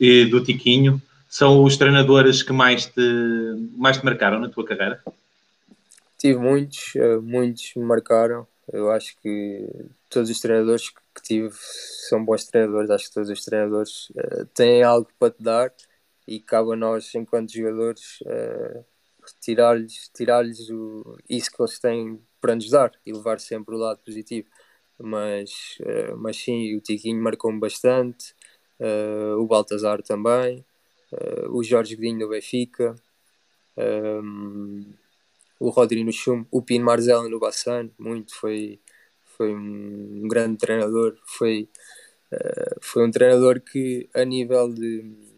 e 0.00 0.24
do 0.24 0.42
Tiquinho. 0.42 1.00
São 1.28 1.62
os 1.62 1.76
treinadores 1.76 2.42
que 2.42 2.54
mais 2.54 2.86
te, 2.86 3.00
mais 3.76 3.98
te 3.98 4.04
marcaram 4.04 4.40
na 4.40 4.48
tua 4.48 4.64
carreira? 4.64 4.98
Tive 6.16 6.38
muitos, 6.38 6.94
uh, 6.94 7.20
muitos 7.20 7.72
me 7.76 7.84
marcaram. 7.84 8.46
Eu 8.72 8.90
acho 8.90 9.14
que 9.20 9.68
todos 10.08 10.30
os 10.30 10.40
treinadores 10.40 10.88
que 10.88 11.22
tive 11.22 11.50
são 12.08 12.24
bons 12.24 12.46
treinadores. 12.46 12.88
Acho 12.88 13.08
que 13.08 13.14
todos 13.14 13.28
os 13.28 13.44
treinadores 13.44 14.08
uh, 14.10 14.46
têm 14.54 14.82
algo 14.82 15.08
para 15.18 15.30
te 15.30 15.42
dar 15.42 15.70
e 16.26 16.40
cabe 16.40 16.72
a 16.72 16.76
nós, 16.76 17.14
enquanto 17.14 17.52
jogadores, 17.52 18.20
tirar-lhes 19.38 20.10
tirar 20.14 20.46
isso 20.46 21.50
que 21.50 21.62
eles 21.62 21.78
têm 21.78 22.20
para 22.40 22.54
nos 22.54 22.70
dar 22.70 22.92
e 23.04 23.12
levar 23.12 23.40
sempre 23.40 23.74
o 23.74 23.78
lado 23.78 24.00
positivo. 24.04 24.48
Mas, 24.98 25.78
uh, 25.80 26.16
mas 26.16 26.36
sim, 26.36 26.76
o 26.76 26.80
Tiquinho 26.80 27.22
marcou-me 27.22 27.58
bastante, 27.58 28.34
uh, 28.78 29.38
o 29.38 29.46
Baltazar 29.46 30.02
também, 30.02 30.64
uh, 31.12 31.56
o 31.56 31.62
Jorge 31.62 31.96
Godinho 31.96 32.20
do 32.20 32.28
Benfica, 32.28 32.94
um, 33.76 34.92
o 35.58 35.70
Rodrigo 35.70 36.04
no 36.04 36.12
Chum, 36.12 36.44
o 36.50 36.60
Pino 36.60 36.84
Marzella 36.84 37.28
no 37.28 37.38
Bassano, 37.38 37.90
muito, 37.98 38.34
foi, 38.34 38.78
foi 39.36 39.54
um 39.54 40.28
grande 40.28 40.58
treinador, 40.58 41.16
foi, 41.24 41.68
foi 42.80 43.06
um 43.06 43.10
treinador 43.10 43.60
que 43.60 44.08
a 44.14 44.24
nível 44.24 44.72
de 44.72 45.30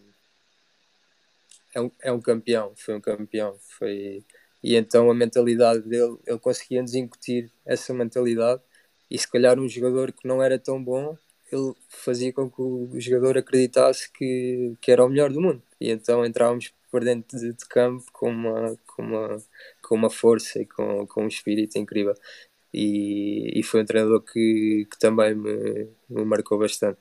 é 1.75 1.81
um, 1.81 1.91
é 2.03 2.13
um 2.13 2.21
campeão, 2.21 2.73
foi 2.77 2.95
um 2.95 3.01
campeão, 3.01 3.57
foi 3.79 4.25
e 4.63 4.77
então 4.77 5.11
a 5.11 5.15
mentalidade 5.15 5.83
dele, 5.83 6.17
ele 6.27 6.39
conseguia 6.39 6.83
nos 6.83 6.95
incutir 6.95 7.51
essa 7.67 7.93
mentalidade 7.93 8.63
e 9.11 9.19
se 9.19 9.31
calhar 9.31 9.59
um 9.59 9.69
jogador 9.69 10.13
que 10.13 10.27
não 10.27 10.43
era 10.43 10.59
tão 10.59 10.83
bom, 10.83 11.17
ele 11.53 11.75
fazia 11.89 12.33
com 12.33 12.51
que 12.51 12.63
o 12.63 12.91
jogador 12.99 13.37
acreditasse 13.37 14.11
que, 14.11 14.75
que 14.81 14.91
era 14.91 15.05
o 15.05 15.09
melhor 15.09 15.31
do 15.31 15.41
mundo. 15.41 15.63
E 15.79 15.91
então 15.91 16.25
entrávamos 16.25 16.73
por 16.91 17.05
dentro 17.05 17.39
de, 17.39 17.53
de 17.53 17.67
campo 17.67 18.05
com 18.13 18.31
uma, 18.31 18.77
com, 18.87 19.03
uma, 19.03 19.43
com 19.83 19.95
uma 19.95 20.11
força 20.11 20.61
e 20.61 20.67
com, 20.67 21.07
com 21.07 21.25
um 21.25 21.29
espírito 21.29 21.79
incrível. 21.79 22.15
E, 22.73 23.59
e 23.59 23.63
foi 23.63 23.83
um 23.83 23.85
treinador 23.85 24.23
que, 24.23 24.87
que 24.91 24.99
também 24.99 25.35
me, 25.35 25.89
me 26.09 26.25
marcou 26.25 26.59
bastante. 26.59 26.99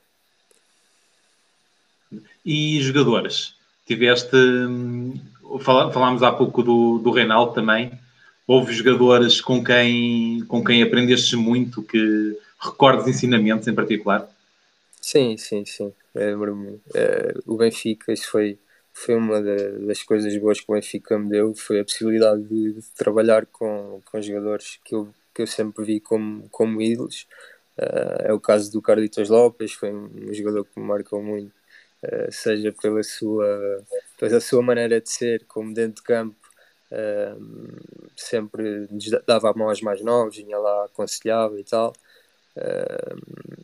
E 2.46 2.82
jogadores? 2.82 3.56
Tiveste 3.86 4.36
falámos 5.60 6.24
há 6.24 6.32
pouco 6.32 6.64
do, 6.64 6.98
do 7.00 7.12
Reinaldo 7.12 7.54
também. 7.54 7.92
Houve 8.48 8.74
jogadores 8.74 9.40
com 9.40 9.64
quem, 9.64 10.44
com 10.48 10.64
quem 10.64 10.84
aprendeste 10.84 11.36
muito, 11.36 11.82
que 11.82 12.38
recordes 12.60 13.08
ensinamentos 13.08 13.68
em 13.68 13.74
particular? 13.74 14.30
Sim, 15.00 15.38
sim, 15.38 15.66
sim. 15.66 15.94
É, 16.14 16.32
é, 16.96 17.34
o 17.46 17.58
Benfica, 17.58 18.12
isso 18.12 18.30
foi, 18.30 18.60
foi 18.94 19.16
uma 19.16 19.42
das 19.42 20.04
coisas 20.04 20.36
boas 20.38 20.60
que 20.60 20.66
o 20.70 20.76
Benfica 20.76 21.18
me 21.18 21.30
deu, 21.30 21.56
foi 21.56 21.80
a 21.80 21.84
possibilidade 21.84 22.44
de, 22.44 22.74
de 22.74 22.82
trabalhar 22.98 23.46
com, 23.46 24.02
com 24.06 24.22
jogadores 24.22 24.80
que 24.84 24.94
eu, 24.94 25.10
que 25.34 25.42
eu 25.42 25.48
sempre 25.48 25.84
vi 25.86 26.00
como, 26.00 26.48
como 26.50 26.82
ídolos. 26.82 27.28
Uh, 27.78 28.28
é 28.28 28.34
o 28.34 28.40
caso 28.40 28.72
do 28.72 28.82
Carlitos 28.82 29.30
Lopes, 29.30 29.72
foi 29.74 29.92
um 29.94 30.34
jogador 30.34 30.66
que 30.66 30.80
me 30.80 30.86
marcou 30.86 31.24
muito 31.24 31.61
eh, 32.04 32.30
seja 32.32 32.74
pela 32.82 33.04
sua, 33.04 33.84
pela 34.20 34.40
sua 34.40 34.62
maneira 34.62 35.00
de 35.00 35.10
ser, 35.10 35.46
como 35.48 35.74
dentro 35.74 35.96
de 35.96 36.04
campo, 36.04 36.36
uh, 36.92 37.82
sempre 38.16 38.88
nos 38.90 39.06
dava 39.26 39.52
a 39.52 39.54
mão 39.54 39.70
aos 39.70 39.82
mais 39.82 40.02
novos, 40.02 40.38
vinha 40.38 40.58
lá, 40.58 40.86
aconselhava 40.86 41.60
e 41.60 41.64
tal. 41.64 41.94
Uh, 42.58 43.64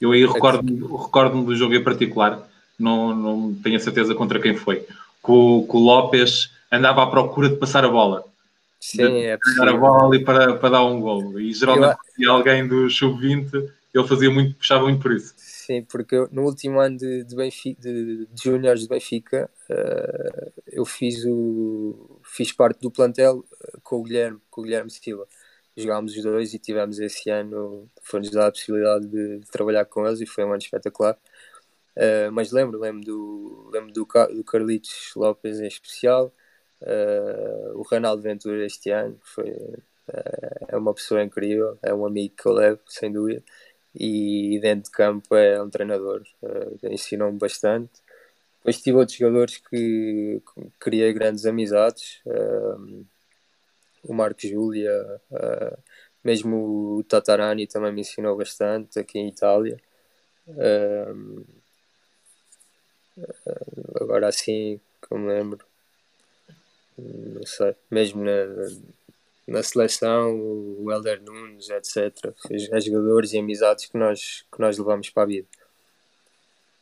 eu 0.00 0.12
aí 0.12 0.24
recordo-me 0.24 0.80
recordo 0.80 1.42
do 1.42 1.54
jogo 1.56 1.74
em 1.74 1.82
particular, 1.82 2.48
não, 2.78 3.14
não 3.14 3.54
tenho 3.54 3.76
a 3.76 3.80
certeza 3.80 4.14
contra 4.14 4.40
quem 4.40 4.56
foi, 4.56 4.80
que 4.80 5.30
o, 5.30 5.66
que 5.68 5.76
o 5.76 5.80
Lopes 5.80 6.50
andava 6.72 7.02
à 7.02 7.06
procura 7.06 7.48
de 7.48 7.56
passar 7.56 7.84
a 7.84 7.88
bola. 7.88 8.24
Sim, 8.80 9.24
é 9.24 9.36
Passar 9.36 9.68
a 9.68 9.76
bola 9.76 10.16
e 10.16 10.24
para, 10.24 10.54
para 10.54 10.70
dar 10.70 10.84
um 10.84 11.00
gol. 11.00 11.38
E 11.38 11.52
geralmente, 11.52 11.98
eu... 12.18 12.32
alguém 12.32 12.66
do 12.66 12.88
sub-20, 12.88 13.68
ele 13.92 14.08
fazia 14.08 14.30
muito, 14.30 14.54
puxava 14.56 14.84
muito 14.84 15.02
por 15.02 15.12
isso. 15.12 15.34
Sim, 15.70 15.84
porque 15.84 16.16
eu, 16.16 16.28
no 16.32 16.42
último 16.42 16.80
ano 16.80 16.96
de, 16.96 17.22
de, 17.22 17.36
Benfica, 17.36 17.80
de, 17.80 18.26
de 18.26 18.42
Júniores 18.42 18.82
de 18.82 18.88
Benfica, 18.88 19.48
uh, 19.70 20.52
eu 20.66 20.84
fiz, 20.84 21.24
o, 21.24 22.20
fiz 22.24 22.50
parte 22.50 22.80
do 22.80 22.90
plantel 22.90 23.44
eh, 23.62 23.78
com 23.84 24.00
o 24.00 24.02
Guilherme, 24.02 24.40
com 24.50 24.62
o 24.62 24.64
Guilherme 24.64 24.90
Silva. 24.90 25.28
Jogámos 25.76 26.16
os 26.16 26.22
dois 26.24 26.54
e 26.54 26.58
tivemos 26.58 26.98
esse 26.98 27.30
ano, 27.30 27.88
foi-nos 28.02 28.30
dada 28.30 28.48
a 28.48 28.50
possibilidade 28.50 29.06
de, 29.06 29.38
de, 29.38 29.46
trabalhar 29.46 29.84
com 29.84 30.04
eles 30.04 30.20
e 30.20 30.26
foi 30.26 30.44
um 30.44 30.48
ano 30.48 30.58
espetacular. 30.58 31.16
Uh, 31.96 32.32
mas 32.32 32.50
lembro, 32.50 32.80
lembro 32.80 33.04
do, 33.04 33.70
lembro 33.72 33.92
do, 33.92 34.04
do 34.34 34.44
Carlitos 34.44 35.12
Lopes 35.14 35.60
em 35.60 35.68
especial, 35.68 36.34
uh, 36.82 37.78
o 37.78 37.82
Ronaldo 37.82 38.22
Ventura 38.22 38.66
este 38.66 38.90
ano, 38.90 39.16
foi, 39.22 39.54
é 40.68 40.76
uma 40.76 40.92
pessoa 40.92 41.22
incrível, 41.22 41.78
é 41.80 41.94
um 41.94 42.04
amigo 42.04 42.34
que 42.36 42.46
eu 42.46 42.52
levo, 42.52 42.80
sem 42.88 43.12
dúvida 43.12 43.44
e 43.94 44.58
dentro 44.60 44.84
de 44.84 44.90
campo 44.90 45.34
é 45.34 45.62
um 45.62 45.70
treinador, 45.70 46.22
uh, 46.42 46.78
ensinou-me 46.90 47.38
bastante. 47.38 48.00
Depois 48.58 48.80
tive 48.80 48.96
outros 48.98 49.16
jogadores 49.16 49.58
que, 49.58 50.42
criei 50.78 51.12
grandes 51.12 51.46
amizades, 51.46 52.20
uh, 52.26 53.06
o 54.04 54.14
Marco 54.14 54.46
Júlia, 54.46 55.20
uh, 55.30 55.78
mesmo 56.22 56.98
o 56.98 57.04
Tatarani 57.04 57.66
também 57.66 57.92
me 57.92 58.02
ensinou 58.02 58.36
bastante 58.36 58.98
aqui 58.98 59.18
em 59.18 59.28
Itália. 59.28 59.80
Uh, 60.46 61.44
agora 64.00 64.28
assim, 64.28 64.80
como 65.08 65.26
lembro, 65.26 65.64
não 66.98 67.46
sei, 67.46 67.74
mesmo 67.90 68.24
na, 68.24 68.30
na 69.46 69.62
seleção, 69.62 70.34
o 70.34 70.90
Helder 70.90 71.22
Nunes, 71.22 71.70
etc. 71.70 72.32
Os 72.50 72.84
jogadores 72.84 73.32
e 73.32 73.38
amizades 73.38 73.86
que 73.86 73.98
nós, 73.98 74.44
que 74.52 74.60
nós 74.60 74.78
levamos 74.78 75.10
para 75.10 75.22
a 75.24 75.26
vida. 75.26 75.48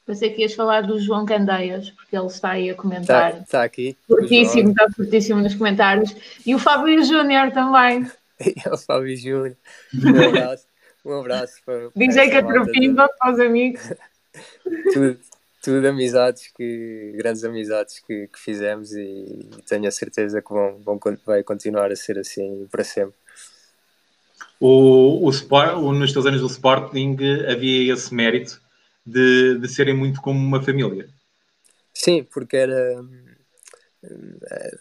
Pensei 0.08 0.30
que 0.30 0.40
ias 0.40 0.54
falar 0.54 0.82
do 0.82 0.98
João 0.98 1.26
Candeias, 1.26 1.90
porque 1.90 2.16
ele 2.16 2.26
está 2.26 2.52
aí 2.52 2.70
a 2.70 2.74
comentar. 2.74 3.30
Está, 3.30 3.42
está 3.42 3.62
aqui. 3.62 3.94
Fortíssimo, 4.06 4.70
está 4.70 4.86
fortíssimo 4.90 5.40
nos 5.40 5.54
comentários. 5.54 6.16
E 6.46 6.54
o 6.54 6.58
Fábio 6.58 7.04
Júnior 7.04 7.52
também. 7.52 8.10
o 8.72 8.78
Fábio 8.78 9.14
Júnior. 9.14 9.56
Um 9.94 10.28
abraço. 10.28 10.66
Um 11.04 11.20
abraço 11.20 11.54
para. 11.64 11.90
Dizem 11.94 12.30
que 12.30 12.36
a 12.36 12.42
tropimba 12.42 13.08
para 13.18 13.32
os 13.34 13.40
amigos. 13.40 13.82
tudo, 14.94 15.18
tudo 15.68 15.86
amizades 15.86 16.50
que 16.56 17.12
grandes 17.14 17.44
amizades 17.44 18.00
que, 18.00 18.26
que 18.28 18.38
fizemos 18.38 18.92
e, 18.92 19.50
tenho 19.68 19.86
a 19.86 19.90
certeza 19.90 20.40
que 20.40 20.48
vão, 20.48 20.80
vão 20.80 20.98
vai 21.26 21.42
continuar 21.42 21.92
a 21.92 21.96
ser 21.96 22.18
assim 22.18 22.66
para 22.70 22.82
sempre. 22.82 23.14
O, 24.58 25.28
o, 25.28 25.30
o 25.30 25.92
nos 25.92 26.10
teus 26.10 26.24
anos 26.24 26.40
do 26.40 26.46
Sporting 26.46 27.18
havia 27.46 27.92
esse 27.92 28.14
mérito 28.14 28.62
de, 29.04 29.58
de 29.58 29.68
serem 29.68 29.94
muito 29.94 30.22
como 30.22 30.38
uma 30.38 30.62
família. 30.62 31.06
Sim, 31.92 32.24
porque 32.24 32.56
era 32.56 33.04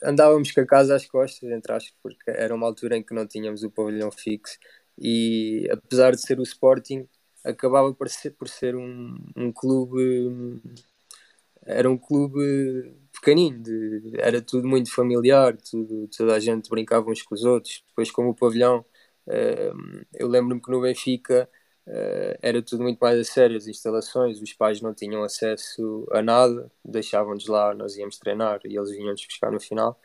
andávamos 0.01 0.53
com 0.53 0.61
a 0.61 0.65
casa 0.65 0.95
às 0.95 1.05
costas, 1.05 1.51
entre 1.51 1.73
aspas, 1.73 1.93
porque 2.01 2.31
era 2.31 2.55
uma 2.55 2.65
altura 2.65 2.95
em 2.95 3.03
que 3.03 3.13
não 3.13 3.27
tínhamos 3.27 3.61
o 3.63 3.69
pavilhão 3.69 4.09
fixo 4.09 4.57
e 4.97 5.67
apesar 5.69 6.11
de 6.11 6.21
ser 6.21 6.39
o 6.39 6.43
Sporting, 6.43 7.05
acabava 7.43 7.93
por 7.93 8.09
ser, 8.09 8.31
por 8.31 8.47
ser 8.47 8.75
um, 8.75 9.15
um 9.35 9.51
clube 9.51 10.61
era 11.67 11.89
um 11.89 11.97
clube 11.97 12.95
pequenino, 13.11 13.61
de, 13.61 14.13
era 14.17 14.41
tudo 14.41 14.67
muito 14.67 14.93
familiar, 14.93 15.57
tudo, 15.57 16.07
toda 16.15 16.33
a 16.35 16.39
gente 16.39 16.69
brincava 16.69 17.09
uns 17.09 17.21
com 17.21 17.35
os 17.35 17.43
outros. 17.43 17.83
Depois, 17.89 18.09
como 18.09 18.29
o 18.29 18.35
pavilhão, 18.35 18.85
uh, 19.27 20.05
eu 20.13 20.27
lembro-me 20.27 20.61
que 20.61 20.71
no 20.71 20.81
Benfica 20.81 21.49
uh, 21.87 22.39
era 22.41 22.61
tudo 22.61 22.83
muito 22.83 22.99
mais 22.99 23.19
a 23.19 23.23
sério, 23.23 23.57
as 23.57 23.67
instalações, 23.67 24.41
os 24.41 24.53
pais 24.53 24.81
não 24.81 24.93
tinham 24.93 25.23
acesso 25.23 26.07
a 26.11 26.21
nada, 26.21 26.71
deixavam-nos 26.85 27.47
lá, 27.47 27.73
nós 27.73 27.97
íamos 27.97 28.17
treinar 28.17 28.61
e 28.65 28.77
eles 28.77 28.91
vinham-nos 28.91 29.25
buscar 29.25 29.51
no 29.51 29.59
final. 29.59 29.99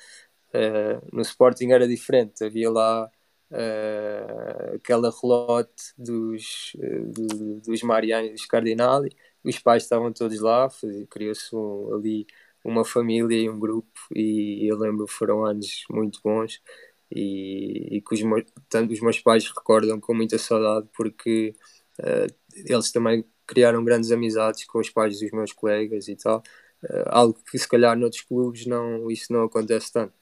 Uh, 0.49 1.01
no 1.12 1.22
Sporting 1.22 1.70
era 1.70 1.87
diferente, 1.87 2.45
havia 2.45 2.70
lá 2.70 3.09
uh, 3.53 4.77
aquela 4.77 5.11
relote 5.11 5.93
dos, 5.97 6.73
uh, 6.77 7.13
e 7.65 8.31
dos 8.31 8.47
Cardinali, 8.47 9.11
os 9.45 9.59
pais 9.59 9.83
estavam 9.85 10.13
todos 10.13 10.41
lá, 10.41 10.69
criou-se 11.11 11.55
um, 11.55 11.95
ali 11.95 12.27
uma 12.65 12.85
família 12.85 13.37
e 13.37 13.51
um 13.51 13.59
grupo, 13.59 14.01
e 14.15 14.67
eu 14.71 14.79
lembro 14.79 15.07
foram 15.07 15.45
anos 15.45 15.85
muito 15.91 16.21
bons. 16.23 16.61
E, 17.15 17.99
e 17.99 18.01
que 18.01 18.15
os 18.15 18.23
meus, 18.23 18.45
tanto 18.71 18.93
os 18.93 19.01
meus 19.01 19.21
pais 19.21 19.47
recordam 19.47 20.01
com 20.01 20.15
muita 20.15 20.39
saudade 20.39 20.89
porque 20.97 21.55
uh, 22.01 22.35
eles 22.55 22.91
também 22.91 23.25
criaram 23.47 23.85
grandes 23.85 24.11
amizades 24.11 24.65
com 24.65 24.79
os 24.79 24.89
pais 24.91 25.21
dos 25.21 25.31
meus 25.33 25.53
colegas 25.53 26.09
e 26.09 26.17
tal, 26.17 26.43
algo 27.07 27.39
que 27.51 27.59
se 27.59 27.69
calhar 27.69 27.97
noutros 27.99 28.23
clubes 28.23 28.67
não, 28.67 29.11
isso 29.11 29.33
não 29.33 29.45
acontece 29.45 29.93
tanto. 29.93 30.22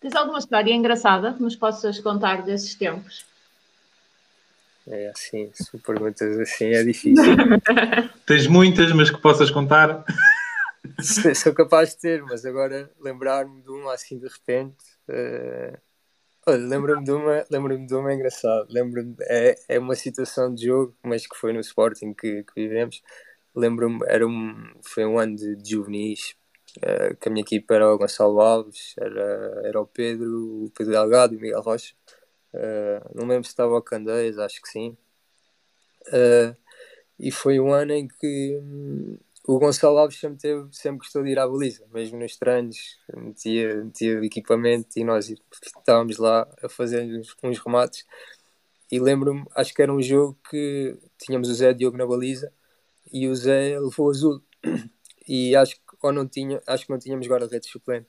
Tens 0.00 0.14
alguma 0.14 0.38
história 0.38 0.72
engraçada 0.72 1.32
que 1.32 1.42
nos 1.42 1.56
possas 1.56 1.98
contar 1.98 2.42
desses 2.42 2.74
tempos? 2.74 3.24
É 4.86 5.08
assim, 5.08 5.50
se 5.52 5.76
perguntas 5.78 6.38
assim 6.38 6.66
é 6.66 6.84
difícil. 6.84 7.34
Tens 8.24 8.46
muitas, 8.46 8.92
mas 8.92 9.10
que 9.10 9.20
possas 9.20 9.50
contar? 9.50 10.04
Sou 11.34 11.52
capaz 11.52 11.90
de 11.90 11.98
ter, 11.98 12.22
mas 12.22 12.44
agora 12.44 12.88
lembrar-me 13.00 13.60
de 13.62 13.70
uma 13.70 13.94
assim 13.94 14.18
de 14.18 14.28
repente. 14.28 14.76
Uh... 15.08 15.76
Olha, 16.48 16.64
lembro-me 16.64 17.02
de 17.02 17.10
uma, 17.10 17.44
lembro-me 17.50 17.86
de 17.86 17.94
uma 17.94 18.14
engraçada. 18.14 18.64
Lembro-me, 18.70 19.16
é, 19.22 19.56
é 19.68 19.78
uma 19.80 19.96
situação 19.96 20.54
de 20.54 20.66
jogo, 20.66 20.96
mas 21.02 21.26
que 21.26 21.36
foi 21.36 21.52
no 21.52 21.58
Sporting 21.58 22.14
que, 22.14 22.44
que 22.44 22.52
vivemos. 22.54 23.02
Lembro-me, 23.52 23.98
era 24.06 24.24
um, 24.24 24.72
foi 24.82 25.04
um 25.04 25.18
ano 25.18 25.34
de, 25.34 25.56
de 25.56 25.70
juvenis, 25.72 26.36
uh, 26.78 27.16
que 27.16 27.28
a 27.28 27.32
minha 27.32 27.42
equipa 27.42 27.74
era 27.74 27.92
o 27.92 27.98
Gonçalo 27.98 28.40
Alves, 28.40 28.94
era, 28.98 29.62
era 29.64 29.80
o 29.80 29.86
Pedro, 29.86 30.64
o 30.64 30.70
Pedro 30.70 30.92
Delgado 30.92 31.34
e 31.34 31.36
o 31.36 31.40
Miguel 31.40 31.60
Rocha. 31.60 31.94
Uh, 32.52 33.14
não 33.14 33.26
lembro 33.26 33.44
se 33.44 33.50
estava 33.50 33.76
o 33.76 33.82
Candeias, 33.82 34.38
acho 34.38 34.60
que 34.62 34.68
sim. 34.68 34.96
Uh, 36.08 36.56
e 37.18 37.30
foi 37.30 37.58
um 37.58 37.72
ano 37.72 37.92
em 37.92 38.06
que 38.06 38.60
hum, 38.62 39.18
o 39.46 39.58
Gonçalo 39.58 39.98
Alves 39.98 40.18
sempre, 40.18 40.38
teve, 40.38 40.68
sempre 40.72 40.98
gostou 40.98 41.22
de 41.22 41.30
ir 41.30 41.38
à 41.38 41.46
baliza, 41.46 41.86
mesmo 41.92 42.18
nos 42.18 42.36
treinos, 42.36 42.98
metia, 43.14 43.84
metia 43.84 44.24
equipamento 44.24 44.98
e 44.98 45.04
nós 45.04 45.32
estávamos 45.62 46.18
lá 46.18 46.48
a 46.62 46.68
fazer 46.68 47.02
uns, 47.02 47.34
uns 47.42 47.58
remates. 47.58 48.04
E 48.90 48.98
lembro-me, 48.98 49.44
acho 49.54 49.74
que 49.74 49.82
era 49.82 49.92
um 49.92 50.02
jogo 50.02 50.36
que 50.50 50.96
tínhamos 51.18 51.48
o 51.48 51.54
Zé 51.54 51.72
Diogo 51.72 51.96
na 51.96 52.06
baliza 52.06 52.52
e 53.12 53.28
o 53.28 53.34
Zé 53.34 53.78
levou 53.78 54.10
azul. 54.10 54.42
E 55.28 55.56
acho 55.56 55.74
que, 55.74 55.82
ou 56.02 56.12
não 56.12 56.26
tinha, 56.26 56.60
acho 56.66 56.86
que 56.86 56.92
não 56.92 56.98
tínhamos 56.98 57.26
guarda-redes 57.26 57.70
suplente. 57.70 58.08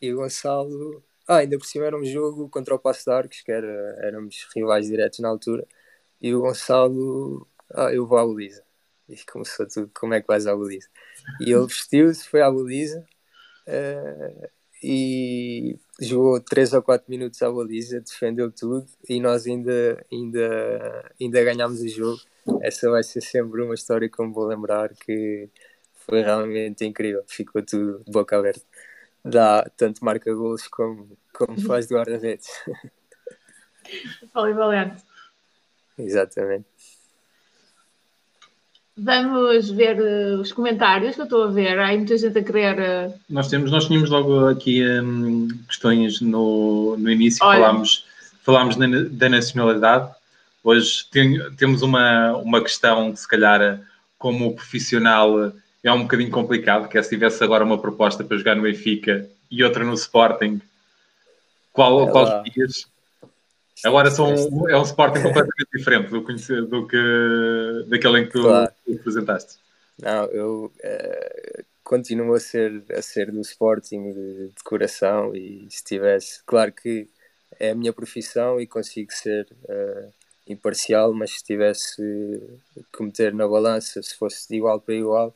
E 0.00 0.12
o 0.12 0.16
Gonçalo 0.18 1.02
ah, 1.28 1.38
ainda 1.38 1.58
por 1.58 1.66
cima 1.66 1.86
era 1.86 1.96
um 1.96 2.04
jogo 2.04 2.48
contra 2.48 2.74
o 2.74 2.78
Passo 2.78 3.04
de 3.04 3.10
Arcos, 3.10 3.40
que 3.42 3.50
era, 3.50 3.66
éramos 4.00 4.46
rivais 4.54 4.86
diretos 4.86 5.18
na 5.18 5.28
altura, 5.28 5.66
e 6.20 6.34
o 6.34 6.40
Gonçalo, 6.40 7.46
ah, 7.74 7.92
eu 7.92 8.06
vou 8.06 8.18
à 8.18 8.26
Belize. 8.26 8.62
E 9.08 9.16
começou 9.30 9.66
tudo, 9.68 9.90
como 9.98 10.14
é 10.14 10.20
que 10.20 10.26
vais 10.28 10.46
à 10.46 10.56
Belize? 10.56 10.88
E 11.40 11.52
ele 11.52 11.66
vestiu-se, 11.66 12.28
foi 12.28 12.42
à 12.42 12.50
Belize, 12.50 12.98
uh, 12.98 14.48
e 14.82 15.78
jogou 16.00 16.40
3 16.40 16.74
ou 16.74 16.82
4 16.82 17.10
minutos 17.10 17.42
à 17.42 17.50
Belize, 17.50 18.00
defendeu 18.00 18.50
tudo, 18.52 18.86
e 19.08 19.20
nós 19.20 19.46
ainda, 19.46 20.04
ainda, 20.12 21.12
ainda 21.20 21.44
ganhámos 21.44 21.80
o 21.80 21.88
jogo. 21.88 22.20
Essa 22.62 22.90
vai 22.90 23.02
ser 23.02 23.20
sempre 23.22 23.62
uma 23.62 23.74
história 23.74 24.08
que 24.08 24.22
me 24.22 24.32
vou 24.32 24.46
lembrar, 24.46 24.94
que 24.94 25.48
foi 26.08 26.22
realmente 26.22 26.84
incrível, 26.84 27.24
ficou 27.26 27.62
tudo 27.62 28.02
de 28.04 28.12
boca 28.12 28.38
aberta 28.38 28.62
dá 29.26 29.68
tanto 29.76 30.04
marca 30.04 30.32
gols 30.32 30.68
como, 30.68 31.18
como 31.32 31.60
faz 31.60 31.86
de 31.86 31.94
guarda-redes. 31.94 32.48
Polivalente. 34.32 35.02
Exatamente. 35.98 36.66
Vamos 38.98 39.70
ver 39.70 40.00
uh, 40.00 40.40
os 40.40 40.52
comentários 40.52 41.16
que 41.16 41.20
eu 41.20 41.24
estou 41.24 41.44
a 41.44 41.48
ver. 41.48 41.78
Há 41.78 41.88
muita 41.88 42.16
gente 42.16 42.38
a 42.38 42.42
querer. 42.42 42.78
Uh... 42.78 43.14
Nós, 43.28 43.48
temos, 43.48 43.70
nós 43.70 43.86
tínhamos 43.86 44.08
logo 44.08 44.46
aqui 44.46 44.82
um, 45.00 45.48
questões 45.68 46.20
no, 46.20 46.96
no 46.96 47.10
início, 47.10 47.44
Olha. 47.44 47.60
falámos, 47.60 48.06
falámos 48.42 48.76
na, 48.76 48.86
da 49.10 49.28
nacionalidade. 49.28 50.14
Hoje 50.64 51.06
tem, 51.10 51.38
temos 51.56 51.82
uma, 51.82 52.36
uma 52.38 52.62
questão 52.62 53.12
que, 53.12 53.20
se 53.20 53.28
calhar, 53.28 53.80
como 54.18 54.54
profissional 54.54 55.52
é 55.88 55.92
um 55.92 56.02
bocadinho 56.02 56.30
complicado, 56.30 56.88
que 56.88 56.98
é 56.98 57.02
se 57.02 57.10
tivesse 57.10 57.42
agora 57.44 57.64
uma 57.64 57.80
proposta 57.80 58.24
para 58.24 58.36
jogar 58.36 58.56
no 58.56 58.62
Benfica 58.62 59.28
e 59.50 59.62
outra 59.62 59.84
no 59.84 59.94
Sporting, 59.94 60.60
qual, 61.72 62.08
é 62.08 62.10
qual 62.10 62.42
dias? 62.42 62.86
Agora 63.84 64.10
são, 64.10 64.32
é 64.68 64.76
um 64.76 64.82
Sporting 64.82 65.22
completamente 65.22 65.68
diferente 65.72 66.08
do, 66.08 66.20
do 66.20 66.88
que 66.88 67.84
daquele 67.88 68.20
em 68.20 68.24
que 68.24 68.32
tu, 68.32 68.42
claro. 68.42 68.72
apresentaste. 68.98 69.58
Não, 70.02 70.24
eu 70.26 70.72
uh, 70.74 71.64
continuo 71.84 72.34
a 72.34 72.40
ser, 72.40 72.82
a 72.90 73.00
ser 73.00 73.30
do 73.30 73.40
Sporting 73.40 74.12
de, 74.12 74.48
de, 74.48 74.64
coração 74.64 75.36
e 75.36 75.68
se 75.70 75.84
tivesse, 75.84 76.42
claro 76.44 76.72
que 76.72 77.06
é 77.60 77.70
a 77.70 77.74
minha 77.74 77.92
profissão 77.92 78.60
e 78.60 78.66
consigo 78.66 79.12
ser 79.12 79.46
uh, 79.64 80.12
imparcial, 80.48 81.12
mas 81.12 81.32
se 81.32 81.44
tivesse 81.44 82.02
que 82.92 83.02
meter 83.02 83.32
na 83.32 83.46
balança, 83.46 84.02
se 84.02 84.16
fosse 84.16 84.48
de 84.48 84.56
igual 84.56 84.80
para 84.80 84.94
igual, 84.94 85.34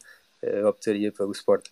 optaria 0.66 1.12
pelo 1.12 1.32
Sporting. 1.32 1.70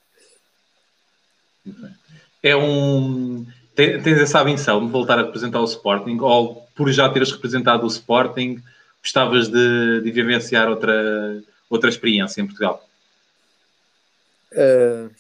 É 2.43 2.57
um. 2.57 3.47
Tens 3.75 4.19
essa 4.19 4.41
ambição 4.41 4.85
de 4.85 4.91
voltar 4.91 5.19
a 5.19 5.23
representar 5.23 5.61
o 5.61 5.65
Sporting 5.65 6.19
ou 6.21 6.67
por 6.75 6.91
já 6.91 7.09
teres 7.09 7.31
representado 7.31 7.85
o 7.85 7.89
Sporting 7.89 8.61
gostavas 9.03 9.49
de, 9.49 10.01
de 10.03 10.11
vivenciar 10.11 10.69
outra, 10.69 11.43
outra 11.71 11.89
experiência 11.89 12.41
em 12.41 12.47
Portugal? 12.47 12.85
Uh, 14.53 15.11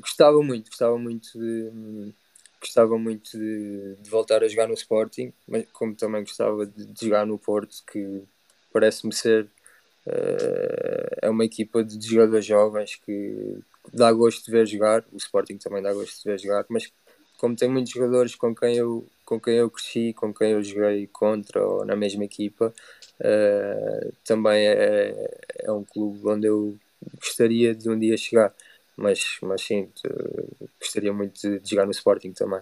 gostava 0.00 0.42
muito, 0.42 0.68
gostava 0.68 0.98
muito 0.98 1.38
de 1.38 2.14
gostava 2.60 2.98
muito 2.98 3.38
de, 3.38 3.94
de, 4.00 4.10
voltar 4.10 4.42
a 4.42 4.48
jogar 4.48 4.66
no 4.66 4.74
Sporting, 4.74 5.32
mas 5.46 5.64
como 5.72 5.94
também 5.94 6.22
gostava 6.22 6.66
de, 6.66 6.86
de 6.86 7.04
jogar 7.06 7.24
no 7.24 7.38
Porto, 7.38 7.76
que 7.90 8.24
parece-me 8.72 9.14
ser 9.14 9.46
é 11.22 11.28
uma 11.28 11.44
equipa 11.44 11.84
de 11.84 12.06
jogadores 12.06 12.44
jovens 12.44 12.96
que, 13.04 13.58
dá 13.92 14.12
gosto 14.12 14.44
de 14.44 14.50
ver 14.50 14.66
jogar, 14.66 15.04
o 15.12 15.16
Sporting 15.16 15.56
também 15.56 15.82
dá 15.82 15.92
gosto 15.92 16.22
de 16.22 16.30
ver 16.30 16.38
jogar, 16.38 16.64
mas 16.68 16.90
como 17.38 17.54
tem 17.54 17.68
muitos 17.68 17.92
jogadores 17.92 18.34
com 18.34 18.54
quem 18.54 18.76
eu, 18.76 19.06
com 19.24 19.40
quem 19.40 19.54
eu 19.54 19.70
cresci, 19.70 20.12
com 20.12 20.32
quem 20.34 20.52
eu 20.52 20.62
joguei 20.62 21.06
contra 21.06 21.64
ou 21.64 21.84
na 21.84 21.94
mesma 21.94 22.24
equipa, 22.24 22.72
uh, 23.20 24.12
também 24.24 24.66
é, 24.66 25.30
é 25.60 25.72
um 25.72 25.84
clube 25.84 26.20
onde 26.28 26.46
eu 26.46 26.76
gostaria 27.20 27.74
de 27.74 27.88
um 27.88 27.98
dia 27.98 28.16
chegar. 28.16 28.52
Mas, 28.96 29.38
mas 29.42 29.62
sim, 29.62 29.88
gostaria 30.80 31.12
muito 31.12 31.40
de, 31.40 31.60
de 31.60 31.70
jogar 31.70 31.86
no 31.86 31.92
Sporting 31.92 32.32
também. 32.32 32.60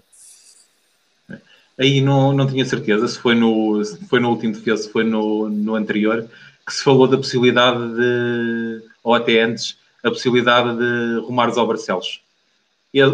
Aí 1.79 2.01
não, 2.01 2.33
não 2.33 2.47
tinha 2.47 2.65
certeza 2.65 3.09
se 3.09 3.19
foi 3.19 3.35
no, 3.35 3.83
se 3.83 4.05
foi 4.07 4.21
no 4.21 4.31
último 4.31 4.53
defesa, 4.53 4.83
se 4.83 4.91
foi 4.91 5.05
no, 5.05 5.49
no 5.49 5.75
anterior, 5.75 6.29
que 6.67 6.75
se 6.75 6.83
falou 6.83 7.07
da 7.07 7.17
possibilidade 7.17 7.79
de, 7.95 8.83
ou 9.03 9.14
até 9.14 9.41
antes, 9.41 9.79
a 10.03 10.11
possibilidade 10.11 10.77
de 10.77 11.21
rumares 11.25 11.57
ao 11.57 11.67
Barcelos. 11.67 12.23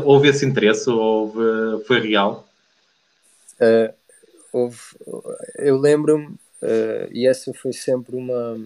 Houve 0.04 0.28
esse 0.28 0.46
interesse? 0.46 0.88
Houve, 0.88 1.84
foi 1.86 2.00
real? 2.00 2.48
Uh, 3.60 3.92
houve, 4.52 4.78
eu 5.56 5.78
lembro-me, 5.78 6.26
uh, 6.26 7.08
e 7.12 7.26
essa 7.26 7.52
foi 7.52 7.72
sempre 7.72 8.16
uma, 8.16 8.58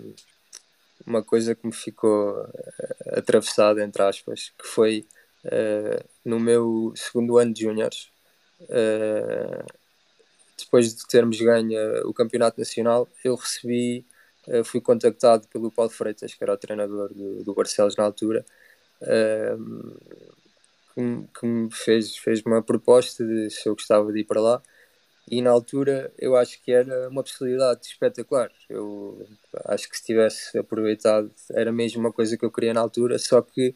uma 1.07 1.23
coisa 1.23 1.55
que 1.55 1.67
me 1.67 1.73
ficou 1.73 2.49
atravessada, 3.13 3.83
entre 3.83 4.03
aspas, 4.03 4.53
que 4.59 4.67
foi 4.67 5.05
uh, 5.45 6.05
no 6.25 6.39
meu 6.39 6.93
segundo 6.95 7.39
ano 7.39 7.53
de 7.53 7.63
júniores, 7.63 8.09
depois 10.59 10.95
de 10.95 11.07
termos 11.07 11.39
ganho 11.41 12.09
o 12.09 12.15
campeonato 12.15 12.59
nacional, 12.59 13.09
eu 13.23 13.35
recebi 13.35 14.05
uh, 14.49 14.65
fui 14.65 14.81
contactado 14.81 15.47
pelo 15.49 15.71
Paulo 15.71 15.91
Freitas, 15.91 16.35
que 16.35 16.43
era 16.43 16.55
o 16.55 16.57
treinador 16.57 17.13
do, 17.15 17.45
do 17.45 17.55
Barcelos 17.55 17.97
na 17.97 18.05
altura, 18.05 18.45
uh, 19.03 20.01
que, 20.95 21.39
que, 21.39 21.47
me 21.47 21.71
fez, 21.71 22.17
fez 22.17 22.43
uma 22.45 22.63
proposta 22.63 23.25
de 23.25 23.51
se 23.51 23.69
eu 23.69 23.75
gostava 23.75 24.13
de 24.13 24.21
ir 24.21 24.25
para 24.25 24.41
lá. 24.41 24.63
E 25.29 25.43
na 25.43 25.51
altura 25.51 26.13
eu 26.19 26.37
acho 26.37 26.63
que 26.63 26.73
era 26.73 27.09
uma 27.09 27.23
possibilidade 27.23 27.87
espetacular. 27.87 28.51
Eu 28.69 29.27
acho 29.67 29.89
que 29.89 29.97
se 29.99 30.05
tivesse 30.05 30.57
aproveitado 30.57 31.31
era 31.51 31.73
mesmo 31.73 32.01
uma 32.01 32.13
coisa 32.13 32.37
que 32.37 32.45
eu 32.45 32.51
queria 32.51 32.73
na 32.73 32.81
altura, 32.81 33.19
só 33.19 33.43
que 33.43 33.75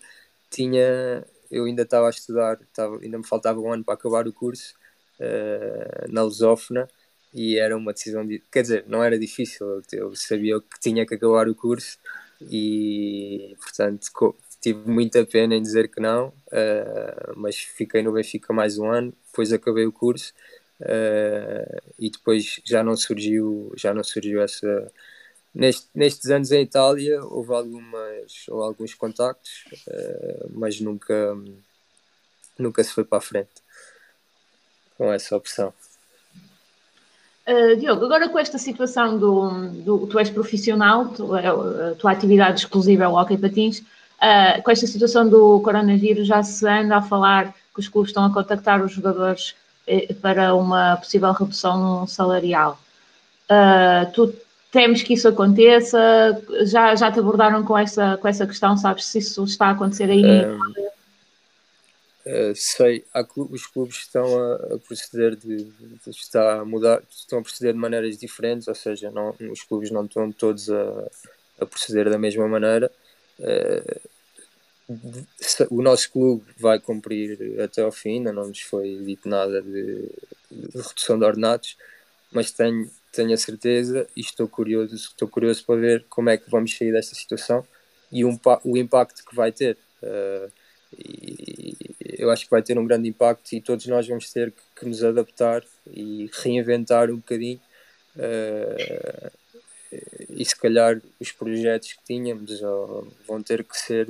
tinha 0.49 1.25
eu 1.51 1.65
ainda 1.65 1.83
estava 1.83 2.07
a 2.07 2.11
estudar, 2.11 2.61
estava, 2.63 2.99
ainda 3.03 3.19
me 3.19 3.27
faltava 3.27 3.61
um 3.61 3.73
ano 3.73 3.85
para 3.85 3.95
acabar 3.95 4.27
o 4.29 4.33
curso 4.33 4.75
uh, 5.19 6.13
na 6.13 6.23
Lusófona 6.23 6.89
e 7.33 7.59
era 7.59 7.77
uma 7.77 7.93
decisão, 7.93 8.27
de, 8.27 8.43
quer 8.51 8.63
dizer, 8.63 8.85
não 8.89 9.03
era 9.03 9.19
difícil, 9.19 9.83
eu 9.93 10.15
sabia 10.17 10.61
que 10.61 10.81
tinha 10.81 11.07
que 11.07 11.15
acabar 11.15 11.49
o 11.49 11.55
curso 11.55 11.99
e, 12.41 13.57
portanto, 13.61 14.11
tive 14.61 14.89
muita 14.91 15.25
pena 15.25 15.55
em 15.55 15.63
dizer 15.63 15.89
que 15.89 16.01
não, 16.01 16.29
uh, 16.29 17.33
mas 17.37 17.57
fiquei 17.57 18.03
no 18.03 18.13
Benfica 18.13 18.53
mais 18.53 18.79
um 18.79 18.91
ano, 18.91 19.13
depois 19.27 19.53
acabei 19.53 19.87
o 19.87 19.93
curso 19.93 20.35
uh, 20.81 21.83
e 21.99 22.11
depois 22.11 22.61
já 22.65 22.83
não 22.83 22.97
surgiu, 22.97 23.73
já 23.77 23.95
não 23.95 24.05
surgiu 24.05 24.43
essa... 24.43 24.93
Neste, 25.53 25.89
nestes 25.93 26.31
anos 26.31 26.53
em 26.53 26.63
Itália 26.63 27.25
houve 27.25 27.53
algumas, 27.53 28.49
ou 28.49 28.63
alguns 28.63 28.95
contactos, 28.95 29.65
uh, 29.89 30.49
mas 30.53 30.81
nunca, 30.81 31.37
nunca 32.59 32.85
se 32.85 32.93
foi 32.93 33.05
para 33.05 33.19
a 33.19 33.21
frente 33.21 33.61
com 34.97 35.13
essa 35.13 35.35
opção. 35.35 35.73
Uh, 37.49 37.77
Diogo, 37.77 38.05
agora 38.05 38.29
com 38.29 38.39
esta 38.39 38.59
situação 38.59 39.19
do, 39.19 39.69
do 39.85 40.07
tu 40.07 40.19
és 40.19 40.31
profissional, 40.31 41.09
tu, 41.09 41.35
é, 41.37 41.49
a 41.49 41.95
tua 41.99 42.13
atividade 42.13 42.61
exclusiva 42.61 43.05
é 43.05 43.09
o 43.09 43.15
hockey 43.15 43.37
patins, 43.39 43.79
uh, 43.79 44.63
com 44.63 44.71
esta 44.71 44.87
situação 44.87 45.29
do 45.29 45.61
coronavírus 45.61 46.27
já 46.27 46.43
se 46.43 46.69
anda 46.69 46.97
a 46.99 47.03
falar 47.03 47.55
que 47.75 47.81
os 47.81 47.89
clubes 47.89 48.11
estão 48.11 48.25
a 48.25 48.33
contactar 48.33 48.83
os 48.83 48.93
jogadores 48.93 49.55
para 50.23 50.55
uma 50.55 50.97
possível 50.97 51.33
redução 51.33 52.07
salarial. 52.07 52.79
Uh, 53.51 54.11
tu 54.13 54.33
temes 54.71 55.03
que 55.03 55.15
isso 55.15 55.27
aconteça? 55.27 55.99
Já, 56.63 56.95
já 56.95 57.11
te 57.11 57.19
abordaram 57.19 57.65
com 57.65 57.77
essa, 57.77 58.17
com 58.19 58.29
essa 58.29 58.47
questão? 58.47 58.77
Sabes 58.77 59.07
se 59.07 59.19
isso 59.19 59.43
está 59.45 59.67
a 59.67 59.71
acontecer 59.71 60.09
aí? 60.09 60.25
Um, 60.25 60.90
uh, 62.27 62.55
sei, 62.55 63.05
os 63.37 63.67
clubes 63.67 63.97
estão 63.97 64.25
a, 64.25 64.55
a 64.75 64.79
proceder 64.79 65.37
de, 65.37 65.65
de, 65.65 66.11
está 66.11 66.61
a 66.61 66.65
mudar, 66.65 67.03
estão 67.11 67.39
a 67.39 67.43
proceder 67.43 67.73
de 67.73 67.79
maneiras 67.79 68.19
diferentes, 68.19 68.69
ou 68.69 68.75
seja, 68.75 69.11
não, 69.11 69.35
os 69.51 69.63
clubes 69.63 69.91
não 69.91 70.05
estão 70.05 70.31
todos 70.33 70.71
a, 70.71 71.11
a 71.61 71.67
proceder 71.67 72.11
da 72.11 72.19
mesma 72.19 72.47
maneira. 72.49 72.91
Uh, 73.39 74.11
o 75.71 75.83
nosso 75.83 76.11
clube 76.11 76.45
vai 76.59 76.81
cumprir 76.81 77.61
até 77.61 77.83
ao 77.83 77.93
fim, 77.93 78.19
ainda 78.19 78.33
não 78.33 78.49
nos 78.49 78.61
foi 78.61 78.97
dito 79.05 79.29
nada 79.29 79.63
de, 79.63 80.09
de 80.51 80.79
redução 80.79 81.19
de 81.19 81.25
ordenados, 81.25 81.77
mas 82.33 82.51
tenho, 82.51 82.91
tenho 83.13 83.33
a 83.33 83.37
certeza 83.37 84.07
e 84.17 84.21
estou 84.21 84.49
curioso, 84.49 84.95
estou 84.95 85.29
curioso 85.29 85.65
para 85.65 85.81
ver 85.81 86.05
como 86.09 86.31
é 86.31 86.37
que 86.37 86.51
vamos 86.51 86.77
sair 86.77 86.93
desta 86.93 87.15
situação 87.15 87.65
e 88.11 88.25
um, 88.25 88.39
o 88.65 88.77
impacto 88.77 89.25
que 89.25 89.35
vai 89.35 89.53
ter. 89.53 89.77
Uh, 90.03 90.51
e 90.99 91.77
eu 92.19 92.31
acho 92.31 92.45
que 92.45 92.51
vai 92.51 92.63
ter 92.63 92.79
um 92.79 92.87
grande 92.87 93.09
impacto 93.09 93.53
e 93.53 93.61
todos 93.61 93.87
nós 93.87 94.07
vamos 94.07 94.31
ter 94.33 94.53
que, 94.77 94.87
nos 94.87 95.03
adaptar 95.03 95.65
e 95.87 96.31
reinventar 96.43 97.11
um 97.11 97.17
bocadinho. 97.17 97.61
Uh, 98.17 99.31
e 100.31 100.45
se 100.45 100.55
calhar 100.55 101.01
os 101.19 101.33
projetos 101.33 101.95
que 101.95 102.05
tínhamos 102.05 102.61
vão 103.27 103.43
ter 103.43 103.65
que 103.65 103.77
ser 103.77 104.07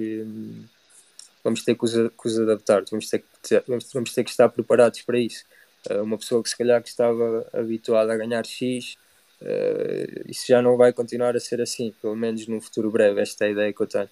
vamos 1.43 1.64
ter 1.64 1.74
que 1.74 1.85
os, 1.85 1.93
que 1.93 2.26
os 2.26 2.39
adaptar, 2.39 2.85
vamos 2.91 3.09
ter 3.09 3.20
que, 3.20 3.62
vamos, 3.66 3.91
vamos 3.93 4.12
ter 4.12 4.24
que 4.24 4.31
estar 4.31 4.49
preparados 4.49 5.03
para 5.03 5.18
isso. 5.18 5.45
Uh, 5.89 6.03
uma 6.03 6.18
pessoa 6.18 6.43
que 6.43 6.51
se 6.51 6.57
calhar 6.57 6.83
que 6.83 6.89
estava 6.89 7.47
habituada 7.53 8.12
a 8.12 8.16
ganhar 8.16 8.45
X, 8.45 8.97
uh, 9.41 10.31
isso 10.31 10.47
já 10.47 10.61
não 10.61 10.76
vai 10.76 10.93
continuar 10.93 11.35
a 11.37 11.41
ser 11.41 11.61
assim, 11.61 11.95
pelo 12.03 12.14
menos 12.14 12.47
num 12.47 12.61
futuro 12.61 12.91
breve, 12.91 13.20
esta 13.20 13.45
é 13.45 13.49
a 13.49 13.51
ideia 13.51 13.72
que 13.72 13.81
eu 13.81 13.87
tenho. 13.87 14.11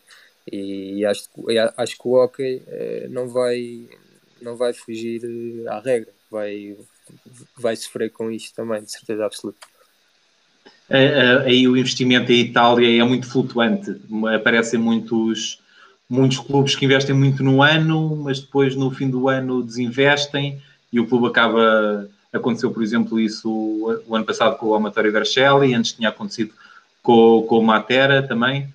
E, 0.53 1.05
acho, 1.05 1.28
acho 1.76 1.99
que 1.99 2.09
o 2.09 2.12
hockey 2.12 2.62
uh, 2.66 3.11
não, 3.11 3.28
vai, 3.28 3.88
não 4.40 4.57
vai 4.57 4.72
fugir 4.72 5.22
à 5.68 5.80
regra, 5.80 6.12
vai, 6.30 6.76
vai 7.57 7.76
sofrer 7.76 8.11
com 8.11 8.30
isto 8.30 8.55
também, 8.55 8.82
de 8.82 8.90
certeza 8.90 9.24
absoluta. 9.24 9.66
Aí 11.44 11.68
o 11.68 11.76
investimento 11.76 12.32
em 12.32 12.40
Itália 12.40 13.03
é 13.03 13.05
muito 13.05 13.30
flutuante, 13.30 13.94
aparecem 14.34 14.80
muitos 14.80 15.61
muitos 16.09 16.38
clubes 16.38 16.74
que 16.74 16.86
investem 16.86 17.14
muito 17.14 17.42
no 17.42 17.62
ano, 17.62 18.16
mas 18.16 18.40
depois 18.40 18.74
no 18.74 18.90
fim 18.90 19.11
do 19.11 19.28
ano 19.28 19.62
desinvestem 19.62 20.61
e 20.92 20.99
o 20.99 21.07
clube 21.07 21.26
acaba. 21.26 22.09
Aconteceu, 22.32 22.70
por 22.70 22.82
exemplo, 22.82 23.18
isso 23.18 23.51
o 24.07 24.14
ano 24.14 24.24
passado 24.24 24.57
com 24.59 24.66
o 24.66 24.74
Amatório 24.74 25.11
Vercelli, 25.11 25.74
antes 25.74 25.92
tinha 25.92 26.11
acontecido 26.11 26.53
com, 27.03 27.44
com 27.49 27.59
o 27.59 27.62
Matera 27.62 28.22
também. 28.22 28.68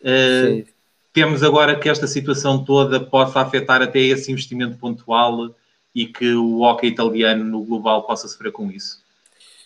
Uh, 0.00 0.64
temos 1.12 1.42
agora 1.42 1.78
que 1.78 1.88
esta 1.88 2.06
situação 2.06 2.64
toda 2.64 2.98
possa 2.98 3.40
afetar 3.40 3.82
até 3.82 4.00
esse 4.00 4.32
investimento 4.32 4.78
pontual 4.78 5.54
e 5.94 6.06
que 6.06 6.32
o 6.34 6.60
hockey 6.60 6.88
italiano 6.88 7.44
no 7.44 7.62
global 7.62 8.04
possa 8.04 8.26
sofrer 8.26 8.50
com 8.50 8.70
isso. 8.70 9.02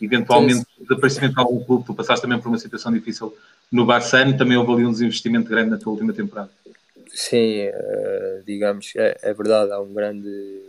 Eventualmente, 0.01 0.67
o 0.79 0.83
desaparecimento 0.83 1.35
de 1.35 1.41
algum 1.41 1.65
clube, 1.65 1.87
tu 1.87 1.95
passaste 1.95 2.23
também 2.23 2.39
por 2.39 2.49
uma 2.49 2.59
situação 2.59 2.93
difícil 2.93 3.35
no 3.71 3.87
Barcelona, 3.87 4.37
também 4.37 4.57
houve 4.57 4.73
ali 4.73 4.87
um 4.87 4.93
desinvestimento 4.93 5.49
grande 5.49 5.71
na 5.71 5.79
tua 5.79 5.93
última 5.93 6.13
temporada. 6.13 6.51
Sim, 7.09 7.69
uh, 7.69 8.43
digamos, 8.45 8.93
é, 8.97 9.17
é, 9.23 9.33
verdade, 9.33 9.73
há 9.73 9.81
um 9.81 9.93
grande. 9.93 10.65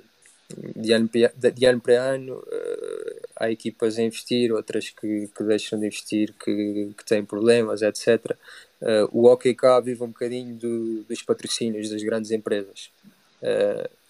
De 0.77 0.93
ano, 0.93 1.09
de 1.09 1.65
ano 1.65 1.81
para 1.81 2.01
ano, 2.01 2.35
uh, 2.35 3.19
há 3.35 3.51
equipas 3.51 3.97
a 3.97 4.03
investir, 4.03 4.53
outras 4.53 4.89
que, 4.89 5.29
que 5.35 5.43
deixam 5.43 5.77
de 5.77 5.87
investir, 5.87 6.33
que, 6.41 6.93
que 6.97 7.05
têm 7.05 7.25
problemas, 7.25 7.81
etc. 7.81 8.33
Uh, 8.81 9.09
o 9.11 9.55
cá 9.55 9.79
vive 9.79 10.03
um 10.03 10.07
bocadinho 10.07 10.55
do, 10.55 11.03
dos 11.03 11.21
patrocínios 11.23 11.89
das 11.89 12.03
grandes 12.03 12.31
empresas. 12.31 12.91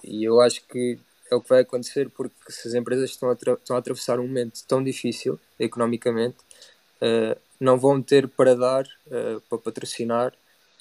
e 0.04 0.24
eu 0.24 0.40
acho 0.42 0.66
que 0.68 1.00
é 1.30 1.36
o 1.36 1.42
que 1.42 1.50
vai 1.50 1.62
acontecer 1.62 2.10
porque 2.10 2.52
se 2.52 2.68
as 2.68 2.74
empresas 2.74 3.10
estão 3.10 3.30
a, 3.30 3.34
estão 3.34 3.76
a 3.76 3.80
atravessar 3.80 4.20
um 4.20 4.28
momento 4.28 4.64
tão 4.68 4.84
difícil 4.84 5.40
economicamente, 5.60 6.38
não 7.60 7.78
vão 7.78 8.02
ter 8.02 8.28
para 8.28 8.56
dar, 8.56 8.86
para 9.50 9.58
patrocinar 9.58 10.34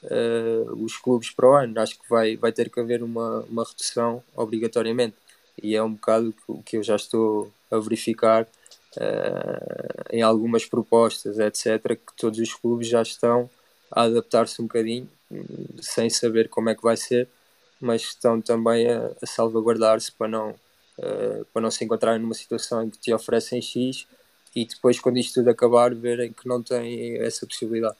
uh, 0.02 0.84
os 0.84 0.96
clubes 0.96 1.30
para 1.30 1.48
o 1.48 1.54
ano. 1.54 1.80
Acho 1.80 1.98
que 1.98 2.08
vai, 2.08 2.36
vai 2.36 2.52
ter 2.52 2.70
que 2.70 2.80
haver 2.80 3.02
uma, 3.02 3.40
uma 3.48 3.64
redução 3.64 4.22
obrigatoriamente. 4.34 5.16
E 5.62 5.74
é 5.74 5.82
um 5.82 5.92
bocado 5.92 6.34
o 6.46 6.62
que 6.62 6.76
eu 6.76 6.82
já 6.82 6.96
estou 6.96 7.50
a 7.70 7.78
verificar 7.78 8.42
uh, 8.42 10.04
em 10.10 10.22
algumas 10.22 10.66
propostas, 10.66 11.38
etc., 11.38 11.96
que 11.96 12.16
todos 12.16 12.38
os 12.38 12.52
clubes 12.54 12.88
já 12.88 13.02
estão 13.02 13.48
a 13.90 14.02
adaptar-se 14.02 14.60
um 14.60 14.66
bocadinho, 14.66 15.08
sem 15.80 16.08
saber 16.10 16.48
como 16.48 16.70
é 16.70 16.74
que 16.74 16.82
vai 16.82 16.96
ser, 16.96 17.28
mas 17.80 18.02
estão 18.02 18.40
também 18.40 18.88
a, 18.90 19.10
a 19.22 19.26
salvaguardar-se 19.26 20.12
para 20.12 20.28
não, 20.28 20.50
uh, 20.50 21.44
para 21.52 21.62
não 21.62 21.70
se 21.70 21.84
encontrarem 21.84 22.20
numa 22.20 22.34
situação 22.34 22.82
em 22.82 22.90
que 22.90 22.98
te 22.98 23.12
oferecem 23.12 23.60
X 23.60 24.06
e 24.54 24.64
depois, 24.64 24.98
quando 24.98 25.18
isto 25.18 25.34
tudo 25.34 25.50
acabar, 25.50 25.94
verem 25.94 26.32
que 26.32 26.48
não 26.48 26.62
têm 26.62 27.18
essa 27.18 27.46
possibilidade. 27.46 27.96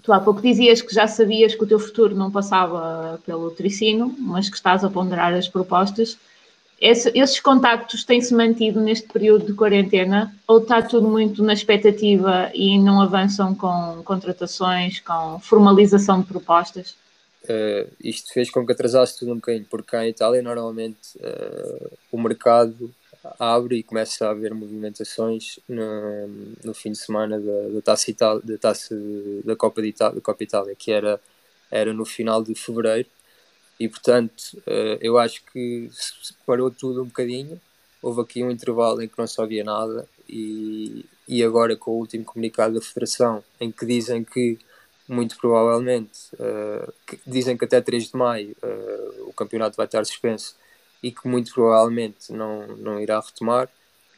Tu 0.00 0.12
há 0.12 0.20
pouco 0.20 0.40
dizias 0.40 0.80
que 0.80 0.94
já 0.94 1.08
sabias 1.08 1.56
que 1.56 1.64
o 1.64 1.66
teu 1.66 1.80
futuro 1.80 2.14
não 2.14 2.30
passava 2.30 3.20
pelo 3.26 3.50
tricino, 3.50 4.14
mas 4.16 4.48
que 4.48 4.54
estás 4.54 4.84
a 4.84 4.88
ponderar 4.88 5.34
as 5.34 5.48
propostas. 5.48 6.16
Esse, 6.80 7.10
esses 7.14 7.40
contactos 7.40 8.04
têm-se 8.04 8.34
mantido 8.34 8.80
neste 8.80 9.08
período 9.08 9.46
de 9.46 9.54
quarentena 9.54 10.34
ou 10.46 10.58
está 10.58 10.82
tudo 10.82 11.08
muito 11.08 11.42
na 11.42 11.54
expectativa 11.54 12.50
e 12.54 12.78
não 12.78 13.00
avançam 13.00 13.54
com 13.54 14.02
contratações, 14.04 15.00
com 15.00 15.40
formalização 15.40 16.20
de 16.20 16.26
propostas? 16.26 16.94
Uh, 17.44 17.88
isto 18.02 18.32
fez 18.32 18.50
com 18.50 18.66
que 18.66 18.72
atrasasse 18.72 19.18
tudo 19.18 19.32
um 19.32 19.36
bocadinho, 19.36 19.66
porque 19.70 19.90
cá 19.90 20.04
em 20.04 20.10
Itália 20.10 20.42
normalmente 20.42 21.16
uh, 21.16 21.90
o 22.12 22.20
mercado 22.20 22.92
abre 23.38 23.76
e 23.76 23.82
começa 23.82 24.26
a 24.26 24.30
haver 24.30 24.54
movimentações 24.54 25.58
no, 25.68 26.28
no 26.62 26.74
fim 26.74 26.92
de 26.92 26.98
semana 26.98 27.40
da, 27.40 27.68
da, 27.68 27.82
taça, 27.82 28.10
Itália, 28.10 28.42
da, 28.44 28.58
taça 28.58 28.94
da 29.44 29.56
Copa 29.56 29.80
de 29.80 29.88
Itália, 29.88 30.20
Copa 30.20 30.44
Itália, 30.44 30.74
que 30.76 30.92
era, 30.92 31.20
era 31.70 31.92
no 31.92 32.04
final 32.04 32.42
de 32.42 32.54
fevereiro, 32.54 33.08
e 33.78 33.88
portanto 33.88 34.62
eh, 34.66 34.98
eu 35.00 35.18
acho 35.18 35.42
que 35.52 35.90
parou 36.46 36.70
tudo 36.70 37.02
um 37.02 37.06
bocadinho. 37.06 37.60
Houve 38.02 38.22
aqui 38.22 38.44
um 38.44 38.50
intervalo 38.50 39.02
em 39.02 39.08
que 39.08 39.18
não 39.18 39.26
se 39.26 39.40
ouvia 39.40 39.64
nada, 39.64 40.08
e, 40.28 41.04
e 41.26 41.42
agora 41.42 41.76
com 41.76 41.92
o 41.92 41.98
último 41.98 42.24
comunicado 42.24 42.74
da 42.74 42.80
Federação, 42.80 43.42
em 43.60 43.70
que 43.70 43.86
dizem 43.86 44.24
que 44.24 44.58
muito 45.08 45.36
provavelmente, 45.36 46.18
uh, 46.34 46.92
que 47.06 47.18
dizem 47.26 47.56
que 47.56 47.64
até 47.64 47.80
3 47.80 48.10
de 48.10 48.16
maio 48.16 48.56
uh, 48.62 49.28
o 49.28 49.32
campeonato 49.32 49.76
vai 49.76 49.86
estar 49.86 50.04
suspenso 50.04 50.56
e 51.02 51.12
que 51.12 51.28
muito 51.28 51.52
provavelmente 51.52 52.32
não, 52.32 52.66
não 52.76 53.00
irá 53.00 53.20
retomar. 53.20 53.68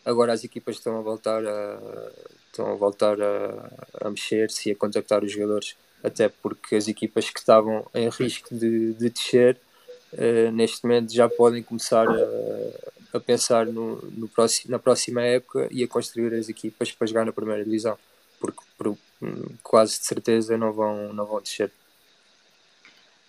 Agora 0.05 0.33
as 0.33 0.45
equipas 0.45 0.77
estão 0.77 0.99
a 0.99 1.03
voltar 1.03 1.45
a, 1.47 1.79
estão 2.47 2.73
a, 2.73 2.75
voltar 2.75 3.21
a, 3.21 4.07
a 4.07 4.11
mexer-se 4.11 4.71
e 4.71 4.73
a 4.73 4.77
contactar 4.77 5.23
os 5.23 5.31
jogadores, 5.31 5.77
até 6.03 6.29
porque 6.29 6.77
as 6.77 6.89
equipas 6.89 7.31
que 7.31 7.39
estavam 7.39 7.87
em 7.95 8.09
risco 8.09 8.55
de, 8.55 8.93
de 8.95 9.11
descer 9.11 9.59
uh, 10.13 10.53
neste 10.53 10.85
momento 10.85 11.13
já 11.13 11.29
podem 11.29 11.63
começar 11.63 12.09
a, 12.09 13.17
a 13.17 13.21
pensar 13.21 13.67
no, 13.67 13.97
no 14.17 14.29
próximo, 14.29 14.71
na 14.71 14.79
próxima 14.79 15.23
época 15.23 15.69
e 15.71 15.83
a 15.83 15.89
construir 15.89 16.35
as 16.35 16.49
equipas 16.49 16.93
para 16.93 17.07
jogar 17.07 17.25
na 17.25 17.33
primeira 17.33 17.65
divisão, 17.65 17.97
porque 18.41 18.61
por, 18.77 18.97
quase 19.63 19.99
de 19.99 20.07
certeza 20.07 20.57
não 20.57 20.73
vão, 20.73 21.13
não 21.13 21.25
vão 21.25 21.41
descer. 21.41 21.71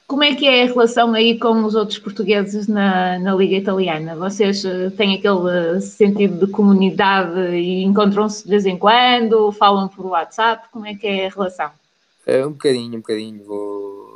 Como 0.07 0.23
é 0.23 0.33
que 0.33 0.47
é 0.47 0.63
a 0.63 0.65
relação 0.65 1.13
aí 1.13 1.37
com 1.37 1.63
os 1.63 1.75
outros 1.75 1.99
portugueses 1.99 2.67
na, 2.67 3.19
na 3.19 3.35
Liga 3.35 3.55
Italiana? 3.55 4.15
Vocês 4.15 4.65
eh, 4.65 4.89
têm 4.89 5.15
aquele 5.15 5.79
sentido 5.81 6.47
de 6.47 6.51
comunidade 6.51 7.39
e 7.51 7.83
encontram-se 7.83 8.43
de 8.43 8.49
vez 8.49 8.65
em 8.65 8.75
quando? 8.75 9.51
Falam 9.51 9.87
por 9.87 10.07
WhatsApp? 10.07 10.67
Como 10.71 10.87
é 10.87 10.95
que 10.95 11.05
é 11.05 11.27
a 11.27 11.29
relação? 11.29 11.69
É 12.29 12.45
um 12.45 12.51
bocadinho, 12.51 12.95
um 12.95 13.01
bocadinho. 13.01 13.43
Vou... 13.43 14.15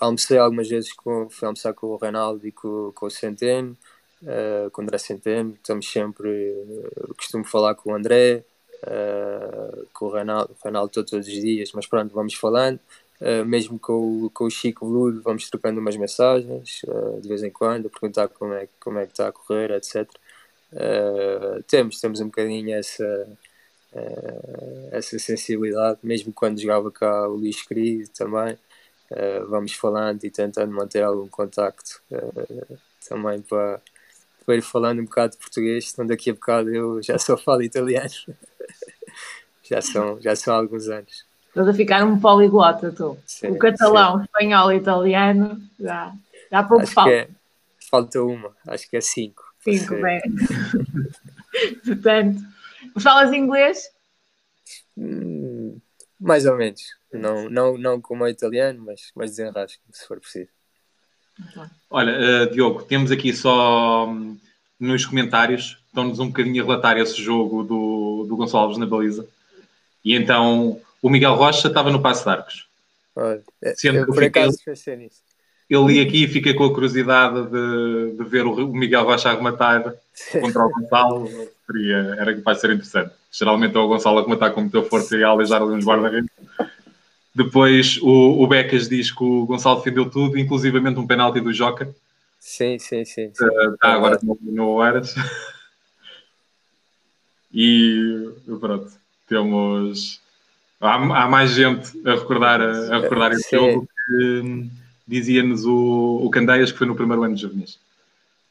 Almocei 0.00 0.38
algumas 0.38 0.68
vezes 0.68 0.92
com, 0.92 1.28
fui 1.28 1.44
almoçar 1.44 1.74
com 1.74 1.88
o 1.88 1.96
Reinaldo 1.96 2.46
e 2.46 2.52
com, 2.52 2.92
com 2.94 3.06
o 3.06 3.10
Centeno, 3.10 3.76
uh, 4.22 4.70
com 4.70 4.80
o 4.80 4.84
André 4.84 4.96
Centeno. 4.98 5.54
Estamos 5.54 5.90
sempre, 5.90 6.28
uh, 6.28 7.14
costumo 7.16 7.44
falar 7.44 7.74
com 7.74 7.90
o 7.90 7.94
André, 7.96 8.44
com 9.92 10.06
o 10.06 10.10
Reinaldo, 10.12 10.52
o 10.52 10.64
Reinaldo 10.64 10.92
todos 10.92 11.12
os 11.12 11.26
dias, 11.26 11.72
mas 11.72 11.86
pronto, 11.86 12.14
vamos 12.14 12.34
falando. 12.34 12.78
Mesmo 13.46 13.78
com, 13.78 14.28
com 14.34 14.44
o 14.44 14.50
Chico 14.50 14.84
Veludo, 14.84 15.22
vamos 15.22 15.48
trocando 15.48 15.80
umas 15.80 15.96
mensagens 15.96 16.82
de 17.20 17.28
vez 17.28 17.44
em 17.44 17.50
quando, 17.50 17.86
a 17.86 17.88
perguntar 17.88 18.26
como 18.28 18.52
é, 18.54 18.68
como 18.80 18.98
é 18.98 19.06
que 19.06 19.12
está 19.12 19.28
a 19.28 19.32
correr, 19.32 19.70
etc. 19.70 20.08
Temos, 21.68 22.00
temos 22.00 22.20
um 22.20 22.26
bocadinho 22.26 22.74
essa, 22.74 23.28
essa 24.90 25.18
sensibilidade, 25.18 25.98
mesmo 26.02 26.32
quando 26.32 26.60
jogava 26.60 26.90
cá 26.90 27.28
o 27.28 27.36
Luís 27.36 27.62
Querido 27.62 28.08
também, 28.10 28.58
vamos 29.48 29.72
falando 29.72 30.24
e 30.24 30.30
tentando 30.30 30.72
manter 30.72 31.02
algum 31.02 31.28
contacto 31.28 32.00
também 33.08 33.40
para, 33.42 33.80
para 34.44 34.56
ir 34.56 34.62
falando 34.62 35.00
um 35.00 35.04
bocado 35.04 35.32
de 35.32 35.38
português, 35.38 35.90
senão 35.90 36.06
daqui 36.06 36.30
a 36.30 36.34
bocado 36.34 36.74
eu 36.74 37.02
já 37.02 37.18
só 37.18 37.36
falo 37.36 37.62
italiano. 37.62 38.10
já, 39.62 39.80
são, 39.80 40.20
já 40.20 40.36
são 40.36 40.54
alguns 40.54 40.88
anos. 40.88 41.24
Estás 41.48 41.68
a 41.68 41.74
ficar 41.74 42.04
um 42.04 42.18
poliglota, 42.18 42.90
tu. 42.90 43.18
Sim, 43.26 43.48
o 43.48 43.58
catalão, 43.58 44.18
sim. 44.18 44.24
espanhol 44.24 44.72
e 44.72 44.76
italiano, 44.76 45.60
já, 45.78 46.12
já 46.50 46.62
pouco 46.62 46.82
acho 46.82 46.92
falta. 46.92 47.10
É, 47.10 47.28
falta 47.90 48.22
uma, 48.22 48.52
acho 48.66 48.88
que 48.88 48.96
é 48.96 49.00
cinco. 49.00 49.42
Cinco, 49.60 49.94
bem. 49.96 50.20
Portanto, 51.84 52.40
falas 53.00 53.32
inglês? 53.32 53.90
Hum, 54.96 55.78
mais 56.18 56.46
ou 56.46 56.56
menos. 56.56 56.82
Não, 57.12 57.48
não, 57.48 57.76
não 57.76 58.00
como 58.00 58.24
o 58.24 58.28
italiano, 58.28 58.82
mas, 58.86 59.10
mas 59.14 59.30
desenrasco, 59.30 59.82
se 59.92 60.06
for 60.06 60.18
preciso. 60.18 60.48
Olha, 61.90 62.46
uh, 62.46 62.50
Diogo, 62.50 62.82
temos 62.82 63.10
aqui 63.10 63.32
só 63.32 64.06
um, 64.06 64.38
nos 64.78 65.04
comentários, 65.04 65.78
estão-nos 65.86 66.18
um 66.18 66.28
bocadinho 66.28 66.62
a 66.62 66.66
relatar 66.66 66.98
esse 66.98 67.20
jogo 67.20 67.62
do, 67.62 68.26
do 68.28 68.36
Gonçalves 68.36 68.78
na 68.78 68.86
baliza. 68.86 69.26
E 70.04 70.14
então 70.14 70.80
o 71.00 71.10
Miguel 71.10 71.34
Rocha 71.34 71.68
estava 71.68 71.90
no 71.90 72.02
Passo 72.02 72.24
de 72.24 72.30
Arcos. 72.30 72.66
Olha, 73.14 73.42
é, 73.62 73.74
eu, 73.84 74.06
por 74.06 74.24
acaso 74.24 74.58
pensei 74.64 74.96
nisso. 74.96 75.20
Eu 75.68 75.86
li 75.86 76.00
aqui 76.00 76.24
e 76.24 76.28
fiquei 76.28 76.54
com 76.54 76.64
a 76.64 76.72
curiosidade 76.72 77.46
de, 77.46 78.16
de 78.16 78.24
ver 78.24 78.46
o, 78.46 78.66
Miguel 78.68 79.04
Rocha 79.04 79.30
a 79.30 79.34
rematar 79.34 79.94
contra 80.40 80.66
o 80.66 80.70
Gonçalo. 80.70 81.28
Seria, 81.66 82.16
era 82.18 82.34
capaz 82.34 82.58
de 82.58 82.60
ser 82.60 82.70
interessante. 82.70 83.12
Geralmente 83.30 83.76
é 83.76 83.80
o 83.80 83.88
Gonçalo 83.88 84.18
a 84.18 84.22
rematar 84.22 84.52
com 84.52 84.62
muita 84.62 84.82
força 84.82 85.16
e 85.16 85.24
a 85.24 85.28
alejar 85.28 85.62
ali 85.62 85.72
uns 85.72 85.84
guarda-redes. 85.84 86.30
Depois 87.34 87.98
o, 88.02 88.42
o 88.42 88.46
Becas 88.46 88.88
diz 88.88 89.10
que 89.10 89.24
o 89.24 89.46
Gonçalo 89.46 89.78
defendeu 89.78 90.10
tudo, 90.10 90.38
inclusivamente 90.38 90.98
um 90.98 91.06
penalti 91.06 91.40
do 91.40 91.52
Joca. 91.52 91.94
Sim, 92.38 92.78
sim, 92.78 93.04
sim. 93.04 93.30
sim. 93.32 93.44
Uh, 93.44 93.76
tá, 93.78 93.92
agora 93.94 94.18
no, 94.22 94.38
no. 94.42 94.78
E 97.54 98.32
pronto, 98.58 98.90
temos. 99.28 100.20
Há, 100.80 100.94
há, 100.94 101.28
mais 101.28 101.50
gente 101.50 101.92
a 102.08 102.14
recordar, 102.14 102.60
a, 102.60 102.96
a 102.96 103.00
recordar 103.00 103.32
esse 103.32 103.54
jogo 103.54 103.86
que 103.86 104.40
hum, 104.40 104.70
dizia-nos 105.06 105.64
o, 105.66 106.20
o 106.24 106.30
Candeias 106.30 106.72
que 106.72 106.78
foi 106.78 106.86
no 106.86 106.96
primeiro 106.96 107.22
ano 107.22 107.34
de 107.34 107.42
juvenis. 107.42 107.78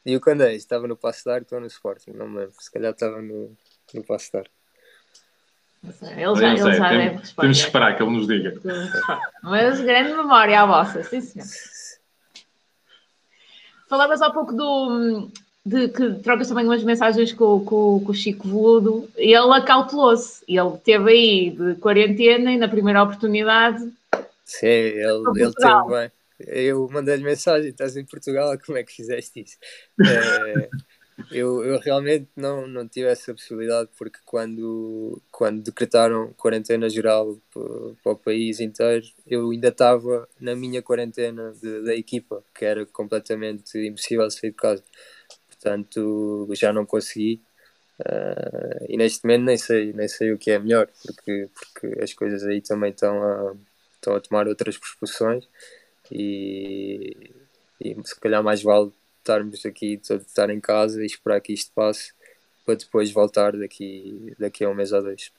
E 0.04 0.16
o 0.16 0.20
Candeias 0.20 0.62
estava 0.62 0.88
no 0.88 0.96
Passo 0.96 1.24
de 1.24 1.54
ou 1.54 1.60
no 1.60 1.66
Sporting? 1.66 2.10
Não 2.10 2.28
me 2.28 2.38
lembro. 2.38 2.54
Se 2.58 2.70
calhar 2.70 2.92
estava 2.92 3.22
no, 3.22 3.56
no 3.94 4.04
Passo 4.04 4.32
de. 4.32 4.50
Ele 5.82 6.36
já, 6.36 6.48
ele 6.48 6.56
já 6.58 6.88
deve 6.90 7.08
responder. 7.16 7.40
Temos 7.40 7.58
que 7.58 7.66
esperar 7.66 7.96
que 7.96 8.02
ele 8.02 8.12
nos 8.12 8.26
diga. 8.26 8.54
Mas 9.42 9.80
grande 9.80 10.14
memória 10.14 10.60
a 10.60 10.66
vossa, 10.66 11.02
sim 11.02 11.20
senhor. 11.20 11.46
Falavas 13.88 14.22
há 14.22 14.30
pouco 14.30 14.52
do, 14.54 15.28
de 15.66 15.88
que 15.88 16.14
trocas 16.14 16.48
também 16.48 16.64
umas 16.64 16.84
mensagens 16.84 17.32
com, 17.32 17.64
com, 17.64 18.00
com 18.00 18.12
o 18.12 18.14
Chico 18.14 18.48
Vudo 18.48 19.08
e 19.18 19.34
ele 19.34 19.52
acautelou-se. 19.52 20.44
Ele 20.48 20.78
teve 20.84 21.10
aí 21.10 21.50
de 21.50 21.74
quarentena 21.74 22.52
e 22.52 22.56
na 22.56 22.68
primeira 22.68 23.02
oportunidade. 23.02 23.92
Sim, 24.44 24.66
ele, 24.66 25.02
ele 25.02 25.52
teve 25.52 25.88
bem. 25.88 26.10
Eu 26.46 26.88
mandei-lhe 26.88 27.22
mensagem: 27.22 27.70
estás 27.70 27.96
em 27.96 28.04
Portugal, 28.04 28.56
como 28.64 28.78
é 28.78 28.84
que 28.84 28.92
fizeste 28.92 29.40
isso? 29.40 29.56
É, 30.00 30.68
eu, 31.30 31.64
eu 31.64 31.78
realmente 31.78 32.28
não, 32.36 32.66
não 32.66 32.88
tive 32.88 33.06
essa 33.08 33.32
possibilidade 33.34 33.90
porque 33.96 34.18
quando, 34.24 35.20
quando 35.30 35.62
decretaram 35.62 36.32
quarentena 36.34 36.88
geral 36.88 37.38
para 38.02 38.12
o 38.12 38.16
país 38.16 38.60
inteiro, 38.60 39.04
eu 39.26 39.50
ainda 39.50 39.68
estava 39.68 40.28
na 40.40 40.54
minha 40.56 40.82
quarentena 40.82 41.52
de, 41.52 41.82
da 41.82 41.94
equipa, 41.94 42.42
que 42.54 42.64
era 42.64 42.84
completamente 42.86 43.78
impossível 43.78 44.30
sair 44.30 44.50
de 44.50 44.56
casa. 44.56 44.82
Portanto, 45.48 46.48
já 46.54 46.72
não 46.72 46.84
consegui. 46.84 47.40
Uh, 48.00 48.86
e 48.88 48.96
neste 48.96 49.24
momento 49.24 49.44
nem 49.44 49.56
sei, 49.56 49.92
nem 49.92 50.08
sei 50.08 50.32
o 50.32 50.38
que 50.38 50.50
é 50.50 50.58
melhor, 50.58 50.88
porque, 51.06 51.48
porque 51.54 52.02
as 52.02 52.12
coisas 52.12 52.42
aí 52.44 52.60
também 52.60 52.90
estão 52.90 53.22
a, 53.22 53.54
estão 53.94 54.16
a 54.16 54.20
tomar 54.20 54.48
outras 54.48 54.76
proporções 54.76 55.46
e, 56.12 57.30
e 57.80 57.96
se 58.04 58.20
calhar 58.20 58.42
mais 58.42 58.62
vale 58.62 58.90
estarmos 59.18 59.64
aqui, 59.64 59.98
estar 60.02 60.50
em 60.50 60.60
casa 60.60 61.02
e 61.02 61.06
esperar 61.06 61.40
que 61.40 61.52
isto 61.52 61.72
passe 61.74 62.12
para 62.66 62.74
depois 62.74 63.10
voltar 63.10 63.56
daqui, 63.56 64.34
daqui 64.38 64.64
a 64.64 64.68
um 64.68 64.74
mês 64.74 64.92
ou 64.92 65.02
dois. 65.02 65.32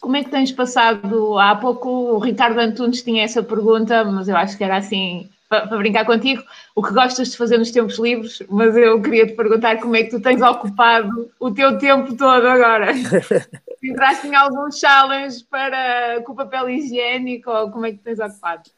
Como 0.00 0.16
é 0.16 0.24
que 0.24 0.30
tens 0.30 0.52
passado? 0.52 1.38
Há 1.38 1.56
pouco 1.56 1.88
o 1.88 2.18
Ricardo 2.18 2.58
Antunes 2.58 3.02
tinha 3.02 3.24
essa 3.24 3.42
pergunta, 3.42 4.04
mas 4.04 4.28
eu 4.28 4.36
acho 4.36 4.56
que 4.56 4.64
era 4.64 4.76
assim, 4.76 5.28
para, 5.48 5.66
para 5.66 5.76
brincar 5.76 6.04
contigo, 6.04 6.42
o 6.74 6.82
que 6.82 6.92
gostas 6.92 7.30
de 7.30 7.36
fazer 7.36 7.58
nos 7.58 7.72
tempos 7.72 7.98
livres, 7.98 8.42
mas 8.48 8.76
eu 8.76 9.02
queria 9.02 9.26
te 9.26 9.34
perguntar 9.34 9.80
como 9.80 9.96
é 9.96 10.04
que 10.04 10.10
tu 10.10 10.20
tens 10.20 10.40
ocupado 10.40 11.30
o 11.40 11.50
teu 11.50 11.78
tempo 11.78 12.16
todo 12.16 12.46
agora. 12.46 12.92
Entraste 13.82 14.28
em 14.28 14.34
algum 14.34 14.70
challenge 14.70 15.44
para, 15.44 16.22
com 16.24 16.32
o 16.32 16.36
papel 16.36 16.70
higiênico 16.70 17.50
ou 17.50 17.70
como 17.70 17.86
é 17.86 17.92
que 17.92 17.98
tens 17.98 18.20
ocupado? 18.20 18.70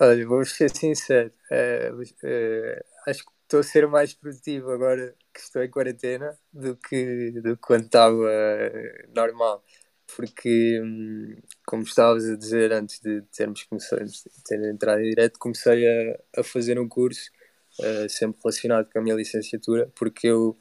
Olha, 0.00 0.26
vou 0.26 0.44
ser 0.44 0.74
sincero, 0.76 1.32
é, 1.50 1.90
é, 2.22 2.84
acho 3.06 3.24
que 3.24 3.32
estou 3.44 3.60
a 3.60 3.62
ser 3.62 3.86
mais 3.88 4.12
produtivo 4.14 4.70
agora 4.70 5.14
que 5.32 5.40
estou 5.40 5.62
em 5.62 5.70
quarentena 5.70 6.38
do 6.52 6.76
que, 6.76 7.30
do 7.40 7.56
que 7.56 7.62
quando 7.62 7.84
estava 7.84 8.14
eh, 8.30 9.06
normal. 9.14 9.64
Porque, 10.16 10.80
hum, 10.82 11.36
como 11.66 11.82
estavas 11.82 12.28
a 12.28 12.36
dizer 12.36 12.72
antes 12.72 13.00
de 13.00 13.22
termos 13.32 13.62
começado, 13.64 14.04
de 14.04 14.42
ter 14.44 14.62
entrado 14.70 15.00
em 15.00 15.10
direto, 15.10 15.38
comecei 15.38 15.86
a, 15.86 16.40
a 16.40 16.42
fazer 16.44 16.78
um 16.78 16.88
curso 16.88 17.30
uh, 17.80 18.08
sempre 18.08 18.40
relacionado 18.42 18.90
com 18.92 18.98
a 18.98 19.02
minha 19.02 19.14
licenciatura, 19.14 19.90
porque 19.94 20.26
eu, 20.28 20.58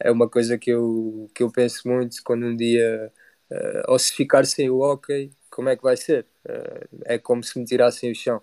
é 0.00 0.10
uma 0.10 0.28
coisa 0.28 0.56
que 0.58 0.70
eu, 0.70 1.28
que 1.34 1.42
eu 1.42 1.50
penso 1.50 1.88
muito 1.88 2.16
quando 2.24 2.46
um 2.46 2.56
dia, 2.56 3.12
uh, 3.50 3.82
ou 3.92 3.98
se 3.98 4.12
ficar 4.14 4.46
sem 4.46 4.70
o 4.70 4.78
hockey, 4.80 5.32
como 5.50 5.68
é 5.68 5.76
que 5.76 5.82
vai 5.82 5.96
ser? 5.96 6.26
Uh, 6.46 7.02
é 7.06 7.18
como 7.18 7.42
se 7.42 7.58
me 7.58 7.64
tirassem 7.64 8.10
o 8.10 8.14
chão 8.14 8.42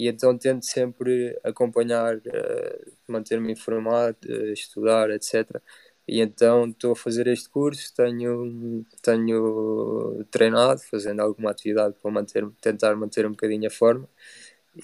e 0.00 0.08
então 0.08 0.36
tento 0.38 0.64
sempre 0.64 1.38
acompanhar, 1.44 2.16
uh, 2.16 2.92
manter-me 3.06 3.52
informado, 3.52 4.18
uh, 4.26 4.52
estudar, 4.52 5.10
etc. 5.10 5.62
E 6.08 6.20
então 6.20 6.68
estou 6.70 6.92
a 6.92 6.96
fazer 6.96 7.26
este 7.28 7.50
curso, 7.50 7.94
tenho, 7.94 8.84
tenho 9.02 10.24
treinado, 10.30 10.80
fazendo 10.90 11.20
alguma 11.20 11.50
atividade 11.50 11.94
para 12.00 12.10
manter, 12.10 12.48
tentar 12.62 12.96
manter 12.96 13.26
um 13.26 13.32
bocadinho 13.32 13.66
a 13.68 13.70
forma. 13.70 14.08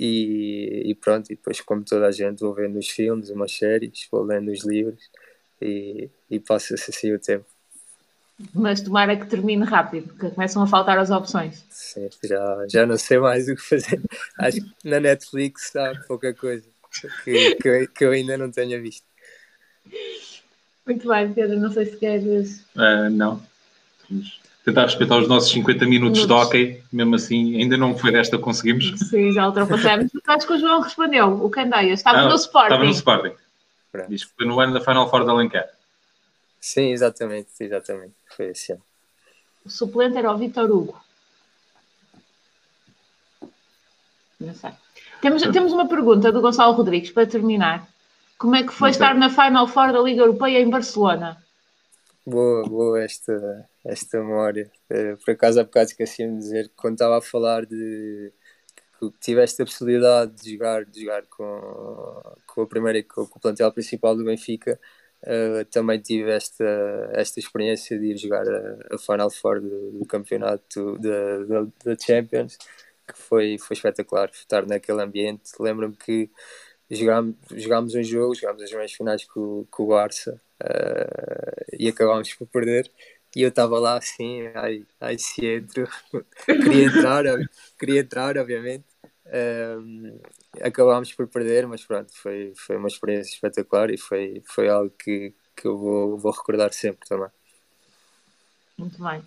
E, 0.00 0.82
e, 0.90 0.94
pronto, 0.94 1.32
e 1.32 1.36
depois, 1.36 1.60
como 1.62 1.84
toda 1.84 2.06
a 2.08 2.12
gente, 2.12 2.40
vou 2.40 2.54
vendo 2.54 2.78
os 2.78 2.88
filmes, 2.90 3.30
umas 3.30 3.52
séries, 3.52 4.08
vou 4.10 4.22
lendo 4.24 4.50
os 4.52 4.64
livros 4.64 5.10
e, 5.60 6.10
e 6.30 6.40
passa-se 6.40 6.90
assim 6.90 7.12
o 7.14 7.18
tempo. 7.20 7.55
Mas 8.54 8.82
tomara 8.82 9.16
que 9.16 9.26
termine 9.26 9.64
rápido, 9.64 10.08
porque 10.08 10.30
começam 10.30 10.62
a 10.62 10.66
faltar 10.66 10.98
as 10.98 11.10
opções. 11.10 11.64
Sim, 11.70 12.08
já, 12.24 12.66
já 12.68 12.86
não 12.86 12.98
sei 12.98 13.18
mais 13.18 13.48
o 13.48 13.56
que 13.56 13.62
fazer. 13.62 14.00
Acho 14.38 14.60
que 14.60 14.88
na 14.88 15.00
Netflix 15.00 15.74
há 15.74 15.94
pouca 16.06 16.34
coisa 16.34 16.66
que, 17.24 17.54
que, 17.56 17.68
eu, 17.68 17.88
que 17.88 18.04
eu 18.04 18.10
ainda 18.10 18.36
não 18.36 18.50
tenha 18.50 18.80
visto. 18.80 19.04
Muito 20.84 21.08
bem, 21.08 21.32
Pedro, 21.32 21.58
não 21.58 21.72
sei 21.72 21.86
se 21.86 21.96
queres. 21.96 22.60
Uh, 22.76 23.10
não. 23.10 23.42
Vamos 24.08 24.40
tentar 24.66 24.82
respeitar 24.82 25.16
os 25.16 25.28
nossos 25.28 25.50
50 25.52 25.86
minutos, 25.86 26.18
minutos. 26.18 26.26
de 26.26 26.32
hockey, 26.32 26.82
mesmo 26.92 27.14
assim, 27.14 27.56
ainda 27.56 27.76
não 27.76 27.96
foi 27.96 28.10
desta 28.10 28.36
que 28.36 28.42
conseguimos. 28.42 28.98
Sim, 28.98 29.32
já 29.32 29.46
ultrapassamos. 29.46 30.10
acho 30.26 30.46
que 30.46 30.52
o 30.52 30.58
João 30.58 30.80
respondeu, 30.80 31.44
o 31.44 31.48
Candeias, 31.48 32.00
estava 32.00 32.18
ah, 32.18 32.28
no 32.28 32.34
Sporting. 32.34 32.74
Estava 32.74 32.84
no 32.84 32.90
Sporting. 32.90 33.34
Diz 34.08 34.24
que 34.24 34.32
foi 34.36 34.46
no 34.46 34.58
ano 34.58 34.74
da 34.74 34.80
Final 34.80 35.08
Four 35.08 35.24
da 35.24 35.30
Alencar. 35.30 35.68
Sim, 36.60 36.90
exatamente, 36.90 37.48
exatamente. 37.60 38.15
Foi 38.36 38.48
esse 38.48 38.72
ano. 38.72 38.82
O 39.64 39.70
suplente 39.70 40.18
era 40.18 40.30
o 40.30 40.36
Vitor 40.36 40.70
Hugo. 40.70 41.00
Não 44.38 44.54
sei. 44.54 44.70
Temos, 45.22 45.42
temos 45.42 45.72
uma 45.72 45.88
pergunta 45.88 46.30
do 46.30 46.42
Gonçalo 46.42 46.74
Rodrigues 46.74 47.10
para 47.10 47.26
terminar. 47.26 47.88
Como 48.38 48.54
é 48.54 48.62
que 48.62 48.72
foi 48.72 48.90
estar 48.90 49.14
na 49.14 49.30
Final 49.30 49.66
Four 49.66 49.92
da 49.92 50.00
Liga 50.00 50.20
Europeia 50.20 50.60
em 50.60 50.68
Barcelona? 50.68 51.42
Boa, 52.26 52.68
boa 52.68 53.02
esta, 53.02 53.66
esta 53.82 54.18
memória. 54.18 54.70
Eh, 54.90 55.16
por 55.16 55.30
acaso 55.30 55.58
há 55.58 55.64
bocado 55.64 55.86
esqueci 55.86 56.26
de 56.26 56.36
dizer 56.36 56.68
que 56.68 56.74
quando 56.76 56.94
estava 56.94 57.16
a 57.16 57.22
falar 57.22 57.64
de 57.64 58.30
que 59.00 59.10
tiveste 59.20 59.62
a 59.62 59.64
possibilidade 59.64 60.32
de 60.32 60.52
jogar, 60.52 60.84
de 60.84 61.00
jogar 61.00 61.22
com, 61.26 62.22
com 62.46 62.62
a 62.62 62.66
primeira 62.66 63.02
com, 63.02 63.26
com 63.26 63.38
o 63.38 63.40
plantel 63.40 63.72
principal 63.72 64.14
do 64.14 64.24
Benfica, 64.24 64.78
Uh, 65.26 65.64
também 65.72 65.98
tive 66.00 66.30
esta, 66.30 66.64
esta 67.12 67.40
experiência 67.40 67.98
de 67.98 68.12
ir 68.12 68.16
jogar 68.16 68.46
a, 68.48 68.94
a 68.94 68.98
Final 68.98 69.28
Four 69.28 69.60
do, 69.60 69.90
do 69.90 70.06
campeonato 70.06 70.96
da 70.98 71.96
Champions, 71.98 72.56
que 73.06 73.18
foi, 73.18 73.58
foi 73.58 73.74
espetacular 73.74 74.30
estar 74.30 74.64
naquele 74.64 75.02
ambiente. 75.02 75.50
Lembro-me 75.58 75.96
que 75.96 76.30
jogámos, 76.90 77.34
jogámos 77.50 77.94
um 77.94 78.02
jogo, 78.02 78.34
jogámos 78.34 78.62
as 78.62 78.72
meias 78.72 78.92
finais 78.92 79.24
com, 79.24 79.66
com 79.70 79.82
o 79.84 79.86
Barça 79.88 80.40
uh, 80.62 81.76
e 81.78 81.88
acabámos 81.88 82.32
por 82.34 82.46
perder. 82.46 82.90
E 83.34 83.42
eu 83.42 83.48
estava 83.50 83.78
lá 83.78 83.98
assim, 83.98 84.46
ai, 84.54 84.86
ai 85.00 85.18
se 85.18 85.44
entro, 85.44 85.86
queria 86.46 86.86
entrar, 86.86 87.24
queria 87.78 88.00
entrar, 88.00 88.38
obviamente. 88.38 88.84
Um, 89.36 90.18
acabámos 90.60 91.12
por 91.12 91.26
perder, 91.26 91.66
mas 91.66 91.84
pronto, 91.84 92.10
foi, 92.14 92.52
foi 92.56 92.76
uma 92.76 92.88
experiência 92.88 93.34
espetacular 93.34 93.90
e 93.90 93.98
foi, 93.98 94.42
foi 94.46 94.68
algo 94.68 94.90
que, 94.90 95.34
que 95.54 95.66
eu 95.66 95.76
vou, 95.76 96.16
vou 96.16 96.32
recordar 96.32 96.72
sempre 96.72 97.08
também. 97.08 97.28
Muito 98.78 99.02
bem. 99.02 99.22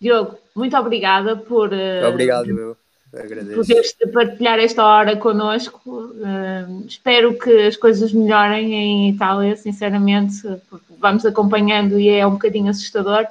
Diogo, 0.00 0.38
muito 0.54 0.76
obrigada 0.76 1.36
por. 1.36 1.72
Uh, 1.72 2.08
Obrigado, 2.08 2.50
eu. 2.50 2.76
Agradeço. 3.12 3.54
Poderes 3.54 3.96
partilhar 4.12 4.58
esta 4.58 4.84
hora 4.84 5.16
connosco. 5.16 5.80
Uh, 5.88 6.84
espero 6.86 7.38
que 7.38 7.66
as 7.66 7.76
coisas 7.76 8.12
melhorem 8.12 8.74
em 8.74 9.10
Itália, 9.10 9.56
sinceramente, 9.56 10.42
porque 10.68 10.92
vamos 10.98 11.24
acompanhando 11.24 11.98
e 11.98 12.08
é 12.08 12.26
um 12.26 12.32
bocadinho 12.32 12.70
assustador. 12.70 13.26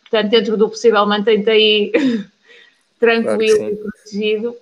Portanto, 0.00 0.30
dentro 0.30 0.56
do 0.56 0.68
possível, 0.68 1.04
mantém-te 1.06 1.50
aí 1.50 1.92
tranquilo 2.98 3.58
claro 3.58 3.72
e 3.72 3.76
protegido. 3.76 4.56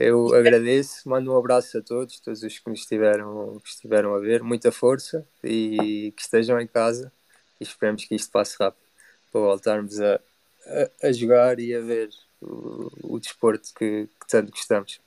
Eu 0.00 0.34
agradeço, 0.34 1.08
mando 1.08 1.32
um 1.32 1.36
abraço 1.36 1.76
a 1.76 1.82
todos, 1.82 2.18
todos 2.20 2.42
os 2.42 2.58
que 2.58 2.70
me 2.70 2.74
estiveram, 2.74 3.60
que 3.62 3.68
estiveram 3.68 4.14
a 4.14 4.18
ver, 4.18 4.42
muita 4.42 4.72
força 4.72 5.26
e 5.44 6.12
que 6.16 6.22
estejam 6.22 6.58
em 6.58 6.66
casa 6.66 7.12
e 7.60 7.64
esperemos 7.64 8.04
que 8.04 8.14
isto 8.14 8.32
passe 8.32 8.56
rápido 8.58 8.82
para 9.30 9.40
voltarmos 9.40 10.00
a, 10.00 10.20
a, 10.66 11.08
a 11.08 11.12
jogar 11.12 11.58
e 11.60 11.74
a 11.74 11.80
ver 11.80 12.08
o, 12.40 12.90
o 13.02 13.18
desporto 13.18 13.68
que, 13.76 14.06
que, 14.06 14.26
tanto 14.28 14.50
gostamos. 14.50 15.00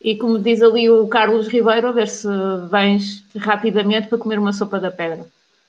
E 0.00 0.16
como 0.16 0.38
diz 0.40 0.60
ali 0.62 0.90
o 0.90 1.06
Carlos 1.06 1.46
Ribeiro, 1.46 1.88
a 1.88 1.92
ver 1.92 2.08
se 2.08 2.26
vens 2.70 3.24
rapidamente 3.36 4.08
para 4.08 4.18
comer 4.18 4.38
uma 4.38 4.52
sopa 4.52 4.80
da 4.80 4.90
pedra. 4.90 5.24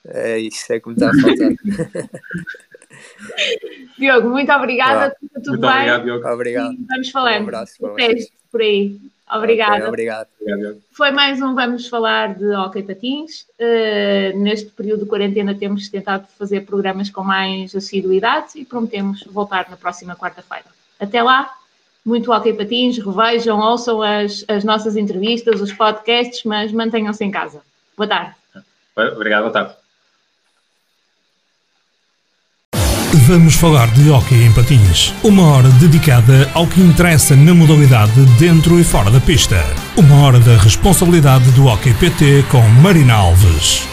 É 0.06 0.38
isso, 0.38 0.72
é 0.72 0.80
como 0.80 0.94
está 0.96 1.10
a 1.10 1.12
faltar. 1.14 1.52
Diogo, 3.98 4.28
muito 4.28 4.52
obrigada. 4.52 5.14
Tudo 5.34 5.50
muito 5.50 5.60
bem? 5.60 5.70
Obrigado, 5.70 6.04
Diogo. 6.04 6.28
Obrigado. 6.28 6.72
E 6.72 6.86
vamos 6.88 7.10
falando. 7.10 7.40
Um 7.40 7.44
abraço. 7.44 7.76
por 8.50 8.60
aí. 8.60 9.00
Obrigada. 9.30 9.76
Okay, 9.76 9.88
obrigado. 9.88 10.28
Foi 10.92 11.10
mais 11.10 11.40
um 11.40 11.54
Vamos 11.54 11.88
Falar 11.88 12.34
de 12.34 12.44
Hockey 12.54 12.82
Patins. 12.82 13.46
Uh, 13.58 14.38
neste 14.38 14.70
período 14.70 15.04
de 15.04 15.08
quarentena 15.08 15.54
temos 15.54 15.88
tentado 15.88 16.26
fazer 16.38 16.62
programas 16.62 17.08
com 17.08 17.22
mais 17.22 17.74
assiduidade 17.74 18.50
e 18.56 18.64
prometemos 18.64 19.24
voltar 19.24 19.70
na 19.70 19.76
próxima 19.76 20.14
quarta-feira. 20.14 20.66
Até 21.00 21.22
lá, 21.22 21.50
muito 22.04 22.30
Hockey 22.30 22.52
Patins, 22.52 22.98
revejam, 22.98 23.58
ouçam 23.58 24.02
as, 24.02 24.44
as 24.48 24.64
nossas 24.64 24.96
entrevistas, 24.96 25.60
os 25.60 25.72
podcasts, 25.72 26.44
mas 26.44 26.70
mantenham-se 26.70 27.24
em 27.24 27.30
casa. 27.30 27.62
Boa 27.96 28.08
tarde. 28.08 28.34
Obrigado, 28.94 29.42
boa 29.42 29.52
tarde. 29.52 29.81
Vamos 33.14 33.54
falar 33.56 33.90
de 33.90 34.08
hockey 34.08 34.42
em 34.42 34.52
patins. 34.52 35.14
Uma 35.22 35.42
hora 35.42 35.68
dedicada 35.68 36.50
ao 36.54 36.66
que 36.66 36.80
interessa 36.80 37.36
na 37.36 37.52
modalidade 37.52 38.24
dentro 38.38 38.80
e 38.80 38.84
fora 38.84 39.10
da 39.10 39.20
pista. 39.20 39.62
Uma 39.96 40.22
hora 40.22 40.40
da 40.40 40.56
responsabilidade 40.56 41.50
do 41.50 41.66
Hockey 41.66 41.92
PT 41.92 42.44
com 42.50 42.62
Marina 42.80 43.14
Alves. 43.14 43.91